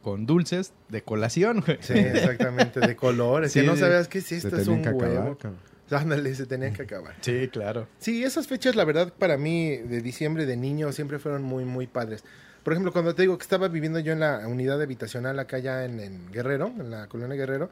con 0.02 0.26
dulces 0.26 0.72
de 0.88 1.02
colación, 1.02 1.62
güey. 1.66 1.78
Sí, 1.80 1.92
exactamente, 1.94 2.80
de 2.80 2.96
colores. 2.96 3.52
Sí, 3.52 3.60
que 3.60 3.66
no 3.66 3.76
sabías 3.76 4.08
qué 4.08 4.18
es 4.18 4.32
esto, 4.32 4.56
es 4.56 4.66
un 4.68 4.80
acabar, 4.80 4.96
huevo. 5.02 5.36
cabrón. 5.38 5.58
Ándale, 5.96 6.34
se 6.34 6.46
tenían 6.46 6.72
que 6.72 6.82
acabar. 6.82 7.14
Sí, 7.20 7.48
claro. 7.48 7.88
Sí, 7.98 8.24
esas 8.24 8.46
fechas, 8.46 8.76
la 8.76 8.84
verdad, 8.84 9.12
para 9.16 9.36
mí, 9.36 9.76
de 9.76 10.00
diciembre, 10.02 10.46
de 10.46 10.56
niño, 10.56 10.92
siempre 10.92 11.18
fueron 11.18 11.42
muy, 11.42 11.64
muy 11.64 11.86
padres. 11.86 12.24
Por 12.62 12.72
ejemplo, 12.72 12.92
cuando 12.92 13.14
te 13.14 13.22
digo 13.22 13.38
que 13.38 13.42
estaba 13.42 13.68
viviendo 13.68 13.98
yo 13.98 14.12
en 14.12 14.20
la 14.20 14.46
unidad 14.46 14.82
habitacional 14.82 15.38
acá 15.38 15.58
ya 15.58 15.84
en, 15.84 16.00
en 16.00 16.30
Guerrero, 16.30 16.66
en 16.78 16.90
la 16.90 17.06
colonia 17.06 17.36
Guerrero, 17.36 17.70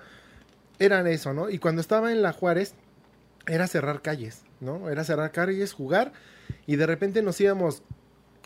eran 0.79 1.07
eso, 1.07 1.35
¿no? 1.35 1.51
Y 1.51 1.59
cuando 1.59 1.81
estaba 1.81 2.13
en 2.13 2.23
la 2.23 2.33
Juárez, 2.33 2.75
era 3.47 3.67
cerrar 3.67 4.03
calles, 4.03 4.43
¿no? 4.61 4.89
Era 4.89 5.05
cerrar 5.05 5.33
calles, 5.33 5.73
jugar, 5.73 6.13
y 6.67 6.77
de 6.77 6.87
repente 6.87 7.23
nos 7.23 7.41
íbamos 7.41 7.83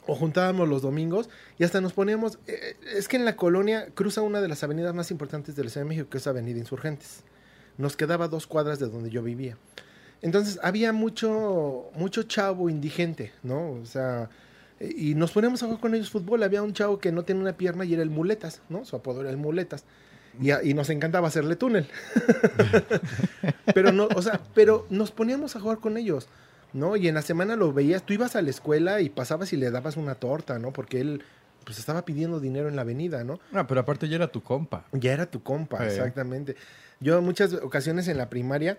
o 0.07 0.15
juntábamos 0.15 0.69
los 0.69 0.83
domingos 0.83 1.29
y 1.59 1.65
hasta 1.65 1.81
nos 1.81 1.93
poníamos... 1.93 2.39
eh, 2.47 2.75
es 2.95 3.07
que 3.07 3.17
en 3.17 3.25
la 3.25 3.37
colonia 3.37 3.89
cruza 3.95 4.23
una 4.23 4.41
de 4.41 4.49
las 4.49 4.65
avenidas 4.65 4.95
más 4.95 5.11
importantes 5.11 5.57
de 5.57 5.65
la 5.65 5.71
Ciudad 5.71 5.85
de 5.85 5.91
México, 5.91 6.09
que 6.11 6.19
es 6.19 6.27
Avenida 6.27 6.59
Insurgentes. 6.59 7.23
Nos 7.81 7.97
quedaba 7.97 8.29
dos 8.29 8.47
cuadras 8.47 8.79
de 8.79 8.89
donde 8.89 9.11
yo 9.11 9.23
vivía. 9.23 9.57
Entonces 10.23 10.59
había 10.63 10.93
mucho, 10.93 11.91
mucho 11.95 12.23
chavo 12.25 12.69
indigente, 12.69 13.33
¿no? 13.43 13.71
O 13.73 13.87
sea, 13.87 14.29
y 14.79 15.15
nos 15.15 15.33
poníamos 15.33 15.63
a 15.63 15.67
jugar 15.67 15.81
con 15.81 15.95
ellos 15.95 16.11
fútbol. 16.11 16.43
Había 16.43 16.63
un 16.63 16.75
chavo 16.75 16.99
que 16.99 17.11
no 17.11 17.23
tenía 17.25 17.43
una 17.43 17.53
pierna 17.55 17.85
y 17.87 17.95
era 17.95 18.03
el 18.03 18.11
muletas, 18.11 18.61
¿no? 18.69 18.85
Su 18.85 18.97
apodo 18.97 19.23
era 19.23 19.31
el 19.31 19.39
muletas. 19.39 19.85
Y, 20.41 20.51
a- 20.51 20.63
y 20.63 20.75
nos 20.75 20.91
encantaba 20.91 21.29
hacerle 21.29 21.57
túnel. 21.57 21.89
pero 23.75 23.93
no, 23.93 24.09
o 24.15 24.23
sea, 24.23 24.41
pero 24.55 24.87
nos 24.91 25.11
poníamos 25.11 25.57
a 25.57 25.61
jugar 25.61 25.79
con 25.79 25.97
ellos, 25.97 26.29
¿no? 26.73 26.97
Y 26.97 27.09
en 27.09 27.15
la 27.15 27.23
semana 27.23 27.57
lo 27.57 27.73
veías, 27.73 28.03
tú 28.05 28.13
ibas 28.13 28.37
a 28.37 28.43
la 28.43 28.51
escuela 28.51 29.01
y 29.01 29.09
pasabas 29.09 29.53
y 29.53 29.57
le 29.57 29.71
dabas 29.71 29.97
una 29.97 30.15
torta, 30.15 30.59
¿no? 30.59 30.73
Porque 30.73 31.01
él 31.01 31.23
pues 31.65 31.79
estaba 31.79 32.05
pidiendo 32.05 32.41
dinero 32.41 32.69
en 32.69 32.77
la 32.77 32.83
avenida, 32.83 33.23
¿no? 33.25 33.39
Ah, 33.53 33.67
pero 33.67 33.81
aparte 33.81 34.09
ya 34.09 34.17
era 34.17 34.29
tu 34.33 34.43
compa. 34.43 34.87
Ya 34.93 35.13
era 35.13 35.27
tu 35.27 35.43
compa, 35.43 35.79
exactamente. 35.87 36.57
Yo 37.01 37.21
muchas 37.23 37.53
ocasiones 37.55 38.09
en 38.09 38.19
la 38.19 38.29
primaria 38.31 38.79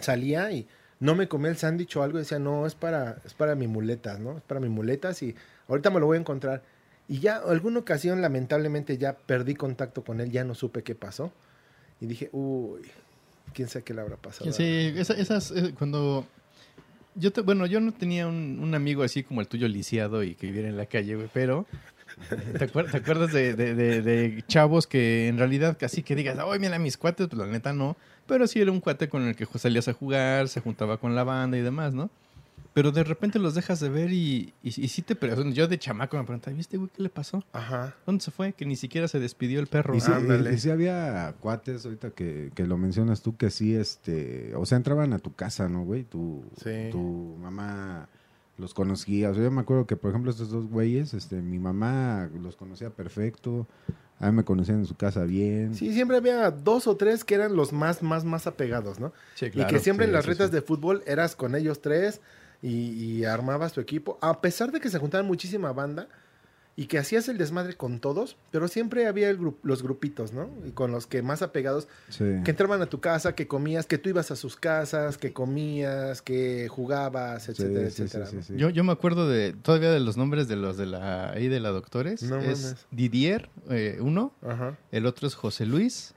salía 0.00 0.50
y 0.50 0.66
no 1.00 1.14
me 1.14 1.28
comía 1.28 1.50
el 1.50 1.56
sándwich 1.56 1.96
o 1.96 2.02
algo 2.02 2.18
y 2.18 2.22
decía, 2.22 2.38
no, 2.38 2.66
es 2.66 2.74
para, 2.74 3.18
es 3.24 3.34
para 3.34 3.54
mi 3.54 3.66
muletas, 3.66 4.18
¿no? 4.20 4.36
Es 4.38 4.42
para 4.42 4.60
mi 4.60 4.68
muletas 4.68 5.22
y 5.22 5.34
ahorita 5.68 5.90
me 5.90 6.00
lo 6.00 6.06
voy 6.06 6.16
a 6.16 6.20
encontrar. 6.20 6.62
Y 7.08 7.18
ya 7.18 7.36
alguna 7.36 7.80
ocasión, 7.80 8.22
lamentablemente, 8.22 8.96
ya 8.98 9.14
perdí 9.16 9.54
contacto 9.54 10.02
con 10.04 10.20
él, 10.20 10.30
ya 10.30 10.44
no 10.44 10.54
supe 10.54 10.82
qué 10.82 10.94
pasó. 10.94 11.32
Y 12.00 12.06
dije, 12.06 12.30
uy, 12.32 12.80
quién 13.52 13.68
sabe 13.68 13.84
qué 13.84 13.94
le 13.94 14.00
habrá 14.00 14.16
pasado. 14.16 14.50
Sí, 14.52 14.92
esa- 14.96 15.14
esas, 15.14 15.50
eh, 15.52 15.74
cuando... 15.76 16.26
Yo 17.14 17.30
bueno, 17.44 17.66
yo 17.66 17.78
no 17.80 17.92
tenía 17.92 18.26
un, 18.26 18.58
un 18.62 18.74
amigo 18.74 19.02
así 19.02 19.22
como 19.22 19.42
el 19.42 19.46
tuyo 19.48 19.68
lisiado 19.68 20.22
y 20.22 20.34
que 20.34 20.46
viviera 20.46 20.68
en 20.68 20.76
la 20.78 20.86
calle, 20.86 21.14
güey, 21.16 21.28
pero... 21.32 21.66
¿Te, 22.28 22.66
acuer- 22.70 22.90
te 22.90 22.96
acuerdas 22.98 23.32
de, 23.32 23.54
de- 23.54 23.74
de- 23.74 24.02
de 24.02 24.44
chavos 24.48 24.86
que 24.86 25.28
en 25.28 25.38
realidad 25.38 25.76
casi 25.78 26.02
que 26.02 26.14
digas, 26.16 26.38
ay, 26.38 26.58
mira, 26.58 26.78
mis 26.78 26.96
cuates, 26.96 27.28
pues 27.28 27.38
la 27.38 27.46
neta 27.46 27.72
no. 27.72 27.96
Pero 28.26 28.46
sí 28.46 28.60
era 28.60 28.70
un 28.70 28.80
cuate 28.80 29.08
con 29.08 29.22
el 29.22 29.34
que 29.36 29.46
salías 29.58 29.88
a 29.88 29.92
jugar, 29.92 30.48
se 30.48 30.60
juntaba 30.60 30.98
con 30.98 31.14
la 31.14 31.24
banda 31.24 31.58
y 31.58 31.60
demás, 31.62 31.92
¿no? 31.92 32.10
Pero 32.74 32.90
de 32.90 33.04
repente 33.04 33.38
los 33.38 33.54
dejas 33.54 33.80
de 33.80 33.90
ver 33.90 34.12
y, 34.12 34.54
y, 34.62 34.68
y 34.68 34.88
sí 34.88 35.02
te... 35.02 35.14
pre- 35.14 35.52
Yo 35.52 35.68
de 35.68 35.78
chamaco 35.78 36.16
me 36.16 36.24
preguntaba, 36.24 36.56
¿viste, 36.56 36.78
güey, 36.78 36.88
qué 36.96 37.02
le 37.02 37.10
pasó? 37.10 37.44
Ajá. 37.52 37.94
¿Dónde 38.06 38.24
se 38.24 38.30
fue? 38.30 38.54
Que 38.54 38.64
ni 38.64 38.76
siquiera 38.76 39.08
se 39.08 39.20
despidió 39.20 39.60
el 39.60 39.66
perro. 39.66 39.94
Y 39.94 40.00
sí, 40.00 40.10
Ándale. 40.10 40.52
y- 40.52 40.54
y 40.54 40.58
sí 40.58 40.70
había 40.70 41.34
cuates, 41.40 41.84
ahorita 41.84 42.10
que, 42.12 42.50
que 42.54 42.66
lo 42.66 42.78
mencionas 42.78 43.20
tú, 43.20 43.36
que 43.36 43.50
sí, 43.50 43.74
este, 43.74 44.54
o 44.56 44.64
sea, 44.64 44.76
entraban 44.76 45.12
a 45.12 45.18
tu 45.18 45.34
casa, 45.34 45.68
¿no, 45.68 45.84
güey? 45.84 46.04
Tu, 46.04 46.42
Sí. 46.64 46.88
tu 46.90 47.36
mamá 47.42 48.08
los 48.62 48.72
conocía. 48.72 49.30
O 49.30 49.34
sea, 49.34 49.42
yo 49.42 49.50
me 49.50 49.60
acuerdo 49.60 49.86
que, 49.86 49.96
por 49.96 50.10
ejemplo, 50.10 50.30
estos 50.30 50.50
dos 50.50 50.66
güeyes, 50.66 51.12
este, 51.12 51.42
mi 51.42 51.58
mamá 51.58 52.30
los 52.40 52.56
conocía 52.56 52.88
perfecto, 52.88 53.66
a 54.18 54.26
mí 54.30 54.36
me 54.36 54.44
conocían 54.44 54.78
en 54.78 54.86
su 54.86 54.94
casa 54.94 55.24
bien. 55.24 55.74
Sí, 55.74 55.92
siempre 55.92 56.16
había 56.16 56.50
dos 56.50 56.86
o 56.86 56.96
tres 56.96 57.24
que 57.24 57.34
eran 57.34 57.56
los 57.56 57.72
más, 57.72 58.02
más, 58.02 58.24
más 58.24 58.46
apegados, 58.46 59.00
¿no? 59.00 59.12
Sí, 59.34 59.46
y 59.46 59.50
claro. 59.50 59.68
que 59.68 59.80
siempre 59.80 60.06
en 60.06 60.12
las 60.12 60.24
retas 60.24 60.48
sí. 60.48 60.54
de 60.54 60.62
fútbol 60.62 61.02
eras 61.06 61.36
con 61.36 61.54
ellos 61.54 61.82
tres 61.82 62.20
y, 62.62 62.90
y 62.90 63.24
armabas 63.24 63.72
tu 63.72 63.80
equipo. 63.80 64.18
A 64.22 64.40
pesar 64.40 64.70
de 64.72 64.80
que 64.80 64.88
se 64.88 64.98
juntaban 64.98 65.26
muchísima 65.26 65.72
banda 65.72 66.08
y 66.74 66.86
que 66.86 66.96
hacías 66.98 67.28
el 67.28 67.36
desmadre 67.36 67.74
con 67.76 68.00
todos, 68.00 68.36
pero 68.50 68.66
siempre 68.66 69.06
había 69.06 69.28
el 69.28 69.38
gru- 69.38 69.56
los 69.62 69.82
grupitos, 69.82 70.32
¿no? 70.32 70.48
Y 70.66 70.70
con 70.70 70.90
los 70.90 71.06
que 71.06 71.20
más 71.20 71.42
apegados, 71.42 71.86
Sí. 72.08 72.24
que 72.44 72.50
entraban 72.52 72.80
a 72.80 72.86
tu 72.86 72.98
casa, 73.00 73.34
que 73.34 73.46
comías, 73.46 73.84
que 73.84 73.98
tú 73.98 74.08
ibas 74.08 74.30
a 74.30 74.36
sus 74.36 74.56
casas, 74.56 75.18
que 75.18 75.34
comías, 75.34 76.22
que 76.22 76.68
jugabas, 76.70 77.48
etcétera, 77.50 77.90
sí, 77.90 77.96
sí, 77.96 78.02
etcétera. 78.04 78.26
sí, 78.26 78.36
¿no? 78.36 78.42
sí. 78.42 78.54
Yo, 78.56 78.70
yo 78.70 78.84
me 78.84 78.92
acuerdo 78.92 79.28
de 79.28 79.52
todavía 79.52 79.90
de 79.90 80.00
los 80.00 80.16
nombres 80.16 80.48
de 80.48 80.56
los 80.56 80.76
de 80.78 80.86
la 80.86 81.30
ahí 81.32 81.48
de 81.48 81.60
la 81.60 81.68
doctores. 81.70 82.22
No 82.22 82.38
es 82.38 82.62
mames. 82.62 82.86
Didier, 82.90 83.50
eh, 83.68 83.98
uno, 84.00 84.32
Ajá. 84.40 84.78
el 84.92 85.04
otro 85.04 85.28
es 85.28 85.34
José 85.34 85.66
Luis, 85.66 86.14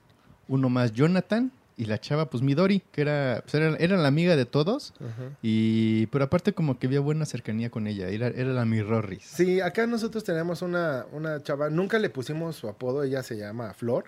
uno 0.48 0.70
más 0.70 0.92
Jonathan 0.94 1.52
y 1.76 1.84
la 1.84 2.00
chava 2.00 2.30
pues 2.30 2.42
Midori, 2.42 2.80
que 2.90 3.02
era 3.02 3.42
pues, 3.42 3.54
era, 3.54 3.76
era 3.76 3.96
la 3.96 4.08
amiga 4.08 4.34
de 4.34 4.46
todos 4.46 4.94
y 5.42 6.06
pero 6.06 6.24
aparte 6.24 6.54
como 6.54 6.78
que 6.78 6.86
había 6.86 7.00
buena 7.00 7.26
cercanía 7.26 7.70
con 7.70 7.86
ella, 7.86 8.08
era, 8.08 8.28
era 8.28 8.50
la 8.52 8.64
Mirroris. 8.64 9.24
Sí, 9.24 9.60
acá 9.60 9.86
nosotros 9.86 10.24
tenemos 10.24 10.62
una, 10.62 11.06
una 11.12 11.42
chava, 11.42 11.68
nunca 11.68 11.98
le 11.98 12.08
pusimos 12.08 12.56
su 12.56 12.68
apodo, 12.68 13.02
ella 13.02 13.22
se 13.22 13.36
llama 13.36 13.74
Flor, 13.74 14.04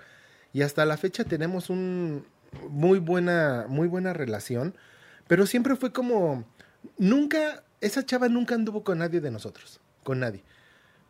y 0.52 0.62
hasta 0.62 0.84
la 0.86 0.96
fecha 0.96 1.24
tenemos 1.24 1.68
un 1.68 2.24
muy 2.70 2.98
buena, 2.98 3.66
muy 3.68 3.86
buena 3.86 4.14
relación, 4.14 4.74
pero 5.26 5.46
siempre 5.46 5.76
fue 5.76 5.92
como, 5.92 6.46
nunca, 6.96 7.62
esa 7.82 8.04
chava 8.04 8.30
nunca 8.30 8.54
anduvo 8.54 8.82
con 8.82 8.98
nadie 8.98 9.20
de 9.20 9.30
nosotros, 9.30 9.80
con 10.04 10.20
nadie, 10.20 10.42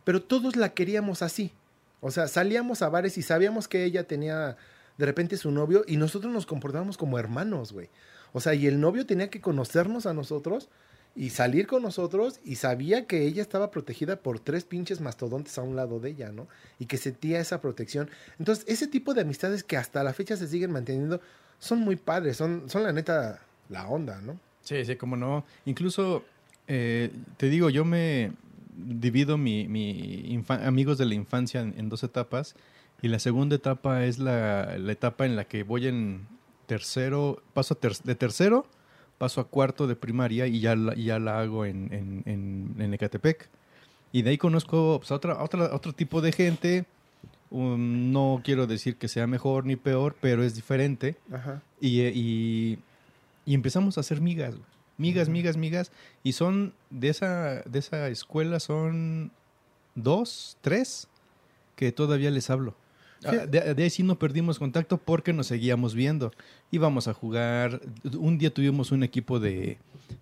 pero 0.03 0.21
todos 0.21 0.57
la 0.57 0.69
queríamos 0.69 1.21
así, 1.21 1.53
o 2.01 2.11
sea, 2.11 2.27
salíamos 2.27 2.81
a 2.81 2.89
bares 2.89 3.17
y 3.17 3.21
sabíamos 3.21 3.69
que 3.69 3.85
ella 3.85 4.03
tenía 4.03 4.57
de 4.99 5.05
repente 5.05 5.37
su 5.37 5.49
novio 5.49 5.85
y 5.87 5.95
nosotros 5.95 6.31
nos 6.33 6.45
comportábamos 6.45 6.97
como 6.97 7.17
hermanos, 7.17 7.71
güey. 7.71 7.87
O 8.33 8.41
sea, 8.41 8.53
y 8.53 8.67
el 8.67 8.81
novio 8.81 9.05
tenía 9.05 9.29
que 9.29 9.39
conocernos 9.39 10.05
a 10.05 10.13
nosotros 10.13 10.67
y 11.15 11.29
salir 11.29 11.67
con 11.67 11.83
nosotros 11.83 12.41
y 12.43 12.57
sabía 12.57 13.07
que 13.07 13.25
ella 13.25 13.41
estaba 13.41 13.71
protegida 13.71 14.17
por 14.17 14.41
tres 14.41 14.65
pinches 14.65 14.99
mastodontes 14.99 15.57
a 15.57 15.61
un 15.61 15.77
lado 15.77 16.01
de 16.01 16.09
ella, 16.09 16.33
¿no? 16.33 16.49
Y 16.79 16.85
que 16.87 16.97
sentía 16.97 17.39
esa 17.39 17.61
protección. 17.61 18.09
Entonces, 18.39 18.65
ese 18.67 18.87
tipo 18.87 19.13
de 19.13 19.21
amistades 19.21 19.63
que 19.63 19.77
hasta 19.77 20.03
la 20.03 20.11
fecha 20.11 20.35
se 20.35 20.49
siguen 20.49 20.71
manteniendo 20.71 21.21
son 21.59 21.79
muy 21.79 21.95
padres, 21.95 22.35
son, 22.35 22.69
son 22.69 22.83
la 22.83 22.91
neta 22.91 23.39
la 23.69 23.87
onda, 23.87 24.19
¿no? 24.19 24.37
Sí, 24.63 24.83
sí, 24.83 24.97
como 24.97 25.15
no. 25.15 25.45
Incluso, 25.65 26.25
eh, 26.67 27.09
te 27.37 27.47
digo, 27.47 27.69
yo 27.69 27.85
me 27.85 28.33
divido 28.75 29.37
mi, 29.37 30.43
amigos 30.49 30.97
de 30.97 31.05
la 31.05 31.13
infancia 31.13 31.61
en 31.61 31.87
dos 31.87 32.03
etapas. 32.03 32.53
Y 33.01 33.07
la 33.07 33.19
segunda 33.19 33.55
etapa 33.55 34.03
es 34.05 34.19
la, 34.19 34.77
la 34.77 34.91
etapa 34.91 35.25
en 35.25 35.35
la 35.35 35.45
que 35.45 35.63
voy 35.63 35.87
en 35.87 36.27
tercero, 36.65 37.41
paso 37.53 37.75
ter- 37.75 37.97
de 38.03 38.15
tercero, 38.15 38.65
paso 39.17 39.41
a 39.41 39.47
cuarto 39.47 39.87
de 39.87 39.95
primaria 39.95 40.47
y 40.47 40.59
ya 40.59 40.75
la, 40.75 40.93
ya 40.95 41.17
la 41.19 41.39
hago 41.39 41.65
en, 41.65 41.91
en, 41.93 42.23
en, 42.25 42.75
en 42.81 42.93
Ecatepec. 42.93 43.49
Y 44.11 44.21
de 44.23 44.31
ahí 44.31 44.37
conozco 44.37 44.97
pues, 44.99 45.11
a, 45.11 45.15
otra, 45.15 45.33
a 45.33 45.43
otra- 45.43 45.67
a 45.67 45.75
otro 45.75 45.93
tipo 45.93 46.21
de 46.21 46.31
gente. 46.31 46.85
Um, 47.51 48.11
no 48.11 48.41
quiero 48.43 48.67
decir 48.67 48.97
que 48.97 49.07
sea 49.07 49.27
mejor 49.27 49.65
ni 49.65 49.75
peor, 49.75 50.15
pero 50.19 50.43
es 50.43 50.55
diferente. 50.55 51.15
Ajá. 51.31 51.61
Y, 51.81 52.01
eh, 52.01 52.11
y, 52.13 52.79
y 53.45 53.53
empezamos 53.55 53.97
a 53.97 54.01
hacer 54.01 54.21
migas, 54.21 54.55
migas, 54.97 55.29
migas, 55.29 55.57
migas. 55.57 55.91
Y 56.23 56.33
son 56.33 56.73
de 56.89 57.09
esa, 57.09 57.61
de 57.61 57.79
esa 57.79 58.07
escuela 58.09 58.59
son 58.59 59.31
dos, 59.95 60.57
tres 60.61 61.07
que 61.75 61.91
todavía 61.91 62.29
les 62.29 62.49
hablo. 62.49 62.75
Ah, 63.25 63.31
Sí. 63.31 63.37
De, 63.49 63.73
de 63.73 63.83
ahí 63.83 63.89
sí 63.89 64.03
no 64.03 64.17
perdimos 64.17 64.59
contacto 64.59 64.97
porque 64.97 65.33
nos 65.33 65.47
seguíamos 65.47 65.93
viendo. 65.95 66.31
Íbamos 66.71 67.07
a 67.07 67.13
jugar. 67.13 67.81
Un 68.17 68.37
día 68.37 68.53
tuvimos 68.53 68.91
un 68.91 69.03
equipo 69.03 69.39
de, 69.39 69.77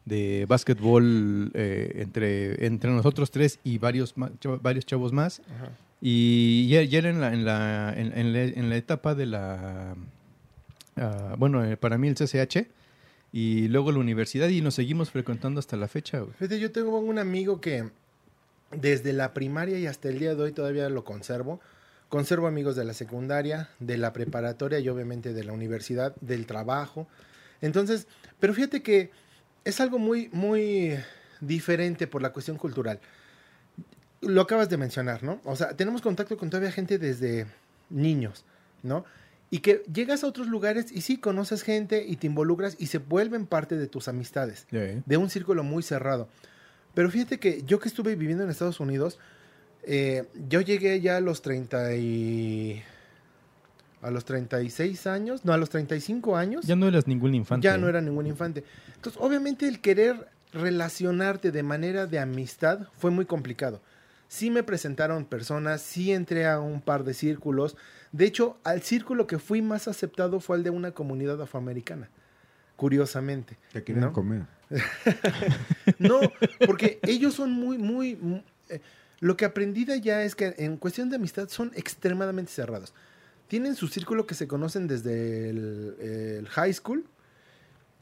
de 0.05 0.45
básquetbol 0.47 1.51
eh, 1.53 1.93
entre, 1.97 2.65
entre 2.65 2.89
nosotros 2.91 3.29
tres 3.31 3.59
y 3.63 3.77
varios, 3.77 4.13
varios 4.61 4.85
chavos 4.85 5.13
más. 5.13 5.41
Ajá. 5.55 5.69
Y 6.01 6.67
ya, 6.69 6.83
ya 6.83 6.99
era 6.99 7.09
en 7.09 7.21
la, 7.21 7.33
en, 7.33 7.45
la, 7.45 7.93
en, 7.95 8.17
en 8.17 8.33
la, 8.33 8.43
en 8.43 8.69
la 8.69 8.77
etapa 8.77 9.15
de 9.15 9.25
la... 9.25 9.95
ah, 10.95 11.35
bueno, 11.37 11.65
eh, 11.65 11.75
para 11.77 11.97
mí 11.97 12.07
el 12.07 12.15
CCH 12.15 12.67
y 13.33 13.67
luego 13.67 13.91
la 13.91 13.99
universidad 13.99 14.47
y 14.49 14.61
nos 14.61 14.75
seguimos 14.75 15.09
frecuentando 15.11 15.59
hasta 15.59 15.75
la 15.75 15.87
fecha. 15.87 16.19
güey. 16.19 16.33
Fíjate, 16.33 16.59
yo 16.59 16.71
tengo 16.71 16.97
un 16.99 17.19
amigo 17.19 17.59
que 17.61 17.89
desde 18.71 19.13
la 19.13 19.33
primaria 19.33 19.79
y 19.79 19.87
hasta 19.87 20.09
el 20.09 20.19
día 20.19 20.35
de 20.35 20.43
hoy 20.43 20.51
todavía 20.51 20.89
lo 20.89 21.03
conservo. 21.03 21.59
Conservo 22.09 22.47
amigos 22.47 22.75
de 22.75 22.85
la 22.85 22.93
secundaria, 22.93 23.69
de 23.79 23.97
la 23.97 24.13
preparatoria 24.13 24.79
y 24.79 24.87
obviamente 24.87 25.33
de 25.33 25.43
la 25.43 25.51
universidad, 25.51 26.15
del 26.21 26.45
trabajo. 26.45 27.07
Entonces, 27.61 28.07
pero 28.39 28.53
fíjate 28.53 28.81
que 28.81 29.11
es 29.65 29.81
algo 29.81 29.99
muy, 29.99 30.29
muy 30.31 30.97
diferente 31.41 32.07
por 32.07 32.21
la 32.21 32.31
cuestión 32.31 32.57
cultural. 32.57 32.99
Lo 34.21 34.41
acabas 34.41 34.69
de 34.69 34.77
mencionar, 34.77 35.23
¿no? 35.23 35.41
O 35.43 35.55
sea, 35.55 35.75
tenemos 35.75 36.01
contacto 36.01 36.37
con 36.37 36.49
todavía 36.49 36.71
gente 36.71 36.97
desde 36.97 37.45
niños, 37.89 38.45
¿no? 38.83 39.05
Y 39.49 39.59
que 39.59 39.83
llegas 39.91 40.23
a 40.23 40.27
otros 40.27 40.47
lugares 40.47 40.91
y 40.91 41.01
sí 41.01 41.17
conoces 41.17 41.63
gente 41.63 42.05
y 42.05 42.17
te 42.17 42.27
involucras 42.27 42.75
y 42.79 42.87
se 42.87 42.97
vuelven 42.97 43.45
parte 43.45 43.77
de 43.77 43.87
tus 43.87 44.07
amistades 44.07 44.67
de 44.71 45.17
un 45.17 45.29
círculo 45.29 45.63
muy 45.63 45.83
cerrado. 45.83 46.27
Pero 46.93 47.09
fíjate 47.11 47.39
que 47.39 47.61
yo 47.63 47.79
que 47.79 47.87
estuve 47.87 48.15
viviendo 48.15 48.43
en 48.43 48.49
Estados 48.49 48.79
Unidos, 48.79 49.19
eh, 49.83 50.25
yo 50.47 50.61
llegué 50.61 50.99
ya 51.01 51.17
a 51.17 51.21
los 51.21 51.41
30 51.41 51.95
y... 51.95 52.83
A 54.01 54.11
los 54.11 54.25
36 54.25 55.07
años, 55.07 55.43
no, 55.43 55.53
a 55.53 55.57
los 55.57 55.69
35 55.71 56.37
años, 56.37 56.65
Ya 56.67 56.75
no 56.75 56.87
eras 56.87 57.07
ningún 57.07 57.33
infante. 57.33 57.65
ya 57.65 57.77
no 57.77 57.89
era 57.89 57.99
ningún 57.99 58.27
infante. 58.27 58.63
Entonces, 58.95 59.19
obviamente 59.21 59.67
el 59.67 59.81
querer 59.81 60.27
relacionarte 60.53 61.51
de 61.51 61.63
manera 61.63 62.05
de 62.05 62.19
amistad 62.19 62.87
fue 62.97 63.09
muy 63.09 63.25
complicado. 63.25 63.81
Sí 64.27 64.51
me 64.51 64.61
presentaron 64.61 65.25
personas, 65.25 65.81
sí 65.81 66.11
entré 66.11 66.45
a 66.45 66.59
un 66.59 66.79
par 66.79 67.03
de 67.05 67.15
círculos. 67.15 67.75
De 68.11 68.25
hecho, 68.25 68.57
al 68.63 68.83
círculo 68.83 69.25
que 69.25 69.39
fui 69.39 69.61
más 69.63 69.87
aceptado 69.87 70.39
fue 70.39 70.57
el 70.57 70.63
de 70.63 70.69
una 70.69 70.91
comunidad 70.91 71.41
afroamericana, 71.41 72.07
curiosamente. 72.75 73.57
Te 73.73 73.93
¿no? 73.93 74.13
comer. 74.13 74.43
No, 75.97 76.19
porque 76.65 76.99
ellos 77.03 77.33
son 77.33 77.51
muy, 77.51 77.77
muy... 77.77 78.15
mu- 78.15 78.43
eh, 78.69 78.79
lo 79.19 79.37
que 79.37 79.45
aprendí 79.45 79.85
de 79.85 79.93
allá 79.93 80.23
es 80.23 80.35
que 80.35 80.53
en 80.57 80.77
cuestión 80.77 81.09
de 81.09 81.15
amistad 81.15 81.49
son 81.49 81.71
extremadamente 81.75 82.51
cerrados. 82.51 82.93
Tienen 83.47 83.75
su 83.75 83.87
círculo 83.87 84.27
que 84.27 84.35
se 84.35 84.47
conocen 84.47 84.87
desde 84.87 85.49
el, 85.49 86.47
high 86.49 86.73
school 86.73 87.05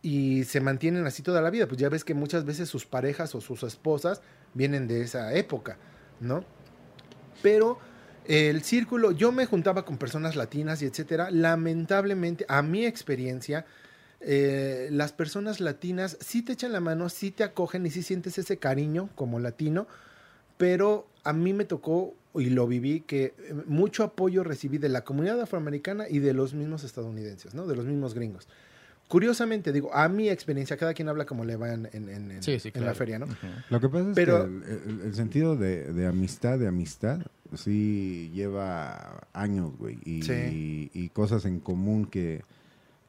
y 0.02 0.44
se 0.44 0.60
mantienen 0.60 1.06
así 1.06 1.22
toda 1.22 1.42
la 1.42 1.50
vida. 1.50 1.68
Pues 1.68 1.80
ya 1.80 1.90
ves 1.90 2.04
que 2.04 2.14
muchas 2.14 2.46
veces 2.46 2.68
sus 2.68 2.86
parejas 2.86 3.34
o 3.36 3.42
sus 3.42 3.64
esposas 3.64 4.22
vienen 4.54 4.88
de 4.88 5.02
esa 5.02 5.34
época, 5.34 5.78
¿no? 6.20 6.44
Pero 7.42 7.80
el 8.26 8.64
círculo, 8.64 9.12
yo 9.12 9.32
me 9.32 9.46
juntaba 9.46 9.86
con 9.86 9.98
personas 9.98 10.36
latinas 10.36 10.82
y 10.82 10.86
etcétera. 10.86 11.30
Lamentablemente, 11.30 12.46
a 12.50 12.62
mi 12.62 12.86
experiencia, 12.86 13.66
eh, 14.20 14.90
las 14.92 15.14
personas 15.14 15.60
latinas 15.60 16.18
sí 16.20 16.42
te 16.42 16.54
echan 16.54 16.72
la 16.72 16.80
mano, 16.80 17.10
sí 17.10 17.30
te 17.30 17.44
acogen 17.44 17.86
y 17.86 17.92
sí 17.92 18.02
sientes 18.02 18.38
ese 18.40 18.58
cariño 18.58 19.10
como 19.16 19.40
latino, 19.40 19.88
pero 20.58 21.08
a 21.24 21.34
mí 21.34 21.54
me 21.54 21.66
tocó 21.66 22.14
y 22.36 22.50
lo 22.50 22.68
viví, 22.68 23.02
que 23.02 23.34
eh, 23.38 23.54
mucho 23.66 24.04
apoyo 24.04 24.44
recibí 24.44 24.78
de 24.78 24.90
la 24.90 25.04
comunidad 25.04 25.40
afroamericana 25.42 26.06
y 26.10 26.20
de 26.20 26.34
los 26.34 26.54
mismos 26.54 26.84
estadounidenses, 26.84 27.54
¿no? 27.54 27.66
De 27.66 27.76
los 27.76 27.86
mismos 27.86 28.14
gringos. 28.14 28.48
Curiosamente, 29.08 29.72
digo, 29.72 29.94
a 29.94 30.10
mi 30.10 30.30
experiencia, 30.30 30.78
cada 30.78 30.94
quien 30.96 31.08
habla 31.10 31.26
como 31.26 31.46
le 31.46 31.56
va 31.58 31.72
en, 31.74 31.88
en- 31.94 32.10
en- 32.10 32.32
en- 32.32 32.44
Sí, 32.44 32.60
sí, 32.60 32.72
en 32.74 32.86
la 32.86 32.96
feria, 32.96 33.20
¿no? 33.20 33.28
Lo 33.70 33.80
que 33.80 33.88
pasa 33.88 34.10
es 34.10 34.16
Pero- 34.16 34.46
que 34.46 34.52
el, 34.74 34.90
el- 34.90 35.02
el 35.02 35.14
sentido 35.14 35.56
de, 35.56 35.94
de 35.94 36.08
amistad, 36.08 36.58
de 36.58 36.68
amistad, 36.68 37.20
sí 37.54 38.32
lleva 38.34 39.28
años, 39.34 39.78
güey. 39.78 40.00
Y, 40.04 40.24
Sí. 40.24 40.90
y 40.94 41.10
cosas 41.10 41.46
en 41.46 41.60
común 41.60 42.06
que, 42.08 42.42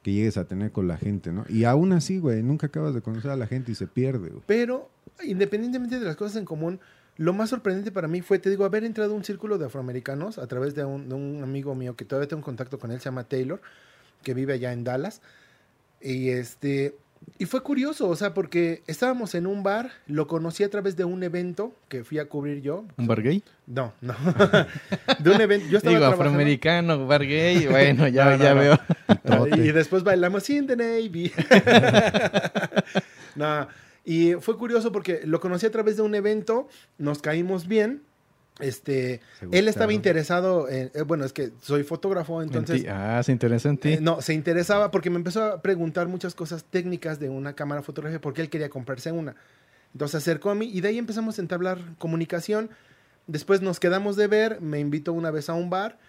que 0.03 0.13
llegues 0.13 0.37
a 0.37 0.45
tener 0.45 0.71
con 0.71 0.87
la 0.87 0.97
gente, 0.97 1.31
¿no? 1.31 1.45
Y 1.49 1.63
aún 1.63 1.91
así, 1.93 2.19
güey, 2.19 2.43
nunca 2.43 2.67
acabas 2.67 2.93
de 2.93 3.01
conocer 3.01 3.31
a 3.31 3.35
la 3.35 3.47
gente 3.47 3.71
y 3.71 3.75
se 3.75 3.87
pierde, 3.87 4.29
güey. 4.29 4.43
Pero, 4.45 4.89
independientemente 5.23 5.99
de 5.99 6.05
las 6.05 6.15
cosas 6.15 6.37
en 6.37 6.45
común, 6.45 6.79
lo 7.17 7.33
más 7.33 7.49
sorprendente 7.49 7.91
para 7.91 8.07
mí 8.07 8.21
fue, 8.21 8.39
te 8.39 8.49
digo, 8.49 8.63
haber 8.65 8.83
entrado 8.83 9.13
a 9.13 9.15
un 9.15 9.23
círculo 9.23 9.57
de 9.57 9.65
afroamericanos 9.65 10.37
a 10.37 10.47
través 10.47 10.75
de 10.75 10.85
un, 10.85 11.09
de 11.09 11.15
un 11.15 11.41
amigo 11.43 11.75
mío 11.75 11.95
que 11.95 12.05
todavía 12.05 12.27
tengo 12.27 12.43
contacto 12.43 12.77
con 12.79 12.91
él, 12.91 12.99
se 12.99 13.05
llama 13.05 13.23
Taylor, 13.23 13.59
que 14.23 14.33
vive 14.33 14.53
allá 14.53 14.71
en 14.73 14.83
Dallas. 14.83 15.21
Y 16.01 16.29
este. 16.29 16.95
Y 17.39 17.45
fue 17.45 17.61
curioso, 17.63 18.07
o 18.07 18.15
sea, 18.15 18.35
porque 18.35 18.83
estábamos 18.85 19.33
en 19.33 19.47
un 19.47 19.63
bar, 19.63 19.89
lo 20.05 20.27
conocí 20.27 20.63
a 20.63 20.69
través 20.69 20.95
de 20.95 21.03
un 21.03 21.23
evento 21.23 21.73
que 21.89 22.03
fui 22.03 22.19
a 22.19 22.25
cubrir 22.29 22.61
yo. 22.61 22.85
¿Un 22.95 23.07
bar 23.07 23.23
gay? 23.23 23.43
No, 23.65 23.91
no. 24.01 24.13
de 25.19 25.31
un 25.31 25.41
evento. 25.41 25.67
Yo 25.67 25.77
estaba 25.79 25.95
Digo, 25.95 26.05
trabajando- 26.07 26.23
afroamericano, 26.25 27.07
bar 27.07 27.25
gay. 27.25 27.65
Bueno, 27.65 28.07
ya, 28.07 28.25
No, 28.31 28.37
no, 28.37 28.43
ya 28.43 28.53
no. 28.53 28.59
veo. 29.45 29.55
Y 29.57 29.71
después 29.71 30.03
bailamos 30.03 30.47
in 30.51 30.67
the 30.67 30.75
Navy. 30.75 31.31
no, 33.35 33.67
y 34.09 34.33
fue 34.39 34.57
curioso 34.57 34.91
porque 34.93 35.21
lo 35.25 35.41
conocí 35.41 35.65
a 35.65 35.71
través 35.71 35.97
de 35.97 36.01
un 36.01 36.15
evento, 36.15 36.67
nos 36.97 37.21
caímos 37.21 37.67
bien. 37.67 38.03
Este, 38.59 39.19
Se 39.39 39.45
él 39.51 39.67
estaba 39.67 39.91
interesado 39.93 40.67
en, 40.69 40.89
eh, 40.95 41.01
bueno, 41.03 41.25
es 41.25 41.33
que 41.33 41.51
soy 41.61 41.83
fotógrafo, 41.83 42.41
En 42.41 42.47
entonces 42.47 42.81
ti. 42.83 42.87
Ah, 42.89 43.21
se 43.21 43.31
interesa 43.33 43.69
en 43.69 43.77
ti. 43.77 43.93
eh, 43.93 43.99
no, 44.01 44.21
se 44.21 44.33
interesaba 44.33 44.89
porque 44.91 45.09
me 45.09 45.17
empezó 45.17 45.43
a 45.43 45.61
preguntar 45.61 46.07
muchas 46.07 46.33
cosas 46.33 46.63
técnicas 46.63 47.19
de 47.19 47.29
una 47.29 47.53
cámara 47.53 47.83
fotográfica 47.83 48.21
porque 48.21 48.41
él 48.41 48.49
quería 48.49 48.69
comprarse 48.69 49.11
una. 49.11 49.35
Entonces 49.93 50.23
se 50.23 50.29
acercó 50.31 50.49
a 50.51 50.55
mí 50.55 50.71
y 50.73 50.81
de 50.81 50.87
ahí 50.87 50.97
empezamos 50.97 51.37
a 51.37 51.41
entablar 51.41 51.79
comunicación. 51.99 52.69
Después 53.27 53.61
nos 53.61 53.79
quedamos 53.79 54.15
de 54.15 54.27
ver, 54.27 54.61
me 54.61 54.79
invitó 54.79 55.11
una 55.13 55.31
vez 55.31 55.49
a 55.49 55.53
un 55.53 55.69
bar 55.69 55.99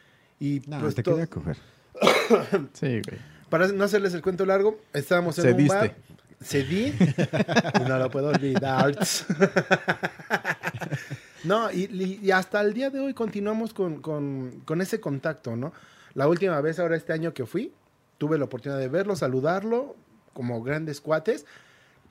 y 0.40 0.62
No, 0.68 0.80
pues 0.80 0.94
te 0.94 1.03
quería 1.03 1.26
coger. 1.26 1.57
Sí, 2.74 3.03
güey. 3.07 3.18
para 3.51 3.66
no 3.68 3.82
hacerles 3.84 4.14
el 4.14 4.22
cuento 4.22 4.46
largo, 4.46 4.78
estábamos 4.94 5.36
en 5.38 5.44
Cediste. 5.44 5.62
un 5.62 5.68
bar. 5.80 5.96
Cedí. 6.43 6.95
y 6.99 7.89
no 7.89 7.99
lo 7.99 8.11
puedo 8.11 8.28
olvidar. 8.28 8.95
no, 11.45 11.70
y, 11.70 12.18
y- 12.22 12.30
hasta 12.30 12.61
el 12.61 12.74
día 12.74 12.91
de 12.91 13.01
hoy 13.01 13.14
continuamos 13.14 13.72
con, 13.72 14.01
con- 14.01 14.61
con 14.64 14.80
ese 14.80 15.01
contacto, 15.01 15.57
¿no? 15.57 15.72
La 16.14 16.28
última 16.28 16.61
vez, 16.61 16.78
ahora 16.78 16.97
este 16.97 17.12
año 17.12 17.32
que 17.34 17.47
fui, 17.47 17.72
tuve 18.18 18.39
la 18.39 18.45
oportunidad 18.45 18.78
de 18.80 18.89
verlo, 18.89 19.14
saludarlo, 19.16 19.97
como 20.32 20.62
grandes 20.62 21.01
cuates, 21.01 21.47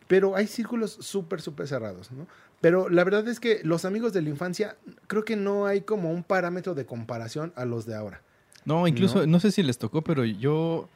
pero 0.08 0.36
hay 0.36 0.48
círculos 0.48 0.98
súper, 1.02 1.42
súper 1.42 1.68
cerrados, 1.68 2.12
¿no? 2.12 2.28
Pero 2.62 2.90
la 2.90 3.04
verdad 3.04 3.28
es 3.28 3.40
que 3.40 3.60
los 3.64 3.86
amigos 3.86 4.14
de 4.14 4.22
la 4.22 4.30
infancia, 4.30 4.78
creo 5.08 5.24
que 5.26 5.36
no 5.36 5.66
hay 5.68 5.82
como 5.82 6.12
un 6.12 6.24
parámetro 6.24 6.74
de 6.74 6.86
comparación 6.86 7.54
a 7.56 7.66
los 7.66 7.86
de 7.86 7.96
ahora. 7.96 8.22
No, 8.66 8.88
incluso, 8.88 9.20
No. 9.20 9.28
no, 9.28 9.40
sé 9.40 9.52
si 9.52 9.62
les 9.64 9.78
tocó, 9.78 10.02
pero 10.02 10.26
yo, 10.26 10.90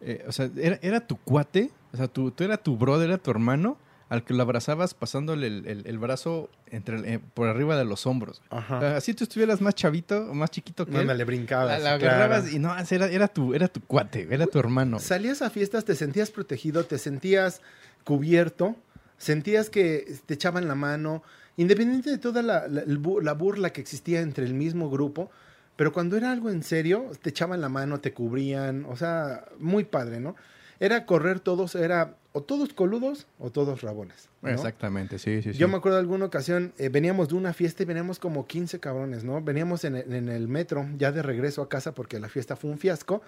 eh, 0.00 0.24
o 0.28 0.32
sea, 0.32 0.48
era, 0.56 0.78
era 0.82 1.00
tu 1.06 1.16
cuate, 1.16 1.70
o 1.92 1.96
sea, 1.96 2.08
tú, 2.08 2.30
tú 2.30 2.44
era 2.44 2.56
tu 2.56 2.76
brother, 2.76 3.08
era 3.08 3.18
tu 3.18 3.30
hermano, 3.30 3.76
al 4.08 4.24
que 4.24 4.32
lo 4.32 4.42
abrazabas 4.42 4.94
pasándole 4.94 5.46
el, 5.48 5.66
el- 5.66 5.86
el 5.86 5.98
brazo 5.98 6.48
entre, 6.70 7.14
eh, 7.14 7.20
por 7.34 7.46
arriba 7.48 7.76
de 7.76 7.84
los 7.84 8.06
hombros. 8.06 8.40
Ajá. 8.48 8.96
Así 8.96 9.12
tú 9.12 9.24
estuvieras 9.24 9.60
más 9.60 9.74
chavito, 9.74 10.32
más 10.32 10.50
chiquito 10.50 10.86
que 10.86 10.92
No, 10.92 11.00
él, 11.12 11.18
le 11.18 11.24
brincabas. 11.24 11.82
la, 11.82 11.92
la 11.92 11.98
claro. 11.98 12.14
agarrabas 12.16 12.52
y 12.52 12.58
no, 12.58 12.74
era, 12.90 13.06
era, 13.08 13.28
tu, 13.28 13.52
era 13.52 13.68
tu 13.68 13.82
cuate, 13.82 14.26
era 14.30 14.46
tu 14.46 14.58
hermano. 14.58 14.98
Salías 14.98 15.42
a 15.42 15.50
fiestas, 15.50 15.84
te 15.84 15.94
sentías 15.94 16.30
protegido, 16.30 16.84
te 16.84 16.96
sentías 16.96 17.60
cubierto, 18.04 18.76
sentías 19.18 19.68
que 19.68 20.06
te 20.24 20.34
echaban 20.34 20.68
la 20.68 20.74
mano, 20.74 21.22
independiente 21.58 22.08
de 22.10 22.16
toda 22.18 22.40
la, 22.40 22.66
la 22.68 23.32
burla 23.34 23.70
que 23.70 23.80
existía 23.82 24.20
entre 24.20 24.44
el 24.46 24.54
mismo 24.54 24.88
grupo, 24.88 25.30
pero 25.78 25.92
cuando 25.92 26.16
era 26.18 26.32
algo 26.32 26.50
en 26.50 26.62
serio, 26.62 27.06
te 27.22 27.30
echaban 27.30 27.60
la 27.62 27.68
mano, 27.70 28.00
te 28.00 28.12
cubrían, 28.12 28.84
o 28.84 28.96
sea, 28.96 29.44
muy 29.60 29.84
padre, 29.84 30.18
¿no? 30.20 30.34
Era 30.80 31.06
correr 31.06 31.38
todos, 31.40 31.74
era 31.76 32.16
o 32.32 32.42
todos 32.42 32.72
coludos 32.74 33.26
o 33.38 33.50
todos 33.50 33.80
rabones. 33.80 34.28
¿no? 34.42 34.48
Exactamente, 34.50 35.18
sí, 35.20 35.40
sí, 35.42 35.52
sí. 35.52 35.58
Yo 35.58 35.68
me 35.68 35.76
acuerdo 35.76 35.96
de 35.96 36.02
alguna 36.02 36.24
ocasión, 36.26 36.72
eh, 36.78 36.88
veníamos 36.88 37.28
de 37.28 37.36
una 37.36 37.52
fiesta 37.52 37.84
y 37.84 37.86
veníamos 37.86 38.18
como 38.18 38.46
15 38.46 38.80
cabrones, 38.80 39.22
¿no? 39.22 39.40
Veníamos 39.40 39.84
en 39.84 39.94
el, 39.96 40.12
en 40.12 40.28
el 40.28 40.48
metro, 40.48 40.84
ya 40.98 41.12
de 41.12 41.22
regreso 41.22 41.62
a 41.62 41.68
casa 41.68 41.92
porque 41.94 42.18
la 42.20 42.28
fiesta 42.28 42.56
fue 42.56 42.70
un 42.70 42.78
fiasco. 42.78 43.22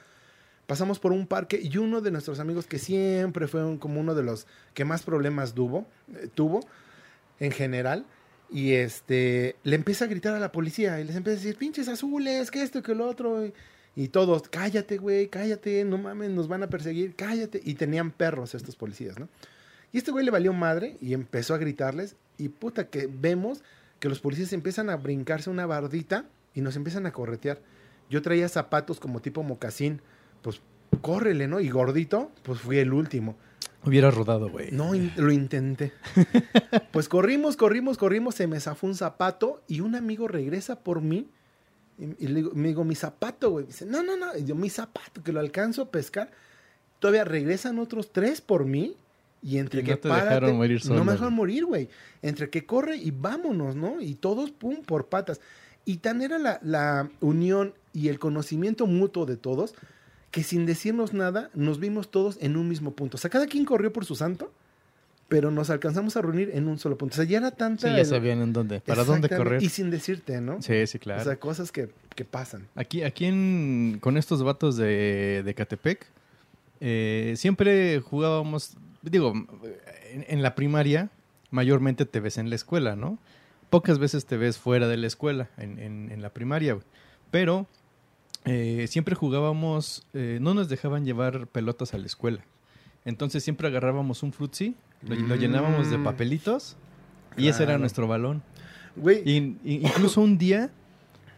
Pasamos 0.67 0.99
por 0.99 1.13
un 1.13 1.27
parque 1.29 1.59
y 1.63 1.77
uno 1.79 2.01
de 2.01 2.11
nuestros 2.11 2.39
amigos 2.41 2.67
que 2.67 2.79
siempre 2.81 3.47
fue 3.49 3.65
un- 3.65 3.79
como 3.79 4.01
uno 4.01 4.15
de 4.15 4.23
los 4.25 4.47
que 4.75 4.85
más 4.85 5.03
problemas 5.03 5.55
tuvo, 5.55 5.87
eh, 6.15 6.29
tuvo 6.35 6.61
en 7.41 7.51
general, 7.53 8.05
y 8.53 8.73
este 8.73 9.57
le 9.63 9.77
empieza 9.77 10.05
a 10.05 10.09
gritar 10.09 10.35
a 10.35 10.41
la 10.41 10.53
policía 10.53 11.01
y 11.01 11.05
les 11.05 11.17
empieza 11.17 11.39
a 11.39 11.43
decir, 11.43 11.57
pinches 11.57 11.89
azules, 11.89 12.51
que 12.51 12.63
esto, 12.63 12.83
que 12.83 12.95
lo 12.95 13.07
otro. 13.07 13.51
Y, 13.97 14.09
todos, 14.09 14.49
cállate, 14.49 14.99
güey, 14.99 15.29
cállate, 15.29 15.85
no 15.85 15.99
mames, 15.99 16.31
nos 16.31 16.49
van 16.49 16.63
a 16.63 16.69
perseguir, 16.69 17.15
cállate. 17.17 17.61
Y 17.65 17.75
tenían 17.75 18.11
perros 18.11 18.55
estos 18.55 18.77
policías, 18.77 19.19
¿no? 19.19 19.29
Y 19.93 19.99
este 19.99 20.11
güey 20.11 20.25
le 20.25 20.31
valió 20.31 20.53
madre 20.53 20.97
y 21.01 21.13
empezó 21.13 21.55
a 21.55 21.59
gritarles. 21.59 22.17
Y 22.39 22.49
puta, 22.49 22.89
que 22.89 23.09
vemos 23.13 23.63
que 23.99 24.09
los 24.09 24.21
policías 24.21 24.53
empiezan 24.53 24.91
a 24.91 24.97
brincarse 24.97 25.51
una 25.51 25.67
bardita 25.67 26.25
y 26.55 26.61
nos 26.61 26.77
empiezan 26.77 27.07
a 27.07 27.13
corretear. 27.13 27.61
Yo 28.09 28.23
traía 28.23 28.49
zapatos 28.49 29.01
como 29.01 29.21
tipo 29.21 29.43
mocasín. 29.43 30.01
Pues 30.43 30.61
córrele, 31.03 31.49
¿no? 31.49 31.61
Y 31.61 31.69
gordito, 31.69 32.31
pues 32.43 32.61
fui 32.61 32.79
el 32.79 32.93
último. 32.93 33.37
Hubiera 33.85 34.11
rodado, 34.11 34.51
güey. 34.51 34.71
No, 34.73 34.93
lo 35.17 35.33
intenté. 35.33 35.93
Pues 36.93 37.09
corrimos, 37.09 37.57
corrimos, 37.57 37.99
corrimos, 37.99 38.35
se 38.35 38.49
me 38.49 38.59
zafó 38.59 38.87
un 38.87 38.97
zapato 38.97 39.63
y 39.69 39.81
un 39.81 39.95
amigo 39.95 40.27
regresa 40.27 40.81
por 40.81 41.01
mí 41.01 41.29
y, 42.19 42.27
le 42.29 42.35
digo, 42.37 42.51
me 42.55 42.69
digo, 42.69 42.83
mi 42.85 42.95
zapato, 42.95 43.51
güey. 43.51 43.67
Dice, 43.67 43.87
no, 43.87 44.03
no, 44.03 44.17
no, 44.17 44.37
y 44.37 44.45
yo, 44.45 44.55
mi 44.55 44.71
zapato, 44.71 45.23
que 45.23 45.33
lo 45.33 45.41
alcanzo 45.41 45.83
a 45.83 45.91
pescar. 45.91 46.31
Todavía 46.99 47.25
regresan 47.25 47.79
otros 47.79 48.13
tres 48.13 48.41
por 48.41 48.65
mí 48.65 48.97
y 49.43 49.59
entre 49.59 49.83
Y 49.83 49.85
que 49.85 49.93
no 49.93 49.99
te 49.99 50.09
dejaron 50.09 50.57
morir 50.57 50.81
solo, 50.81 50.99
No 50.99 51.05
me 51.05 51.13
dejaron 51.13 51.35
morir, 51.35 51.67
güey. 51.67 51.89
Entre 52.23 52.51
que 52.51 52.65
corre 52.65 52.97
y 52.97 53.11
vámonos, 53.11 53.77
¿no? 53.77 54.01
Y 54.01 54.15
todos, 54.15 54.51
pum, 54.51 54.83
por 54.83 55.07
patas. 55.07 55.41
Y 55.85 55.99
tan 55.99 56.23
era 56.23 56.39
la, 56.39 56.59
la 56.63 57.11
unión 57.21 57.75
y 57.93 58.09
el 58.09 58.19
conocimiento 58.19 58.87
mutuo 58.87 59.27
de 59.27 59.37
todos 59.37 59.75
que 60.31 60.43
sin 60.43 60.67
decirnos 60.67 61.13
nada 61.13 61.51
nos 61.55 61.81
vimos 61.81 62.11
todos 62.11 62.39
en 62.41 62.57
un 62.57 62.69
mismo 62.69 62.93
punto. 62.93 63.17
O 63.17 63.21
sea, 63.21 63.31
cada 63.31 63.47
quien 63.47 63.65
corrió 63.65 63.93
por 63.93 64.05
su 64.05 64.15
santo, 64.15 64.53
pero 65.29 65.51
nos 65.51 65.71
alcanzamos 65.71 66.17
a 66.17 66.23
reunir 66.23 66.51
en 66.55 66.67
un 66.69 66.79
solo 66.79 66.97
punto. 66.99 67.15
O 67.15 67.17
sea, 67.17 67.25
ya 67.25 67.39
era 67.39 67.51
tanta... 67.53 67.89
Sí, 67.89 67.95
ya 67.95 68.01
el- 68.01 68.07
sabían 68.07 68.41
en 68.43 68.53
dónde, 68.53 68.81
para 68.81 69.05
dónde 69.05 69.29
correr. 69.29 69.63
Y 69.63 69.69
sin 69.69 69.91
decirte, 69.91 70.41
¿no? 70.41 70.61
Sí, 70.63 70.87
sí, 70.87 70.99
claro. 70.99 71.21
O 71.21 71.25
sea, 71.25 71.37
cosas 71.39 71.71
que, 71.73 71.91
que 72.17 72.25
pasan. 72.25 72.67
Aquí, 72.75 73.03
aquí 73.03 73.27
en, 73.27 73.99
con 74.01 74.17
estos 74.17 74.43
vatos 74.43 74.77
de, 74.77 75.43
de 75.45 75.55
Catepec, 75.55 76.07
eh, 76.81 77.35
siempre 77.37 78.01
jugábamos, 78.01 78.77
digo, 79.03 79.33
en, 80.13 80.25
en 80.29 80.43
la 80.43 80.55
primaria, 80.55 81.11
mayormente 81.51 82.07
te 82.07 82.21
ves 82.21 82.39
en 82.39 82.49
la 82.51 82.57
escuela, 82.57 82.97
¿no? 82.97 83.19
Pocas 83.69 83.99
veces 84.01 84.27
te 84.27 84.37
ves 84.37 84.59
fuera 84.59 84.89
de 84.89 84.97
la 84.97 85.07
escuela, 85.07 85.49
en, 85.59 85.79
en- 85.79 86.11
en 86.11 86.23
la 86.23 86.31
primaria, 86.31 86.77
pero 87.31 87.67
eh, 88.45 88.87
siempre 88.89 89.15
jugábamos, 89.15 90.07
eh, 90.15 90.39
no 90.41 90.55
nos 90.55 90.69
dejaban 90.69 91.05
llevar 91.05 91.47
pelotas 91.49 91.95
a 91.95 91.99
la 91.99 92.07
escuela. 92.07 92.41
Entonces 93.05 93.43
siempre 93.45 93.69
agarrábamos 93.69 94.23
un 94.23 94.33
frutzi, 94.33 94.75
lo, 95.07 95.15
lo 95.15 95.37
llenábamos 95.37 95.91
de 95.91 95.99
Mm. 95.99 96.05
papelitos 96.05 96.77
y 97.37 97.49
ese 97.49 97.63
era 97.63 97.79
nuestro 97.79 98.07
balón. 98.07 98.43
Güey, 98.97 99.23
Y- 99.25 99.57
y- 99.65 99.87
incluso 99.87 100.21
un 100.21 100.37
día, 100.39 100.71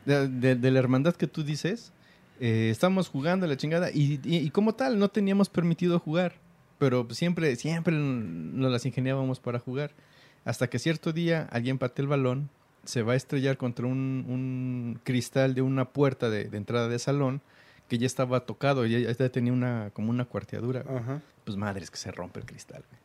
de, 0.04 0.26
de- 0.28 0.56
de 0.56 0.70
la 0.70 0.78
hermandad 0.80 1.14
que 1.14 1.26
tú 1.28 1.44
dices, 1.44 1.92
eh, 2.40 2.70
estábamos 2.70 3.08
jugando 3.08 3.46
la 3.46 3.56
chingada 3.56 3.90
y, 3.92 4.18
y- 4.24 4.38
y 4.38 4.50
como 4.50 4.74
tal 4.74 4.98
no 4.98 5.08
teníamos 5.10 5.48
permitido 5.48 5.98
jugar, 6.00 6.34
pero 6.78 7.06
siempre, 7.10 7.54
siempre 7.56 7.94
nos 7.94 8.72
las 8.72 8.84
ingeniábamos 8.86 9.38
para 9.38 9.60
jugar. 9.60 9.92
Hasta 10.44 10.68
que 10.68 10.80
cierto 10.80 11.12
día 11.12 11.48
alguien 11.52 11.78
patea 11.78 12.02
el 12.02 12.08
balón, 12.08 12.50
se 12.84 13.02
va 13.02 13.12
a 13.12 13.16
estrellar 13.16 13.56
contra 13.56 13.86
un, 13.86 14.24
un 14.28 15.00
cristal 15.04 15.54
de 15.54 15.62
una 15.62 15.86
puerta 15.86 16.30
de, 16.30 16.44
de 16.44 16.56
entrada 16.56 16.88
de 16.88 16.98
salón 16.98 17.40
que 17.88 17.98
ya 17.98 18.06
estaba 18.06 18.46
tocado, 18.46 18.86
ya, 18.86 18.98
ya 19.12 19.28
tenía 19.28 19.52
una, 19.52 19.90
como 19.92 20.10
una 20.10 20.24
cuarteadura. 20.24 20.80
Ajá. 20.88 21.20
Pues 21.44 21.56
madre, 21.56 21.82
es 21.84 21.90
que 21.90 21.98
se 21.98 22.10
rompe 22.10 22.40
el 22.40 22.46
cristal. 22.46 22.82
güey. 22.88 23.02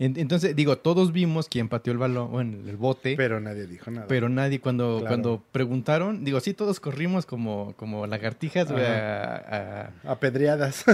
Entonces, 0.00 0.56
digo, 0.56 0.76
todos 0.78 1.12
vimos 1.12 1.48
quién 1.48 1.68
pateó 1.68 1.92
el 1.92 1.98
balón, 1.98 2.30
bueno, 2.32 2.56
el 2.68 2.76
bote. 2.76 3.14
Pero 3.16 3.38
nadie 3.38 3.66
dijo 3.66 3.92
nada. 3.92 4.06
Pero 4.08 4.28
nadie, 4.28 4.60
cuando, 4.60 4.96
Claro. 4.98 5.06
cuando 5.08 5.42
preguntaron, 5.52 6.24
digo, 6.24 6.40
sí, 6.40 6.52
todos 6.52 6.80
corrimos 6.80 7.26
como, 7.26 7.74
como 7.76 8.04
lagartijas, 8.06 8.72
güey, 8.72 8.84
a, 8.84 9.92
Apedreadas. 10.04 10.84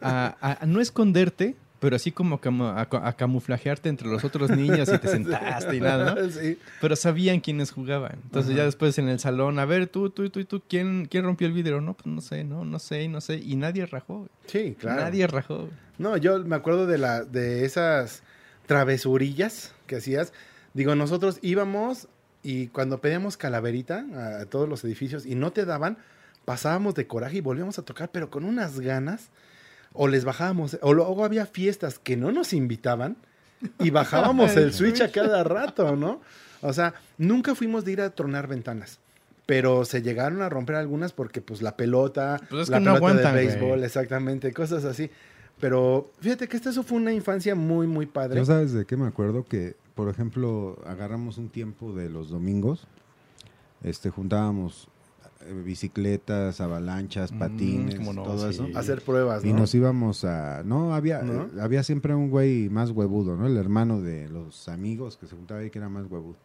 a 0.00 0.58
no 0.66 0.80
esconderte, 0.80 1.54
pero 1.80 1.96
así 1.96 2.10
como 2.12 2.40
camo- 2.40 2.68
a, 2.68 2.80
a 3.08 3.12
camuflajearte 3.16 3.88
entre 3.88 4.08
los 4.08 4.24
otros 4.24 4.50
niños 4.50 4.88
y 4.92 4.98
te 4.98 5.08
sentaste 5.08 5.76
y 5.76 5.80
nada, 5.80 6.14
¿no? 6.14 6.30
Sí. 6.30 6.58
Pero 6.80 6.96
sabían 6.96 7.40
quiénes 7.40 7.70
jugaban. 7.70 8.18
Entonces 8.24 8.50
Ajá. 8.52 8.58
ya 8.58 8.64
después 8.64 8.98
en 8.98 9.08
el 9.08 9.18
salón, 9.18 9.58
a 9.58 9.64
ver, 9.64 9.86
tú, 9.86 10.10
tú, 10.10 10.28
tú, 10.30 10.44
tú, 10.44 10.62
¿quién, 10.68 11.06
quién 11.10 11.24
rompió 11.24 11.46
el 11.46 11.52
vidrio? 11.52 11.80
No, 11.80 11.94
pues 11.94 12.06
no 12.06 12.20
sé, 12.20 12.44
no, 12.44 12.64
no 12.64 12.78
sé, 12.78 13.08
no 13.08 13.20
sé. 13.20 13.36
Y 13.36 13.56
nadie 13.56 13.84
rajó. 13.86 14.28
Sí, 14.46 14.76
claro. 14.78 15.02
Nadie 15.02 15.26
rajó. 15.26 15.68
No, 15.98 16.16
yo 16.16 16.38
me 16.44 16.56
acuerdo 16.56 16.86
de 16.86 16.98
la 16.98 17.24
de 17.24 17.64
esas 17.64 18.22
travesurillas 18.66 19.72
que 19.86 19.96
hacías. 19.96 20.32
Digo, 20.74 20.94
nosotros 20.94 21.38
íbamos 21.42 22.08
y 22.42 22.66
cuando 22.68 23.00
pedíamos 23.00 23.36
calaverita 23.36 24.04
a 24.40 24.44
todos 24.46 24.68
los 24.68 24.84
edificios 24.84 25.24
y 25.26 25.34
no 25.34 25.50
te 25.52 25.64
daban, 25.64 25.96
pasábamos 26.44 26.94
de 26.94 27.06
coraje 27.06 27.38
y 27.38 27.40
volvíamos 27.40 27.78
a 27.78 27.82
tocar, 27.82 28.10
pero 28.12 28.30
con 28.30 28.44
unas 28.44 28.78
ganas. 28.80 29.30
O 29.96 30.08
les 30.08 30.24
bajábamos, 30.24 30.78
o 30.82 30.92
luego 30.94 31.24
había 31.24 31.46
fiestas 31.46 31.98
que 31.98 32.16
no 32.16 32.32
nos 32.32 32.52
invitaban 32.52 33.16
y 33.78 33.90
bajábamos 33.90 34.56
el 34.56 34.72
switch 34.72 35.00
a 35.00 35.10
cada 35.10 35.42
rato, 35.42 35.96
¿no? 35.96 36.20
O 36.60 36.72
sea, 36.72 36.94
nunca 37.18 37.54
fuimos 37.54 37.84
de 37.84 37.92
ir 37.92 38.00
a 38.00 38.10
tronar 38.10 38.46
ventanas. 38.46 38.98
Pero 39.46 39.84
se 39.84 40.02
llegaron 40.02 40.42
a 40.42 40.48
romper 40.48 40.76
algunas 40.76 41.12
porque, 41.12 41.40
pues, 41.40 41.62
la 41.62 41.76
pelota, 41.76 42.40
Pues 42.50 42.62
es 42.62 42.68
la 42.68 42.78
que 42.78 42.84
no 42.84 42.94
pelota 42.94 43.06
aguantan, 43.06 43.34
de 43.36 43.46
béisbol, 43.46 43.84
exactamente, 43.84 44.52
cosas 44.52 44.84
así. 44.84 45.08
Pero 45.60 46.10
fíjate 46.20 46.48
que 46.48 46.56
esta 46.56 46.70
eso 46.70 46.82
fue 46.82 46.98
una 46.98 47.12
infancia 47.12 47.54
muy, 47.54 47.86
muy 47.86 48.06
padre. 48.06 48.38
¿No 48.40 48.44
sabes 48.44 48.72
de 48.72 48.84
qué 48.84 48.96
me 48.96 49.06
acuerdo? 49.06 49.44
Que, 49.44 49.76
por 49.94 50.08
ejemplo, 50.08 50.78
agarramos 50.84 51.38
un 51.38 51.48
tiempo 51.48 51.94
de 51.94 52.10
los 52.10 52.28
domingos, 52.28 52.86
este, 53.82 54.10
juntábamos 54.10 54.88
bicicletas, 55.64 56.60
avalanchas, 56.60 57.32
patines, 57.32 58.00
no, 58.00 58.22
todo 58.22 58.50
sí. 58.52 58.62
eso. 58.62 58.78
Hacer 58.78 59.02
pruebas, 59.02 59.44
Y 59.44 59.52
¿no? 59.52 59.60
nos 59.60 59.74
íbamos 59.74 60.24
a... 60.24 60.62
No, 60.64 60.94
había, 60.94 61.22
¿No? 61.22 61.44
eh, 61.44 61.48
había 61.60 61.82
siempre 61.82 62.14
un 62.14 62.30
güey 62.30 62.68
más 62.68 62.90
huevudo, 62.90 63.36
¿no? 63.36 63.46
El 63.46 63.56
hermano 63.56 64.00
de 64.00 64.28
los 64.28 64.68
amigos 64.68 65.16
que 65.16 65.26
se 65.26 65.36
juntaba 65.36 65.60
ahí 65.60 65.70
que 65.70 65.78
era 65.78 65.88
más 65.88 66.06
huevudo. 66.10 66.36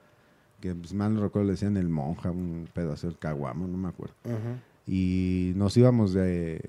Que 0.59 0.75
pues, 0.75 0.93
mal 0.93 1.13
no 1.13 1.21
recuerdo, 1.21 1.47
le 1.47 1.53
decían 1.53 1.77
el 1.77 1.89
monja, 1.89 2.31
un 2.31 2.67
pedazo 2.73 3.07
del 3.07 3.17
caguamo, 3.17 3.67
no 3.67 3.77
me 3.77 3.89
acuerdo. 3.89 4.15
Ajá. 4.25 4.59
Y 4.87 5.53
nos 5.55 5.77
íbamos 5.77 6.11
de, 6.11 6.59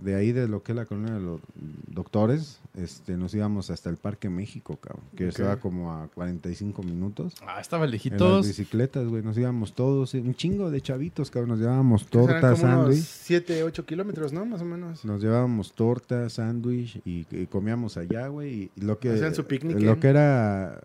de 0.00 0.14
ahí, 0.14 0.30
de 0.32 0.46
lo 0.46 0.62
que 0.62 0.72
es 0.72 0.76
la 0.76 0.86
colonia 0.86 1.14
de 1.14 1.20
los 1.20 1.40
doctores, 1.88 2.60
este, 2.76 3.16
nos 3.16 3.34
íbamos 3.34 3.68
hasta 3.70 3.90
el 3.90 3.96
Parque 3.96 4.30
México, 4.30 4.76
cabrón, 4.76 5.04
que 5.16 5.28
estaba 5.28 5.56
como 5.56 5.92
a 5.92 6.06
45 6.08 6.82
minutos. 6.84 7.34
Ah, 7.46 7.60
estaba 7.60 7.84
En 7.84 7.90
las 7.90 7.92
lejitos. 8.04 8.46
bicicletas, 8.46 9.08
güey, 9.08 9.22
nos 9.24 9.36
íbamos 9.36 9.74
todos, 9.74 10.14
un 10.14 10.34
chingo 10.36 10.70
de 10.70 10.80
chavitos, 10.80 11.30
cabrón, 11.32 11.50
nos 11.50 11.58
llevábamos 11.58 12.06
torta, 12.06 12.54
sándwich. 12.54 13.02
7, 13.02 13.64
8 13.64 13.84
kilómetros, 13.84 14.32
¿no? 14.32 14.46
Más 14.46 14.62
o 14.62 14.64
menos. 14.64 15.04
Nos 15.04 15.20
llevábamos 15.20 15.72
torta, 15.72 16.28
sándwich 16.30 17.00
y, 17.04 17.26
y 17.30 17.46
comíamos 17.46 17.96
allá, 17.96 18.28
güey. 18.28 18.70
Y 18.76 18.80
lo 18.80 18.98
que, 19.00 19.10
Hacían 19.10 19.34
su 19.34 19.44
picnic, 19.46 19.80
lo 19.80 19.98
que 19.98 20.06
era 20.08 20.80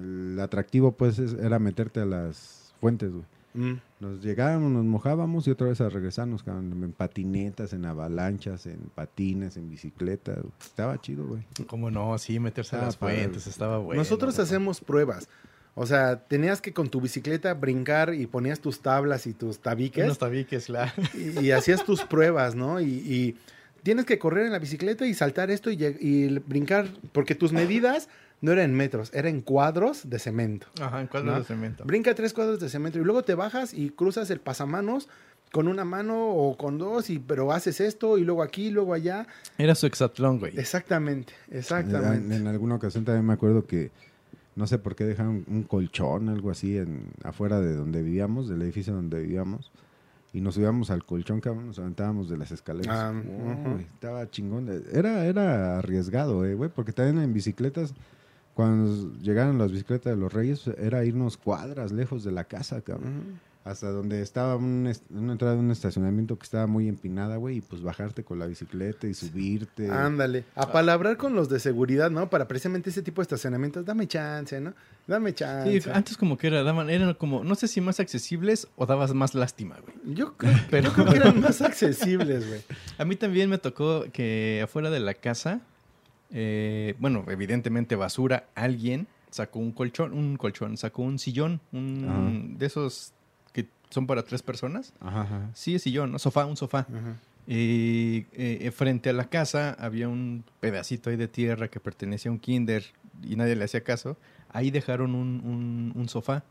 el 0.00 0.40
atractivo, 0.40 0.92
pues, 0.92 1.18
es- 1.18 1.34
era 1.34 1.58
meterte 1.58 2.00
a 2.00 2.06
las 2.06 2.72
fuentes, 2.80 3.12
güey. 3.12 3.24
Mm. 3.54 3.72
Nos 4.00 4.22
llegábamos, 4.22 4.72
nos 4.72 4.84
mojábamos 4.84 5.46
y 5.46 5.50
otra 5.50 5.68
vez 5.68 5.80
a 5.80 5.88
regresarnos, 5.88 6.42
en 6.46 6.92
patinetas, 6.92 7.72
en 7.72 7.84
avalanchas, 7.84 8.66
en 8.66 8.78
patines, 8.94 9.56
en 9.56 9.68
bicicleta. 9.70 10.36
Estaba 10.60 11.00
chido, 11.00 11.26
güey. 11.26 11.42
¿Cómo 11.66 11.90
no? 11.90 12.16
Sí, 12.18 12.38
meterse 12.40 12.76
a 12.76 12.78
Estaba 12.78 12.86
las 12.86 12.96
padre. 12.96 13.16
fuentes, 13.18 13.46
estaba 13.46 13.78
bueno. 13.78 14.00
Nosotros 14.00 14.34
güey. 14.34 14.44
hacemos 14.44 14.80
pruebas. 14.80 15.28
O 15.74 15.86
sea, 15.86 16.16
tenías 16.26 16.60
que 16.60 16.72
con 16.74 16.88
tu 16.90 17.00
bicicleta 17.00 17.54
brincar 17.54 18.12
y 18.14 18.26
ponías 18.26 18.60
tus 18.60 18.80
tablas 18.80 19.26
y 19.26 19.32
tus 19.32 19.58
tabiques 19.60 20.04
Unos 20.04 20.18
tabiques, 20.18 20.66
claro. 20.66 20.92
y, 21.14 21.46
y 21.46 21.50
hacías 21.52 21.84
tus 21.84 22.02
pruebas, 22.04 22.54
¿no? 22.54 22.80
Y, 22.80 22.84
y 22.86 23.36
tienes 23.82 24.04
que 24.04 24.18
correr 24.18 24.46
en 24.46 24.52
la 24.52 24.58
bicicleta 24.58 25.06
y 25.06 25.14
saltar 25.14 25.50
esto 25.50 25.70
y, 25.70 25.82
y 25.82 26.38
brincar, 26.40 26.88
porque 27.12 27.34
tus 27.34 27.52
medidas 27.52 28.08
no 28.42 28.52
eran 28.52 28.66
en 28.66 28.74
metros, 28.76 29.10
eran 29.14 29.36
en 29.36 29.40
cuadros 29.40 30.10
de 30.10 30.18
cemento. 30.18 30.66
Ajá, 30.80 31.00
en 31.00 31.06
cuadros 31.06 31.32
¿No? 31.32 31.38
de 31.38 31.44
cemento. 31.46 31.84
Brinca 31.84 32.14
tres 32.14 32.34
cuadros 32.34 32.60
de 32.60 32.68
cemento 32.68 32.98
y 32.98 33.04
luego 33.04 33.22
te 33.22 33.34
bajas 33.34 33.72
y 33.72 33.88
cruzas 33.88 34.28
el 34.30 34.40
pasamanos 34.40 35.08
con 35.52 35.68
una 35.68 35.84
mano 35.84 36.28
o 36.30 36.56
con 36.56 36.78
dos, 36.78 37.10
y, 37.10 37.18
pero 37.18 37.52
haces 37.52 37.80
esto 37.80 38.16
y 38.18 38.24
luego 38.24 38.42
aquí, 38.42 38.70
luego 38.70 38.94
allá. 38.94 39.26
Era 39.58 39.74
su 39.74 39.86
exatlón, 39.86 40.38
güey. 40.38 40.58
Exactamente, 40.58 41.34
En, 41.50 41.58
exactamente. 41.58 42.36
en 42.36 42.46
alguna 42.46 42.74
ocasión 42.76 43.04
también 43.04 43.26
me 43.26 43.34
acuerdo 43.34 43.66
que 43.66 43.90
no 44.56 44.66
sé 44.66 44.78
por 44.78 44.96
qué 44.96 45.04
dejaron 45.04 45.44
un 45.48 45.62
colchón, 45.62 46.28
algo 46.30 46.50
así, 46.50 46.76
en, 46.78 47.04
afuera 47.22 47.60
de 47.60 47.74
donde 47.74 48.02
vivíamos, 48.02 48.48
del 48.48 48.62
edificio 48.62 48.94
donde 48.94 49.20
vivíamos. 49.20 49.70
Y 50.34 50.40
nos 50.40 50.54
subíamos 50.54 50.90
al 50.90 51.04
colchón, 51.04 51.40
cabrón, 51.42 51.66
nos 51.66 51.78
aventábamos 51.78 52.30
de 52.30 52.38
las 52.38 52.50
escaleras. 52.50 52.96
Ah, 52.98 53.12
Oh, 53.14 53.78
estaba 53.78 54.30
chingón. 54.30 54.68
Era, 54.90 55.26
era 55.26 55.78
arriesgado, 55.78 56.46
eh, 56.46 56.54
güey, 56.54 56.70
porque 56.74 56.92
también 56.92 57.22
en 57.22 57.34
bicicletas, 57.34 57.92
cuando 58.54 59.12
llegaron 59.20 59.58
las 59.58 59.70
bicicletas 59.72 60.12
de 60.14 60.20
los 60.20 60.32
reyes, 60.32 60.66
era 60.78 61.04
irnos 61.04 61.36
cuadras 61.36 61.92
lejos 61.92 62.24
de 62.24 62.32
la 62.32 62.44
casa, 62.44 62.80
cabrón. 62.82 63.40
Hasta 63.64 63.90
donde 63.92 64.22
estaba 64.22 64.56
un 64.56 64.88
est- 64.88 65.04
una 65.12 65.30
entrada 65.34 65.54
de 65.54 65.60
un 65.60 65.70
estacionamiento 65.70 66.36
que 66.36 66.42
estaba 66.42 66.66
muy 66.66 66.88
empinada, 66.88 67.36
güey, 67.36 67.58
y 67.58 67.60
pues 67.60 67.80
bajarte 67.80 68.24
con 68.24 68.40
la 68.40 68.46
bicicleta 68.46 69.06
y 69.06 69.14
subirte. 69.14 69.88
Ándale, 69.88 70.44
a 70.56 70.72
palabrar 70.72 71.16
con 71.16 71.36
los 71.36 71.48
de 71.48 71.60
seguridad, 71.60 72.10
¿no? 72.10 72.28
Para 72.28 72.48
precisamente 72.48 72.90
ese 72.90 73.02
tipo 73.02 73.20
de 73.20 73.24
estacionamientos, 73.24 73.84
dame 73.84 74.08
chance, 74.08 74.60
¿no? 74.60 74.74
Dame 75.06 75.32
chance. 75.32 75.80
Sí, 75.80 75.88
antes 75.94 76.16
como 76.16 76.36
que 76.36 76.48
era, 76.48 76.64
daban, 76.64 76.90
eran 76.90 77.14
como, 77.14 77.44
no 77.44 77.54
sé 77.54 77.68
si 77.68 77.80
más 77.80 78.00
accesibles 78.00 78.66
o 78.74 78.84
dabas 78.84 79.14
más 79.14 79.36
lástima, 79.36 79.76
güey. 79.80 80.16
Yo 80.16 80.36
creo, 80.36 80.54
Pero- 80.68 80.88
yo 80.88 80.92
creo 80.94 81.06
que 81.06 81.16
eran 81.18 81.40
más 81.40 81.62
accesibles, 81.62 82.48
güey. 82.48 82.62
A 82.98 83.04
mí 83.04 83.14
también 83.14 83.48
me 83.48 83.58
tocó 83.58 84.06
que 84.12 84.60
afuera 84.64 84.90
de 84.90 84.98
la 84.98 85.14
casa, 85.14 85.60
eh, 86.32 86.94
bueno, 86.98 87.24
evidentemente 87.28 87.94
basura, 87.96 88.46
alguien 88.54 89.06
sacó 89.30 89.58
un 89.60 89.72
colchón, 89.72 90.12
un 90.12 90.36
colchón, 90.36 90.76
sacó 90.76 91.02
un 91.02 91.18
sillón, 91.18 91.60
un 91.72 92.04
Ajá. 92.08 92.58
de 92.58 92.66
esos 92.66 93.12
que 93.52 93.66
son 93.90 94.06
para 94.06 94.22
tres 94.24 94.42
personas. 94.42 94.92
Ajá, 95.00 95.22
ajá. 95.22 95.50
Sí, 95.54 95.74
es 95.74 95.82
sillón, 95.82 96.12
¿no? 96.12 96.18
Sofá, 96.18 96.44
un 96.46 96.56
sofá. 96.56 96.80
Ajá. 96.80 97.16
Y 97.46 98.26
eh, 98.32 98.70
frente 98.74 99.10
a 99.10 99.12
la 99.12 99.24
casa 99.28 99.72
había 99.78 100.08
un 100.08 100.44
pedacito 100.60 101.10
ahí 101.10 101.16
de 101.16 101.28
tierra 101.28 101.68
que 101.68 101.80
pertenecía 101.80 102.30
a 102.30 102.32
un 102.32 102.38
kinder 102.38 102.84
y 103.22 103.34
nadie 103.36 103.56
le 103.56 103.64
hacía 103.64 103.82
caso. 103.82 104.16
Ahí 104.50 104.70
dejaron 104.70 105.14
un, 105.14 105.40
un- 105.44 105.92
un 105.94 106.08
sofá. 106.08 106.44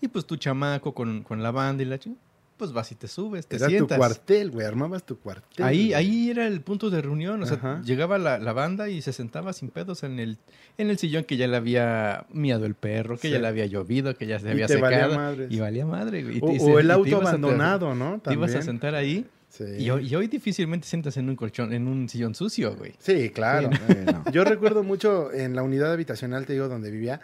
Y 0.00 0.08
pues 0.08 0.26
tu 0.26 0.36
chamaco 0.36 0.92
con, 0.94 1.22
con 1.22 1.42
la 1.42 1.50
banda 1.52 1.82
y 1.82 1.86
la 1.86 1.98
ching, 1.98 2.16
pues 2.62 2.72
vas 2.72 2.92
y 2.92 2.94
te 2.94 3.08
subes, 3.08 3.48
te 3.48 3.56
Era 3.56 3.66
sientas. 3.66 3.96
tu 3.96 4.00
cuartel, 4.00 4.50
güey, 4.52 4.64
armabas 4.64 5.04
tu 5.04 5.18
cuartel. 5.18 5.64
Ahí, 5.66 5.86
güey. 5.88 5.94
ahí 5.94 6.30
era 6.30 6.46
el 6.46 6.60
punto 6.60 6.90
de 6.90 7.02
reunión. 7.02 7.42
O 7.42 7.46
sea, 7.46 7.56
Ajá. 7.56 7.82
llegaba 7.84 8.18
la, 8.18 8.38
la 8.38 8.52
banda 8.52 8.88
y 8.88 9.02
se 9.02 9.12
sentaba 9.12 9.52
sin 9.52 9.70
pedos 9.70 10.04
en 10.04 10.20
el, 10.20 10.38
en 10.78 10.90
el 10.90 10.98
sillón 10.98 11.24
que 11.24 11.36
ya 11.36 11.48
le 11.48 11.56
había 11.56 12.24
miado 12.30 12.64
el 12.66 12.74
perro, 12.76 13.16
que 13.16 13.28
Sí. 13.28 13.30
ya 13.34 13.40
le 13.40 13.48
había 13.48 13.66
llovido, 13.66 14.14
que 14.14 14.28
ya 14.28 14.38
se 14.38 14.46
Y 14.46 14.50
había 14.52 14.68
valía 14.68 15.08
secado. 15.08 15.46
y 15.50 15.58
valía 15.58 15.84
madre, 15.86 16.22
güey. 16.22 16.36
Y 16.38 16.40
O, 16.40 16.78
y 16.78 16.80
el 16.82 16.86
y 16.86 16.90
auto 16.92 17.16
abandonado, 17.16 17.94
¿no? 17.96 18.20
Te 18.20 18.32
ibas 18.32 18.54
a 18.54 18.62
sentar 18.62 18.94
ahí. 18.94 19.26
Sí. 19.48 19.64
Y 19.80 19.90
hoy, 19.90 20.06
y 20.08 20.14
hoy 20.14 20.28
difícilmente 20.28 20.86
sientas 20.86 21.16
en 21.16 21.28
un 21.28 21.36
colchón, 21.36 21.72
en 21.74 21.86
un 21.88 22.08
sillón 22.08 22.34
sucio, 22.34 22.74
güey. 22.76 22.94
Sí, 22.98 23.28
claro. 23.30 23.68
Bueno. 23.88 24.24
Yo 24.32 24.44
recuerdo 24.44 24.82
mucho 24.82 25.32
en 25.32 25.54
la 25.56 25.62
unidad 25.62 25.92
habitacional, 25.92 26.46
te 26.46 26.52
digo, 26.54 26.68
donde 26.68 26.90
vivía, 26.90 27.20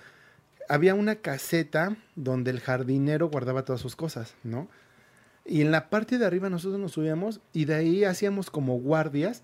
había 0.69 0.95
una 0.95 1.15
caseta 1.15 1.97
donde 2.17 2.51
el 2.51 2.61
jardinero 2.61 3.29
guardaba 3.31 3.65
todas 3.65 3.81
sus 3.81 3.97
cosas, 3.97 4.35
¿no? 4.45 4.69
Y 5.49 5.63
en 5.63 5.71
la 5.71 5.89
parte 5.89 6.19
de 6.19 6.27
arriba 6.27 6.51
nosotros 6.51 6.79
nos 6.79 6.93
subíamos 6.93 7.41
y 7.53 7.65
de 7.65 7.75
ahí 7.75 8.05
hacíamos 8.05 8.51
como 8.51 8.79
guardias, 8.79 9.43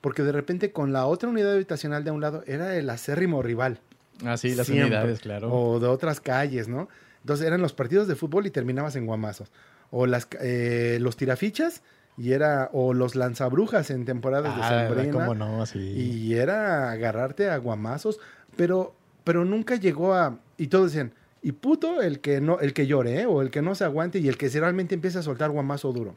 porque 0.00 0.22
de 0.22 0.32
repente 0.32 0.70
con 0.70 0.92
la 0.92 1.06
otra 1.06 1.30
unidad 1.30 1.54
habitacional 1.54 2.04
de 2.04 2.10
un 2.10 2.20
lado 2.20 2.44
era 2.46 2.76
el 2.76 2.90
acérrimo 2.90 3.42
rival. 3.42 3.80
Ah, 4.24 4.36
sí, 4.36 4.54
las 4.54 4.66
Siempre. 4.66 4.86
unidades, 4.86 5.20
claro. 5.20 5.52
O 5.52 5.80
de 5.80 5.86
otras 5.86 6.20
calles, 6.20 6.68
¿no? 6.68 6.88
Entonces 7.20 7.46
eran 7.46 7.60
los 7.62 7.72
partidos 7.72 8.06
de 8.06 8.16
fútbol 8.16 8.46
y 8.46 8.50
terminabas 8.50 8.96
en 8.96 9.06
guamazos. 9.06 9.50
O 9.90 10.06
las, 10.06 10.28
eh, 10.40 10.98
los 11.00 11.16
tirafichas 11.16 11.82
y 12.18 12.32
era, 12.32 12.70
o 12.72 12.94
los 12.94 13.14
lanzabrujas 13.14 13.90
en 13.90 14.04
temporadas 14.04 14.56
de 14.56 14.62
ah, 14.62 14.86
Sembrina. 14.86 15.12
cómo 15.12 15.34
no, 15.34 15.64
sí. 15.66 15.78
Y 15.78 16.34
era 16.34 16.90
agarrarte 16.90 17.50
a 17.50 17.56
guamazos, 17.58 18.20
pero, 18.56 18.94
pero 19.24 19.44
nunca 19.44 19.76
llegó 19.76 20.14
a. 20.14 20.38
Y 20.56 20.68
todos 20.68 20.92
decían, 20.92 21.12
y 21.46 21.52
puto 21.52 22.02
el 22.02 22.18
que 22.18 22.40
no, 22.40 22.58
el 22.58 22.72
que 22.72 22.88
llore, 22.88 23.20
¿eh? 23.20 23.26
o 23.26 23.40
el 23.40 23.52
que 23.52 23.62
no 23.62 23.76
se 23.76 23.84
aguante 23.84 24.18
y 24.18 24.26
el 24.26 24.36
que 24.36 24.48
realmente 24.48 24.96
empieza 24.96 25.20
a 25.20 25.22
soltar 25.22 25.52
guamazo 25.52 25.92
duro. 25.92 26.16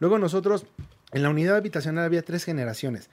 Luego 0.00 0.18
nosotros, 0.18 0.66
en 1.12 1.22
la 1.22 1.30
unidad 1.30 1.54
habitacional 1.54 2.04
había 2.04 2.22
tres 2.22 2.42
generaciones. 2.42 3.08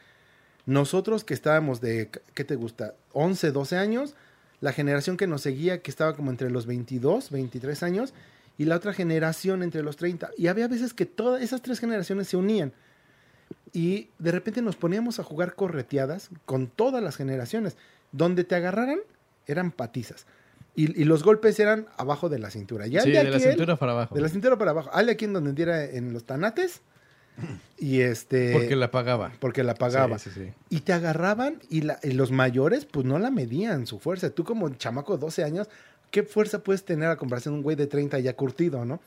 Nosotros 0.66 1.24
que 1.24 1.36
estábamos 1.36 1.80
de, 1.80 2.10
¿qué 2.34 2.44
te 2.46 2.56
gusta? 2.56 2.96
11, 3.14 3.52
12 3.52 3.78
años, 3.78 4.16
la 4.60 4.74
generación 4.74 5.18
que 5.18 5.28
nos 5.28 5.42
seguía, 5.44 5.84
que 5.84 5.92
estaba 5.92 6.16
como 6.16 6.32
entre 6.32 6.50
los 6.50 6.66
22, 6.66 7.30
23 7.30 7.84
años, 7.84 8.16
y 8.58 8.66
la 8.66 8.78
otra 8.78 8.92
generación 8.92 9.62
entre 9.62 9.84
los 9.84 9.98
30. 9.98 10.32
Y 10.38 10.48
había 10.48 10.68
veces 10.68 10.96
que 10.96 11.06
todas 11.06 11.44
esas 11.44 11.62
tres 11.62 11.80
generaciones 11.80 12.28
se 12.28 12.38
unían. 12.38 12.74
Y 13.72 14.10
de 14.18 14.32
repente 14.32 14.64
nos 14.64 14.78
poníamos 14.78 15.20
a 15.20 15.24
jugar 15.24 15.54
correteadas 15.54 16.32
con 16.46 16.66
todas 16.66 17.04
las 17.04 17.18
generaciones. 17.18 17.78
Donde 18.12 18.46
te 18.46 18.56
agarraran, 18.56 18.98
eran 19.46 19.70
patizas. 19.70 20.26
Y, 20.76 21.02
y 21.02 21.04
los 21.06 21.24
golpes 21.24 21.60
eran 21.60 21.88
abajo 21.98 22.30
de 22.30 22.40
la 22.40 22.50
cintura. 22.50 22.88
Ya 22.88 23.02
sí, 23.02 23.12
de, 23.12 23.24
de 23.24 23.30
la 23.32 23.40
cintura 23.40 23.76
para 23.76 23.92
abajo. 23.92 24.16
de 24.16 24.22
la 24.22 24.30
cintura 24.30 24.58
para 24.58 24.72
abajo. 24.72 24.90
Hazle 24.94 25.12
aquí 25.14 25.26
en 25.26 25.34
donde 25.34 25.54
diera 25.54 25.84
en 25.84 26.14
los 26.14 26.24
tanates 26.24 26.82
Y 27.78 28.02
este... 28.02 28.54
Porque 28.54 28.76
la 28.76 28.92
pagaba. 28.92 29.32
Porque 29.40 29.64
la 29.64 29.74
pagaba. 29.76 30.20
Sí, 30.20 30.30
sí, 30.30 30.46
sí. 30.46 30.54
Y 30.70 30.82
te 30.82 30.94
agarraban 30.94 31.60
y, 31.70 31.82
la- 31.82 32.00
y 32.04 32.12
los 32.12 32.32
mayores 32.32 32.86
pues 32.86 33.06
no 33.06 33.20
la 33.20 33.32
medían 33.32 33.88
su 33.88 34.00
fuerza. 34.00 34.30
Tú 34.30 34.44
como 34.44 34.70
chamaco 34.70 35.16
de 35.18 35.22
12 35.22 35.44
años, 35.44 35.68
¿qué 36.12 36.24
fuerza 36.24 36.60
puedes 36.64 36.86
tener 36.86 37.10
a 37.10 37.16
comparación 37.18 37.54
de 37.56 37.58
un 37.58 37.64
güey 37.64 37.76
de 37.76 37.88
30 37.88 38.20
ya 38.20 38.36
curtido, 38.36 38.86
no? 38.86 39.02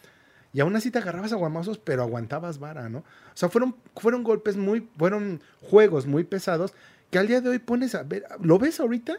Y 0.52 0.60
aún 0.60 0.76
así 0.76 0.90
te 0.90 0.98
agarrabas 0.98 1.32
a 1.32 1.36
guamazos, 1.36 1.78
pero 1.78 2.02
aguantabas 2.02 2.58
vara, 2.58 2.88
¿no? 2.88 2.98
O 2.98 3.04
sea, 3.34 3.48
fueron, 3.48 3.74
fueron 3.96 4.22
golpes 4.22 4.56
muy, 4.56 4.88
fueron 4.98 5.40
juegos 5.62 6.06
muy 6.06 6.24
pesados 6.24 6.72
que 7.10 7.18
al 7.18 7.26
día 7.26 7.40
de 7.40 7.48
hoy 7.50 7.58
pones 7.58 7.94
a 7.94 8.02
ver, 8.04 8.24
¿lo 8.40 8.58
ves 8.58 8.78
ahorita? 8.80 9.16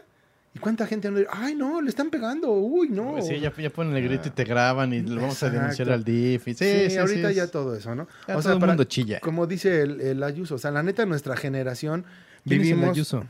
¿Y 0.56 0.58
cuánta 0.58 0.86
gente 0.86 1.10
no 1.10 1.20
ay 1.30 1.54
no, 1.54 1.82
le 1.82 1.90
están 1.90 2.08
pegando, 2.08 2.50
uy, 2.50 2.88
no. 2.88 3.12
Pues 3.12 3.26
Sí, 3.26 3.38
ya, 3.38 3.52
ya 3.54 3.68
ponen 3.68 3.94
el 3.94 4.02
grito 4.04 4.28
y 4.28 4.30
te 4.30 4.44
graban 4.44 4.90
y 4.94 5.02
lo 5.02 5.20
vamos 5.20 5.42
a 5.42 5.50
denunciar 5.50 5.90
al 5.90 6.02
DIF. 6.02 6.48
y- 6.48 6.54
Sí, 6.54 6.64
Sí, 6.64 6.90
sí, 6.92 6.96
ahorita 6.96 7.28
sí, 7.28 7.34
ya 7.34 7.44
es- 7.44 7.50
todo 7.50 7.74
eso, 7.76 7.94
¿no? 7.94 8.08
ya 8.26 8.40
todo 8.40 8.54
el 8.54 8.58
mundo 8.60 8.84
chilla. 8.84 9.20
Como 9.20 9.46
dice 9.46 9.82
el, 9.82 10.00
el 10.00 10.22
Ayuso, 10.22 10.54
o 10.54 10.58
sea, 10.58 10.70
la 10.70 10.82
neta, 10.82 11.04
nuestra 11.04 11.36
generación 11.36 12.06
¿Quién 12.46 12.62
es 12.62 12.68
el 12.68 12.74
vivimos... 12.74 12.96
Ayuso? 12.96 13.26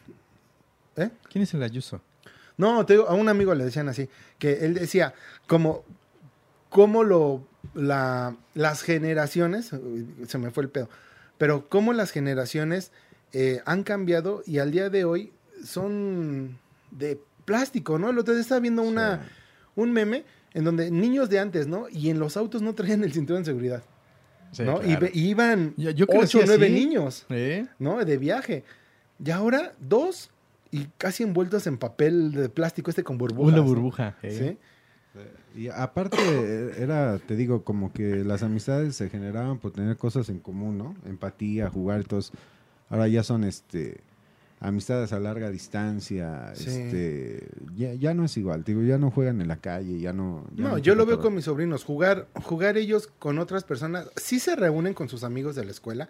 ¿Eh? 0.94 1.10
¿Quién 1.28 1.42
es 1.42 1.52
el 1.52 1.64
Ayuso? 1.64 2.00
No, 2.58 2.86
te 2.86 2.92
digo, 2.92 3.08
a 3.08 3.14
un 3.14 3.28
amigo 3.28 3.52
le 3.56 3.64
decían 3.64 3.88
así, 3.88 4.08
que 4.38 4.64
él 4.64 4.74
decía, 4.74 5.12
como, 5.48 5.84
cómo 6.68 7.02
lo, 7.02 7.44
la, 7.74 8.36
las 8.54 8.82
generaciones, 8.82 9.72
se 10.28 10.38
me 10.38 10.52
fue 10.52 10.62
el 10.62 10.68
pedo, 10.68 10.88
pero 11.38 11.68
cómo 11.68 11.92
las 11.92 12.12
generaciones 12.12 12.92
eh, 13.32 13.62
han 13.66 13.82
cambiado 13.82 14.44
y 14.46 14.58
al 14.58 14.70
día 14.70 14.90
de 14.90 15.04
hoy 15.04 15.32
son 15.64 16.58
de 16.90 17.20
plástico, 17.44 17.98
¿no? 17.98 18.10
El 18.10 18.18
otro 18.18 18.34
día 18.34 18.40
estaba 18.42 18.60
viendo 18.60 18.82
una, 18.82 19.22
Sí. 19.24 19.30
un 19.76 19.92
meme 19.92 20.24
en 20.54 20.64
donde 20.64 20.90
niños 20.90 21.28
de 21.30 21.38
antes, 21.38 21.66
¿no? 21.66 21.86
Y 21.90 22.10
en 22.10 22.18
los 22.18 22.36
autos 22.36 22.62
no 22.62 22.74
traían 22.74 23.04
el 23.04 23.12
cinturón 23.12 23.42
de 23.42 23.46
seguridad, 23.46 23.82
Sí, 24.52 24.62
¿no? 24.62 24.78
Y 24.82 24.86
claro. 24.86 25.00
ve- 25.00 25.10
Y, 25.14 25.28
iban 25.28 25.74
Yo- 25.76 25.90
yo 25.90 26.06
ocho 26.08 26.40
o 26.40 26.42
nueve 26.46 26.70
niños. 26.70 27.26
¿Eh? 27.30 27.66
¿no? 27.78 28.04
De 28.04 28.16
viaje. 28.16 28.64
Y 29.24 29.30
ahora 29.30 29.74
dos 29.80 30.30
y 30.70 30.86
casi 30.98 31.22
envueltos 31.22 31.66
en 31.66 31.78
papel 31.78 32.32
de 32.32 32.48
plástico 32.48 32.90
este 32.90 33.02
con 33.04 33.18
burbujas. 33.18 33.52
Una 33.54 33.62
burbuja. 33.62 34.16
¿eh? 34.22 34.58
Sí. 34.58 34.58
Y 35.54 35.68
aparte, 35.68 36.18
era, 36.78 37.18
te 37.18 37.36
digo, 37.36 37.64
como 37.64 37.90
que 37.92 38.16
las 38.24 38.42
amistades 38.42 38.96
se 38.96 39.08
generaban 39.08 39.58
por 39.58 39.72
tener 39.72 39.96
cosas 39.96 40.28
en 40.28 40.38
común, 40.40 40.76
¿no? 40.76 40.94
Empatía, 41.06 41.70
jugar, 41.70 42.00
entonces 42.00 42.32
ahora 42.90 43.08
ya 43.08 43.22
son 43.22 43.44
este 43.44 44.00
amistades 44.60 45.12
a 45.12 45.20
larga 45.20 45.50
distancia, 45.50 46.52
Sí. 46.54 46.70
este 46.70 47.48
ya, 47.76 47.92
ya 47.94 48.14
no 48.14 48.24
es 48.24 48.36
igual, 48.36 48.64
digo, 48.64 48.82
ya 48.82 48.96
no 48.98 49.10
juegan 49.10 49.40
en 49.40 49.48
la 49.48 49.56
calle, 49.56 49.98
ya 50.00 50.12
no 50.12 50.44
ya 50.54 50.62
No, 50.64 50.68
no 50.70 50.78
yo 50.78 50.94
lo 50.94 51.04
veo 51.06 51.20
con 51.20 51.34
mis 51.34 51.44
sobrinos. 51.44 51.84
Jugar, 51.84 52.26
jugar 52.42 52.76
ellos 52.76 53.08
con 53.18 53.38
otras 53.38 53.64
personas. 53.64 54.08
Sí 54.16 54.40
se 54.40 54.56
reúnen 54.56 54.94
con 54.94 55.08
sus 55.08 55.24
amigos 55.24 55.54
de 55.56 55.64
la 55.64 55.70
escuela 55.72 56.08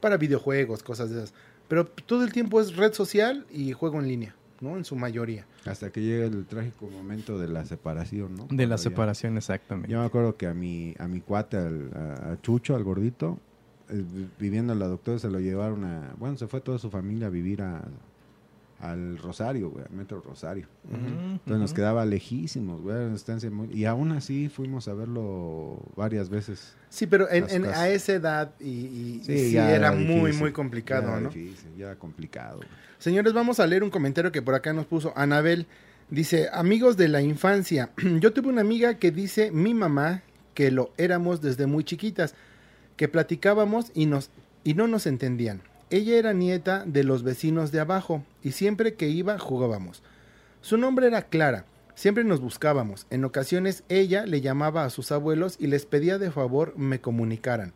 para 0.00 0.16
videojuegos, 0.16 0.82
cosas 0.82 1.10
de 1.10 1.18
esas. 1.18 1.34
Pero 1.68 1.86
todo 1.86 2.24
el 2.24 2.32
tiempo 2.32 2.60
es 2.60 2.76
red 2.76 2.92
social 2.92 3.46
y 3.50 3.72
juego 3.72 4.00
en 4.00 4.08
línea, 4.08 4.34
¿no? 4.60 4.76
En 4.76 4.84
su 4.84 4.96
mayoría. 4.96 5.46
hasta 5.64 5.90
que 5.92 6.00
llega 6.02 6.24
el 6.26 6.44
trágico 6.46 6.88
momento 6.90 7.38
de 7.38 7.46
la 7.46 7.64
separación, 7.64 8.32
¿no? 8.34 8.42
De 8.42 8.46
Cuando 8.48 8.66
la 8.66 8.76
ya- 8.76 8.78
separación, 8.82 9.36
exactamente. 9.36 9.92
Yo 9.92 10.00
me 10.00 10.06
acuerdo 10.06 10.36
que 10.36 10.48
a 10.48 10.54
mi, 10.54 10.92
a 10.98 11.06
mi 11.06 11.20
cuate, 11.20 11.56
al, 11.56 11.90
a, 11.94 12.32
a 12.32 12.40
Chucho, 12.42 12.74
al 12.74 12.82
gordito, 12.82 13.38
viviendo 14.38 14.74
la 14.74 14.86
doctora, 14.86 15.18
se 15.18 15.28
lo 15.30 15.40
llevaron 15.40 15.84
a... 15.84 16.14
Bueno, 16.18 16.36
se 16.36 16.46
fue 16.46 16.60
toda 16.60 16.78
su 16.78 16.90
familia 16.90 17.26
a 17.28 17.30
vivir 17.30 17.62
a, 17.62 17.82
al 18.80 19.18
Rosario, 19.18 19.70
güey, 19.70 19.84
al 19.88 19.96
Metro 19.96 20.20
Rosario. 20.20 20.66
Entonces 20.92 21.60
nos 21.60 21.72
quedaba 21.72 22.04
lejísimos, 22.04 22.80
güey, 22.80 22.96
una 23.06 23.14
estancia 23.14 23.50
muy... 23.50 23.68
Y 23.72 23.84
aún 23.84 24.12
así 24.12 24.48
fuimos 24.48 24.88
a 24.88 24.94
verlo 24.94 25.78
varias 25.96 26.28
veces. 26.28 26.74
Sí, 26.88 27.06
pero 27.06 27.30
en, 27.30 27.64
a 27.66 27.88
esa 27.88 28.12
edad 28.14 28.52
y, 28.60 29.20
Sí, 29.24 29.38
sí, 29.38 29.52
ya 29.52 29.68
era 29.70 29.88
era 29.88 29.92
muy, 29.92 30.16
difícil. 30.32 30.40
muy 30.40 30.50
Ya 30.50 30.54
complicado, 30.54 31.08
era 31.08 31.20
¿no? 31.20 31.28
difícil, 31.30 31.70
ya 31.76 31.86
era 31.86 31.96
complicado. 31.98 32.56
güey. 32.58 32.68
Señores, 32.98 33.32
vamos 33.32 33.60
a 33.60 33.66
leer 33.66 33.82
un 33.84 33.90
comentario 33.90 34.32
que 34.32 34.42
por 34.42 34.54
acá 34.54 34.72
nos 34.72 34.86
puso 34.86 35.12
Anabel. 35.16 35.66
Dice, 36.10 36.48
amigos 36.52 36.96
de 36.96 37.08
la 37.08 37.22
infancia, 37.22 37.90
yo 38.20 38.32
tuve 38.32 38.48
una 38.48 38.60
amiga 38.60 38.94
que 38.98 39.10
dice 39.10 39.50
mi 39.50 39.74
mamá 39.74 40.22
que 40.54 40.70
lo 40.70 40.92
éramos 40.98 41.40
desde 41.40 41.66
muy 41.66 41.84
chiquitas, 41.84 42.34
que 43.02 43.08
platicábamos 43.08 43.90
y, 43.94 44.06
nos, 44.06 44.30
y 44.62 44.74
no 44.74 44.86
nos 44.86 45.08
entendían. 45.08 45.60
Ella 45.90 46.18
era 46.18 46.32
nieta 46.34 46.84
de 46.86 47.02
los 47.02 47.24
vecinos 47.24 47.72
de 47.72 47.80
abajo 47.80 48.24
y 48.44 48.52
siempre 48.52 48.94
que 48.94 49.08
iba 49.08 49.40
jugábamos. 49.40 50.04
Su 50.60 50.76
nombre 50.76 51.08
era 51.08 51.22
Clara, 51.22 51.64
siempre 51.96 52.22
nos 52.22 52.38
buscábamos. 52.38 53.08
En 53.10 53.24
ocasiones 53.24 53.82
ella 53.88 54.24
le 54.24 54.40
llamaba 54.40 54.84
a 54.84 54.90
sus 54.90 55.10
abuelos 55.10 55.56
y 55.58 55.66
les 55.66 55.84
pedía 55.84 56.18
de 56.18 56.30
favor 56.30 56.74
me 56.76 57.00
comunicaran. 57.00 57.72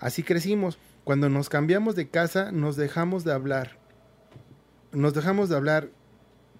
Así 0.00 0.24
crecimos. 0.24 0.78
Cuando 1.04 1.28
nos 1.28 1.48
cambiamos 1.48 1.94
de 1.94 2.08
casa 2.08 2.50
nos 2.50 2.74
dejamos 2.74 3.22
de 3.22 3.34
hablar 3.34 3.78
nos 4.90 5.14
dejamos 5.14 5.48
de 5.48 5.54
hablar, 5.54 5.90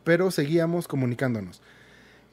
pero 0.04 0.30
seguíamos 0.30 0.86
comunicándonos. 0.86 1.60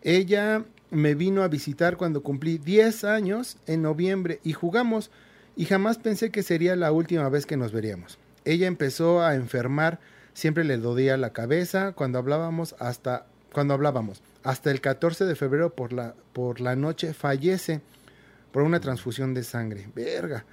Ella 0.03 0.65
me 0.91 1.15
vino 1.15 1.41
a 1.41 1.47
visitar 1.47 1.97
cuando 1.97 2.21
cumplí 2.21 2.59
10 2.59 3.05
años 3.05 3.57
en 3.65 3.82
noviembre 3.82 4.39
y 4.43 4.53
jugamos 4.53 5.09
y 5.56 5.66
jamás 5.66 5.97
pensé 5.97 6.30
que 6.32 6.43
sería 6.43 6.76
la 6.76 6.91
última 6.91 7.30
vez 7.30 7.45
que 7.45 7.58
nos 7.58 7.72
veríamos. 7.72 8.18
Ella 8.45 8.68
empezó 8.68 9.22
a 9.22 9.36
enfermar, 9.36 9.99
siempre 10.34 10.64
le 10.64 10.78
dolía 10.78 11.16
la 11.18 11.32
cabeza 11.32 11.91
cuando 11.93 12.20
hablábamos 12.20 12.76
hasta 12.80 13.26
cuando 13.54 13.74
hablábamos. 13.74 14.22
Hasta 14.43 14.72
el 14.72 14.82
14 14.82 15.26
de 15.26 15.36
febrero 15.36 15.74
por 15.76 15.93
la 15.93 16.16
por 16.34 16.60
la 16.60 16.76
noche 16.76 17.14
fallece 17.14 17.82
por 18.51 18.64
una 18.64 18.80
transfusión 18.80 19.34
de 19.34 19.43
sangre. 19.43 19.88
Verga. 19.95 20.45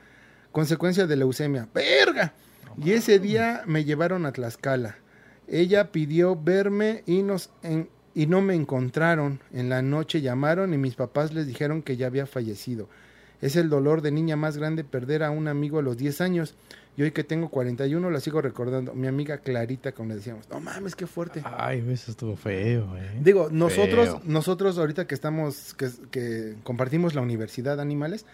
Consecuencia 0.53 1.07
de 1.07 1.17
leucemia. 1.17 1.69
Verga. 1.75 2.33
Y 2.83 2.93
ese 2.93 3.19
día 3.19 3.63
me 3.67 3.85
llevaron 3.85 4.27
a 4.27 4.33
Tlaxcala. 4.33 4.97
Ella 5.49 5.91
pidió 5.91 6.37
verme 6.37 7.03
y, 7.07 7.23
nos 7.23 7.51
en- 7.63 7.89
y 8.15 8.27
no 8.27 8.41
me 8.43 8.55
encontraron. 8.55 9.41
En 9.53 9.69
la 9.69 9.83
noche 9.83 10.21
llamaron 10.21 10.73
y 10.73 10.79
mis 10.79 10.95
papás 10.95 11.33
les 11.35 11.47
dijeron 11.47 11.83
que 11.83 11.97
ya 11.97 12.07
había 12.07 12.27
fallecido. 12.27 12.89
Es 13.41 13.57
el 13.57 13.69
dolor 13.71 14.03
de 14.03 14.11
niña 14.13 14.37
más 14.37 14.57
grande 14.57 14.85
perder 14.85 15.23
a 15.23 15.31
un 15.31 15.49
amigo 15.49 15.79
a 15.79 15.83
los 15.83 15.97
10 15.97 16.21
años. 16.21 16.55
Y 16.97 17.03
hoy 17.03 17.13
que 17.13 17.25
tengo 17.25 17.49
41 17.49 18.11
la 18.11 18.21
sigo 18.21 18.43
recordando. 18.43 18.93
Mi 18.95 19.07
amiga 19.07 19.39
Clarita, 19.39 19.93
como 19.93 20.11
le 20.11 20.17
decíamos. 20.17 20.49
No 20.51 20.61
mames, 20.61 20.95
qué 20.97 21.07
fuerte. 21.07 21.41
Ay, 21.45 21.83
eso 21.91 22.11
estuvo 22.11 22.37
feo, 22.37 22.97
¿eh? 22.99 23.19
Digo, 23.23 23.49
nosotros, 23.51 24.09
Feo. 24.09 24.23
nosotros 24.25 24.77
ahorita 24.77 25.07
que 25.07 25.15
estamos, 25.15 25.73
que, 25.75 25.89
que 26.11 26.57
compartimos 26.65 27.15
la 27.15 27.23
Universidad 27.23 27.77
de 27.77 27.83
Animales, 27.83 28.27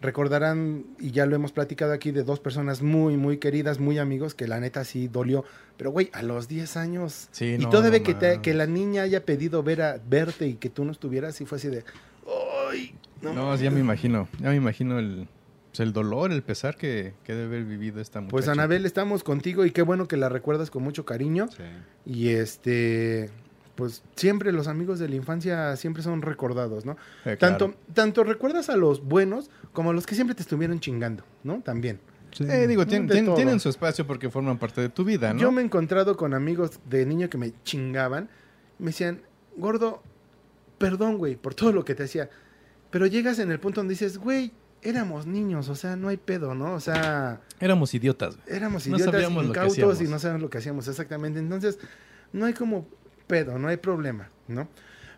recordarán, 0.00 0.84
y 0.98 1.10
ya 1.12 1.26
lo 1.26 1.36
hemos 1.36 1.52
platicado 1.52 1.92
aquí, 1.92 2.10
de 2.10 2.22
dos 2.24 2.40
personas 2.40 2.82
muy, 2.82 3.16
muy 3.16 3.38
queridas, 3.38 3.78
muy 3.78 3.98
amigos, 3.98 4.34
que 4.34 4.48
la 4.48 4.58
neta 4.60 4.84
sí 4.84 5.08
dolió. 5.08 5.44
Pero, 5.76 5.90
güey, 5.90 6.10
a 6.12 6.22
los 6.22 6.48
10 6.48 6.76
años, 6.76 7.28
Sí, 7.32 7.54
y 7.54 7.58
no, 7.58 7.70
todavía 7.70 7.98
no 8.00 8.04
que, 8.04 8.14
te- 8.14 8.40
que 8.42 8.54
la 8.54 8.66
niña 8.66 9.02
haya 9.02 9.24
pedido 9.24 9.62
ver 9.62 9.82
a, 9.82 9.98
verte 10.04 10.46
y 10.46 10.54
que 10.54 10.68
tú 10.70 10.84
no 10.84 10.92
estuvieras, 10.92 11.40
y 11.40 11.46
fue 11.46 11.58
así 11.58 11.68
de, 11.68 11.84
¡ay! 12.70 12.94
No, 13.22 13.32
No, 13.32 13.56
ya 13.56 13.70
me 13.70 13.80
imagino. 13.80 14.28
Ya 14.40 14.48
me 14.50 14.56
imagino 14.56 14.98
el, 14.98 15.28
pues, 15.70 15.80
el 15.80 15.92
dolor, 15.92 16.32
el 16.32 16.42
pesar 16.42 16.76
que, 16.76 17.12
que 17.24 17.34
debe 17.34 17.46
haber 17.56 17.64
vivido 17.64 18.00
esta 18.00 18.20
muchacha. 18.20 18.30
Pues 18.32 18.48
Anabel, 18.48 18.86
estamos 18.86 19.22
contigo 19.24 19.64
y 19.64 19.70
qué 19.70 19.82
bueno 19.82 20.06
que 20.08 20.16
la 20.16 20.28
recuerdas 20.28 20.70
con 20.70 20.82
mucho 20.82 21.04
cariño. 21.04 21.48
Y 22.06 22.28
este, 22.30 23.30
pues 23.74 24.02
siempre 24.16 24.52
los 24.52 24.68
amigos 24.68 24.98
de 24.98 25.08
la 25.08 25.16
infancia 25.16 25.76
siempre 25.76 26.02
son 26.02 26.22
recordados, 26.22 26.84
¿no? 26.86 26.92
Eh, 27.24 27.36
claro. 27.38 27.56
Tanto, 27.58 27.74
tanto 27.94 28.24
recuerdas 28.24 28.68
a 28.70 28.76
los 28.76 29.04
buenos 29.04 29.50
como 29.72 29.90
a 29.90 29.92
los 29.92 30.06
que 30.06 30.14
siempre 30.14 30.34
te 30.34 30.42
estuvieron 30.42 30.80
chingando, 30.80 31.24
¿no? 31.44 31.60
También. 31.60 32.00
Sí. 32.32 32.44
Eh, 32.48 32.66
digo, 32.68 32.84
tien- 32.86 33.08
tienen 33.34 33.58
su 33.58 33.68
espacio 33.68 34.06
porque 34.06 34.30
forman 34.30 34.56
parte 34.58 34.80
de 34.80 34.88
tu 34.88 35.04
vida, 35.04 35.34
¿no? 35.34 35.40
Yo 35.40 35.50
me 35.50 35.62
he 35.62 35.64
encontrado 35.64 36.16
con 36.16 36.32
amigos 36.32 36.78
de 36.88 37.04
niño 37.04 37.28
que 37.28 37.36
me 37.38 37.52
chingaban. 37.64 38.28
Me 38.78 38.86
decían, 38.86 39.20
gordo, 39.56 40.00
perdón, 40.78 41.18
güey, 41.18 41.34
por 41.36 41.54
todo 41.54 41.72
lo 41.72 41.84
que 41.84 41.94
te 41.94 42.04
hacía. 42.04 42.30
Pero 42.90 43.06
llegas 43.06 43.38
en 43.38 43.50
el 43.50 43.60
punto 43.60 43.80
donde 43.80 43.94
dices, 43.94 44.18
güey, 44.18 44.52
éramos 44.82 45.26
niños, 45.26 45.68
o 45.68 45.74
sea, 45.74 45.96
no 45.96 46.08
hay 46.08 46.16
pedo, 46.16 46.54
¿no? 46.54 46.74
O 46.74 46.80
sea, 46.80 47.40
Éramos 47.58 47.94
idiotas. 47.94 48.36
güey. 48.36 48.56
éramos 48.56 48.86
No 48.86 48.96
idiotas, 48.96 49.22
lo 49.22 49.40
que 49.40 49.44
incautos 49.46 50.00
y 50.00 50.04
no 50.04 50.18
sabíamos 50.18 50.42
lo 50.42 50.50
que 50.50 50.58
hacíamos 50.58 50.88
exactamente. 50.88 51.38
Entonces, 51.38 51.78
no 52.32 52.46
hay 52.46 52.54
como 52.54 52.86
pedo, 53.26 53.58
no 53.58 53.68
hay 53.68 53.76
problema, 53.76 54.30
¿no? 54.48 54.68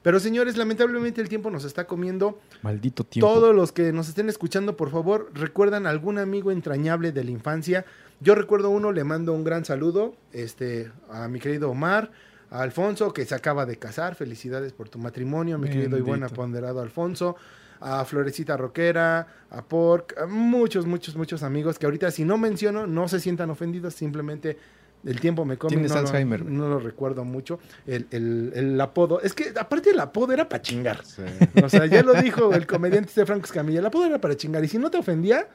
Pero 0.03 0.19
señores, 0.19 0.57
lamentablemente 0.57 1.21
el 1.21 1.29
tiempo 1.29 1.51
nos 1.51 1.65
está 1.65 1.87
comiendo. 1.87 2.41
Maldito 2.63 3.05
tiempo. 3.05 3.33
Todos 3.33 3.55
los 3.55 3.71
que 3.71 3.93
nos 3.93 4.09
estén 4.09 4.29
escuchando, 4.29 4.77
por 4.77 4.91
favor, 4.91 5.31
recuerdan 5.33 5.87
algún 5.87 6.19
amigo 6.19 6.51
entrañable 6.51 7.13
de 7.13 7.23
la 7.23 7.31
infancia. 7.31 7.85
Yo 8.21 8.35
recuerdo 8.35 8.71
uno, 8.71 8.91
le 8.91 9.05
mando 9.05 9.33
un 9.33 9.45
gran 9.45 9.65
saludo 9.65 10.17
este, 10.33 10.91
a 11.09 11.29
mi 11.29 11.39
querido 11.39 11.71
Omar, 11.71 12.11
a 12.51 12.63
Alfonso, 12.63 13.13
que 13.13 13.25
se 13.25 13.35
acaba 13.37 13.65
de 13.65 13.77
casar. 13.77 14.17
Felicidades 14.17 14.73
por 14.73 14.89
tu 14.89 14.99
matrimonio, 14.99 15.57
mi 15.57 15.69
querido 15.69 15.97
y 15.97 16.01
buen 16.01 16.21
Bendito. 16.21 16.35
aponderado 16.41 16.81
Alfonso. 16.81 17.37
A 17.85 18.05
Florecita 18.05 18.57
Roquera, 18.57 19.27
a 19.51 19.63
Pork, 19.63 20.15
a 20.19 20.27
muchos, 20.27 20.87
muchos, 20.87 21.17
muchos 21.17 21.43
amigos 21.43 21.79
que 21.79 21.87
ahorita 21.87 22.11
si 22.13 22.25
no 22.25 22.39
menciono 22.39 22.87
no 22.87 23.09
se 23.09 23.19
sientan 23.19 23.51
ofendidos, 23.51 23.95
simplemente 23.95 24.57
el 25.05 25.19
tiempo 25.19 25.45
me 25.45 25.57
come. 25.59 25.71
Tienes 25.71 25.91
no 25.91 25.97
lo- 26.03 26.07
Alzheimer. 26.07 26.45
no 26.45 26.69
lo 26.69 26.79
recuerdo 26.79 27.25
mucho. 27.25 27.59
El, 27.87 28.07
el- 28.13 28.53
el 28.55 28.81
apodo, 28.81 29.21
es 29.21 29.35
que 29.35 29.53
aparte 29.59 29.91
el 29.91 29.99
apodo 29.99 30.33
era 30.33 30.49
para 30.49 30.63
chingar. 30.63 31.05
Sí. 31.05 31.23
O 31.61 31.69
sea, 31.69 31.87
ya 31.87 32.03
lo 32.05 32.15
dijo 32.15 32.53
el 32.55 32.69
comediante 32.69 33.09
este 33.09 33.27
Franco 33.27 33.47
Escamilla, 33.47 33.81
el 33.81 33.87
apodo 33.87 34.07
era 34.07 34.21
para 34.21 34.37
chingar. 34.37 34.63
Y 34.65 34.69
si 34.69 34.79
no 34.79 34.89
te 34.91 34.99
ofendía, 34.99 35.49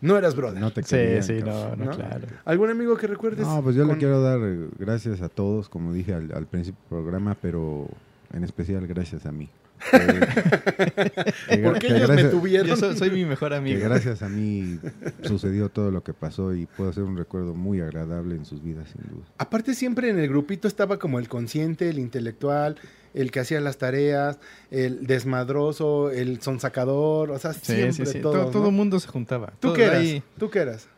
No 0.00 0.16
eras 0.16 0.36
brother. 0.36 0.60
No 0.60 0.72
te 0.72 0.82
Sí, 0.84 0.90
querían, 0.94 1.22
sí, 1.24 1.38
cabrón. 1.42 1.78
no, 1.78 1.84
no, 1.86 1.90
¿no? 1.90 1.96
claro. 1.96 2.26
¿Algún 2.44 2.70
amigo 2.70 2.96
que 2.96 3.06
recuerdes? 3.08 3.44
No, 3.46 3.60
pues 3.64 3.74
yo 3.74 3.84
le 3.84 3.96
quiero 3.98 4.20
dar 4.22 4.38
eh, 4.42 4.68
gracias 4.78 5.22
a 5.22 5.28
todos, 5.28 5.68
como 5.68 5.92
dije 5.92 6.14
al, 6.14 6.30
al 6.32 6.46
principio 6.46 6.78
del 6.88 6.88
programa, 7.02 7.36
pero 7.40 7.88
en 8.32 8.44
especial 8.44 8.86
gracias 8.86 9.26
a 9.26 9.32
mí. 9.32 9.48
Que- 9.90 11.22
que 11.48 11.58
Porque 11.58 11.86
que 11.88 11.96
ellos 11.96 12.10
me 12.10 12.24
tuvieron. 12.24 12.66
Yo 12.68 12.76
soy, 12.76 12.96
soy 12.96 13.10
mi 13.10 13.24
mejor 13.24 13.50
que 13.50 13.56
amigo. 13.56 13.80
gracias 13.82 14.22
a 14.22 14.28
mí 14.28 14.78
sucedió 15.22 15.68
todo 15.68 15.90
lo 15.90 16.02
que 16.02 16.12
pasó 16.14 16.54
y 16.54 16.66
puedo 16.66 16.90
hacer 16.90 17.02
un 17.04 17.16
recuerdo 17.16 17.54
muy 17.54 17.80
agradable 17.80 18.34
en 18.34 18.44
sus 18.44 18.62
vidas, 18.62 18.88
sin 18.90 19.02
duda. 19.10 19.24
Aparte 19.38 19.74
siempre 19.74 20.10
en 20.10 20.18
el 20.18 20.28
grupito 20.28 20.68
estaba 20.68 20.98
como 20.98 21.18
el 21.18 21.28
consciente, 21.28 21.88
el 21.88 21.98
intelectual, 21.98 22.76
el 23.14 23.30
que 23.30 23.40
hacía 23.40 23.60
las 23.60 23.78
tareas, 23.78 24.38
el 24.70 25.06
desmadroso, 25.06 26.10
el 26.10 26.40
sonsacador, 26.42 27.30
o 27.30 27.38
sea, 27.38 27.52
Sí, 27.54 27.60
siempre 27.74 27.92
sí, 27.92 28.06
sí. 28.06 28.20
todos, 28.20 28.34
todo, 28.36 28.44
¿no? 28.44 28.50
todo 28.50 28.68
el 28.68 28.74
mundo 28.74 29.00
se 29.00 29.08
juntaba. 29.08 29.52
¿Tú 29.60 29.72
qué 29.72 29.84
eras? 29.84 29.98
ahí- 30.00 30.22
¿Tú 30.38 30.50
qué 30.50 30.58
eras? 30.60 30.88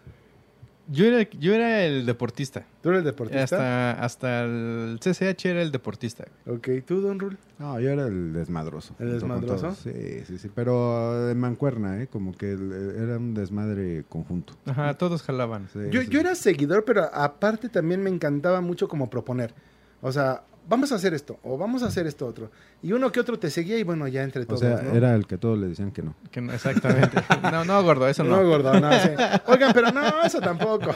Yo 0.92 1.06
era, 1.06 1.22
yo 1.38 1.54
era 1.54 1.84
el 1.84 2.04
deportista. 2.04 2.64
¿Tú 2.82 2.88
eres 2.90 3.04
deportista? 3.04 3.42
Hasta, 3.44 3.92
hasta 4.04 4.44
el 4.44 4.98
CCH 5.00 5.44
era 5.46 5.62
el 5.62 5.70
deportista. 5.70 6.24
Ok, 6.46 6.68
¿tú, 6.84 7.00
Don 7.00 7.20
Rul? 7.20 7.38
No, 7.60 7.78
yo 7.78 7.90
era 7.90 8.06
el 8.08 8.32
desmadroso. 8.32 8.96
¿El 8.98 9.12
desmadroso? 9.12 9.72
Sí, 9.74 9.92
sí, 10.26 10.38
sí, 10.38 10.50
pero 10.54 11.26
de 11.26 11.34
mancuerna, 11.36 12.02
¿eh? 12.02 12.08
Como 12.08 12.32
que 12.32 12.52
el- 12.52 12.72
era 12.96 13.18
un 13.18 13.34
desmadre 13.34 14.04
conjunto. 14.08 14.54
Ajá, 14.66 14.94
todos 14.94 15.22
jalaban. 15.22 15.68
Sí, 15.72 15.78
Yo, 15.90 16.02
sí. 16.02 16.08
yo 16.10 16.18
era 16.20 16.34
seguidor, 16.34 16.84
pero 16.84 17.04
aparte 17.14 17.68
también 17.68 18.02
me 18.02 18.10
encantaba 18.10 18.60
mucho 18.60 18.88
como 18.88 19.08
proponer. 19.08 19.54
O 20.02 20.10
sea, 20.10 20.42
vamos 20.70 20.90
a 20.92 20.94
hacer 20.94 21.12
esto, 21.12 21.38
o 21.42 21.58
vamos 21.58 21.82
a 21.82 21.86
hacer 21.88 22.06
esto 22.06 22.26
otro. 22.26 22.50
Y 22.82 22.92
uno 22.92 23.12
que 23.12 23.20
otro 23.20 23.38
te 23.38 23.50
seguía 23.50 23.76
y 23.78 23.82
bueno, 23.82 24.08
ya 24.08 24.22
entre 24.22 24.42
O 24.42 24.46
todos, 24.46 24.60
sea, 24.60 24.80
¿no? 24.80 24.92
era 24.96 25.14
el 25.14 25.26
que 25.26 25.36
todos 25.36 25.58
le 25.58 25.66
decían 25.68 25.90
que 25.90 26.02
no. 26.02 26.14
Que 26.30 26.40
no- 26.40 26.52
exactamente. 26.54 27.18
No, 27.42 27.64
no, 27.66 27.82
gordo, 27.82 28.08
eso 28.08 28.24
No, 28.24 28.40
no. 28.42 28.48
gordo, 28.48 28.80
no, 28.80 28.90
sí. 28.92 29.08
Oigan, 29.46 29.72
pero 29.74 29.90
no, 29.92 30.22
eso 30.22 30.40
tampoco. 30.40 30.94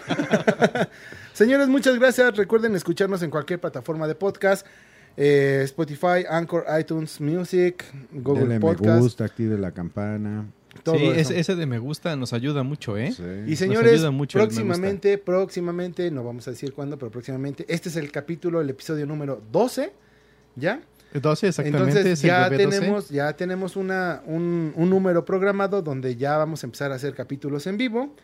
Señores, 1.35 1.69
muchas 1.69 1.99
gracias. 1.99 2.37
Recuerden 2.37 2.75
escucharnos 2.77 3.23
en 3.23 3.31
cualquier 3.31 3.61
plataforma 3.61 4.07
de 4.07 4.15
podcast. 4.15 4.67
eh, 5.17 5.61
Spotify, 5.65 6.25
Anchor, 6.29 6.65
iTunes 6.81 7.21
Music, 7.21 7.85
Google 8.13 8.41
Denle 8.43 8.55
me 8.55 8.61
Podcast. 8.61 9.01
gusta, 9.01 9.25
active 9.25 9.59
la 9.59 9.71
campana. 9.73 10.47
Todo 10.83 10.97
sí, 10.97 11.07
eso. 11.07 11.33
ese, 11.33 11.55
de 11.57 11.67
me 11.67 11.79
gusta 11.79 12.17
nos 12.17 12.33
ayuda 12.33 12.63
mucho, 12.63 12.97
¿eh? 12.97 13.13
Sí. 13.13 13.23
Y 13.47 13.57
señores, 13.57 14.03
mucho 14.11 14.39
próximamente, 14.39 15.19
próximamente, 15.19 16.11
no 16.11 16.25
vamos 16.25 16.47
a 16.49 16.51
decir 16.51 16.73
cuándo, 16.73 16.99
pero 16.99 17.11
próximamente, 17.11 17.65
este 17.69 17.89
es 17.89 17.97
el 17.97 18.11
capítulo, 18.11 18.61
el 18.61 18.71
episodio 18.71 19.07
número 19.07 19.43
12, 19.53 19.93
¿ya? 20.57 20.83
12 21.13 21.49
exactamente. 21.49 21.89
Entonces 21.89 22.07
es 22.07 22.25
el 22.25 22.29
ya 22.29 22.49
bebé 22.49 22.65
12. 22.65 22.79
tenemos, 22.79 23.09
ya 23.09 23.33
tenemos 23.35 23.77
una, 23.77 24.23
un, 24.27 24.73
un 24.75 24.91
número 24.91 25.25
programado 25.25 25.81
donde 25.81 26.17
ya 26.17 26.37
vamos 26.37 26.65
a 26.65 26.67
empezar 26.67 26.91
a 26.93 26.97
hacer 26.97 27.15
capítulos 27.15 27.67
en 27.67 27.77
vivo. 27.77 28.15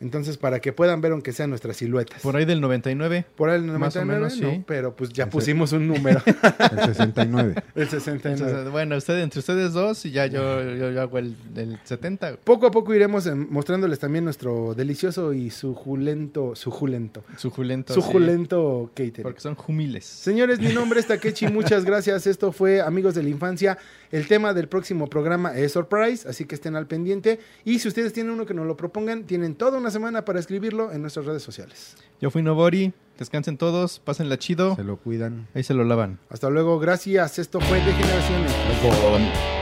Entonces, 0.00 0.36
para 0.36 0.60
que 0.60 0.72
puedan 0.72 1.00
ver 1.00 1.12
aunque 1.12 1.32
sean 1.32 1.50
nuestras 1.50 1.76
siluetas. 1.76 2.22
Por 2.22 2.36
ahí 2.36 2.44
del 2.44 2.60
99. 2.60 3.26
Por 3.36 3.50
ahí 3.50 3.56
el 3.56 3.64
Más 3.66 3.96
o 3.96 4.04
99, 4.04 4.18
menos, 4.20 4.40
no, 4.40 4.50
sí. 4.50 4.64
pero 4.66 4.94
pues 4.94 5.10
ya 5.10 5.28
pusimos 5.28 5.72
un 5.72 5.86
número, 5.88 6.20
El 6.26 6.84
69. 6.86 7.54
el 7.74 7.88
69. 7.88 8.38
Entonces, 8.48 8.70
bueno, 8.72 8.96
usted, 8.96 9.18
entre 9.20 9.40
ustedes 9.40 9.72
dos 9.72 10.04
y 10.06 10.10
ya 10.12 10.26
yo, 10.26 10.62
yo, 10.74 10.90
yo 10.90 11.00
hago 11.00 11.18
el, 11.18 11.34
el 11.56 11.78
70. 11.84 12.36
Poco 12.44 12.66
a 12.66 12.70
poco 12.70 12.94
iremos 12.94 13.26
em, 13.26 13.46
mostrándoles 13.50 13.98
también 13.98 14.24
nuestro 14.24 14.74
delicioso 14.74 15.32
y 15.32 15.50
suculento, 15.50 16.54
suculento, 16.54 17.24
Suculento. 17.36 17.94
sí, 17.94 18.00
suculento 18.00 18.90
catering. 18.94 19.22
porque 19.22 19.40
son 19.40 19.56
humiles. 19.66 20.04
Señores, 20.04 20.60
mi 20.60 20.72
nombre 20.72 21.00
es 21.00 21.06
Takechi, 21.06 21.48
muchas 21.52 21.84
gracias. 21.84 22.26
Esto 22.26 22.52
fue 22.52 22.80
Amigos 22.80 23.14
de 23.14 23.22
la 23.22 23.28
Infancia. 23.30 23.78
El 24.10 24.26
tema 24.26 24.54
del 24.54 24.68
próximo 24.68 25.08
programa 25.08 25.56
es 25.56 25.72
Surprise, 25.72 26.28
así 26.28 26.44
que 26.44 26.54
estén 26.54 26.76
al 26.76 26.86
pendiente. 26.86 27.40
Y 27.64 27.78
si 27.80 27.88
ustedes 27.88 28.12
tienen 28.12 28.32
uno 28.32 28.46
que 28.46 28.54
nos 28.54 28.66
lo 28.66 28.76
propongan, 28.76 29.24
tienen 29.24 29.54
toda 29.54 29.78
una 29.88 29.92
semana 29.92 30.24
para 30.26 30.38
escribirlo 30.38 30.92
en 30.92 31.00
nuestras 31.00 31.24
redes 31.24 31.42
sociales. 31.42 31.96
Yo 32.20 32.30
fui 32.30 32.42
Nobori. 32.42 32.92
Descansen 33.18 33.56
todos, 33.56 34.00
pásenla 34.00 34.38
chido. 34.38 34.76
Se 34.76 34.84
lo 34.84 34.98
cuidan. 34.98 35.48
Ahí 35.54 35.62
se 35.62 35.72
lo 35.72 35.82
lavan. 35.82 36.18
Hasta 36.28 36.50
luego, 36.50 36.78
gracias. 36.78 37.38
Esto 37.38 37.58
fue 37.58 37.78
De 37.78 37.92
Generaciones. 37.92 39.57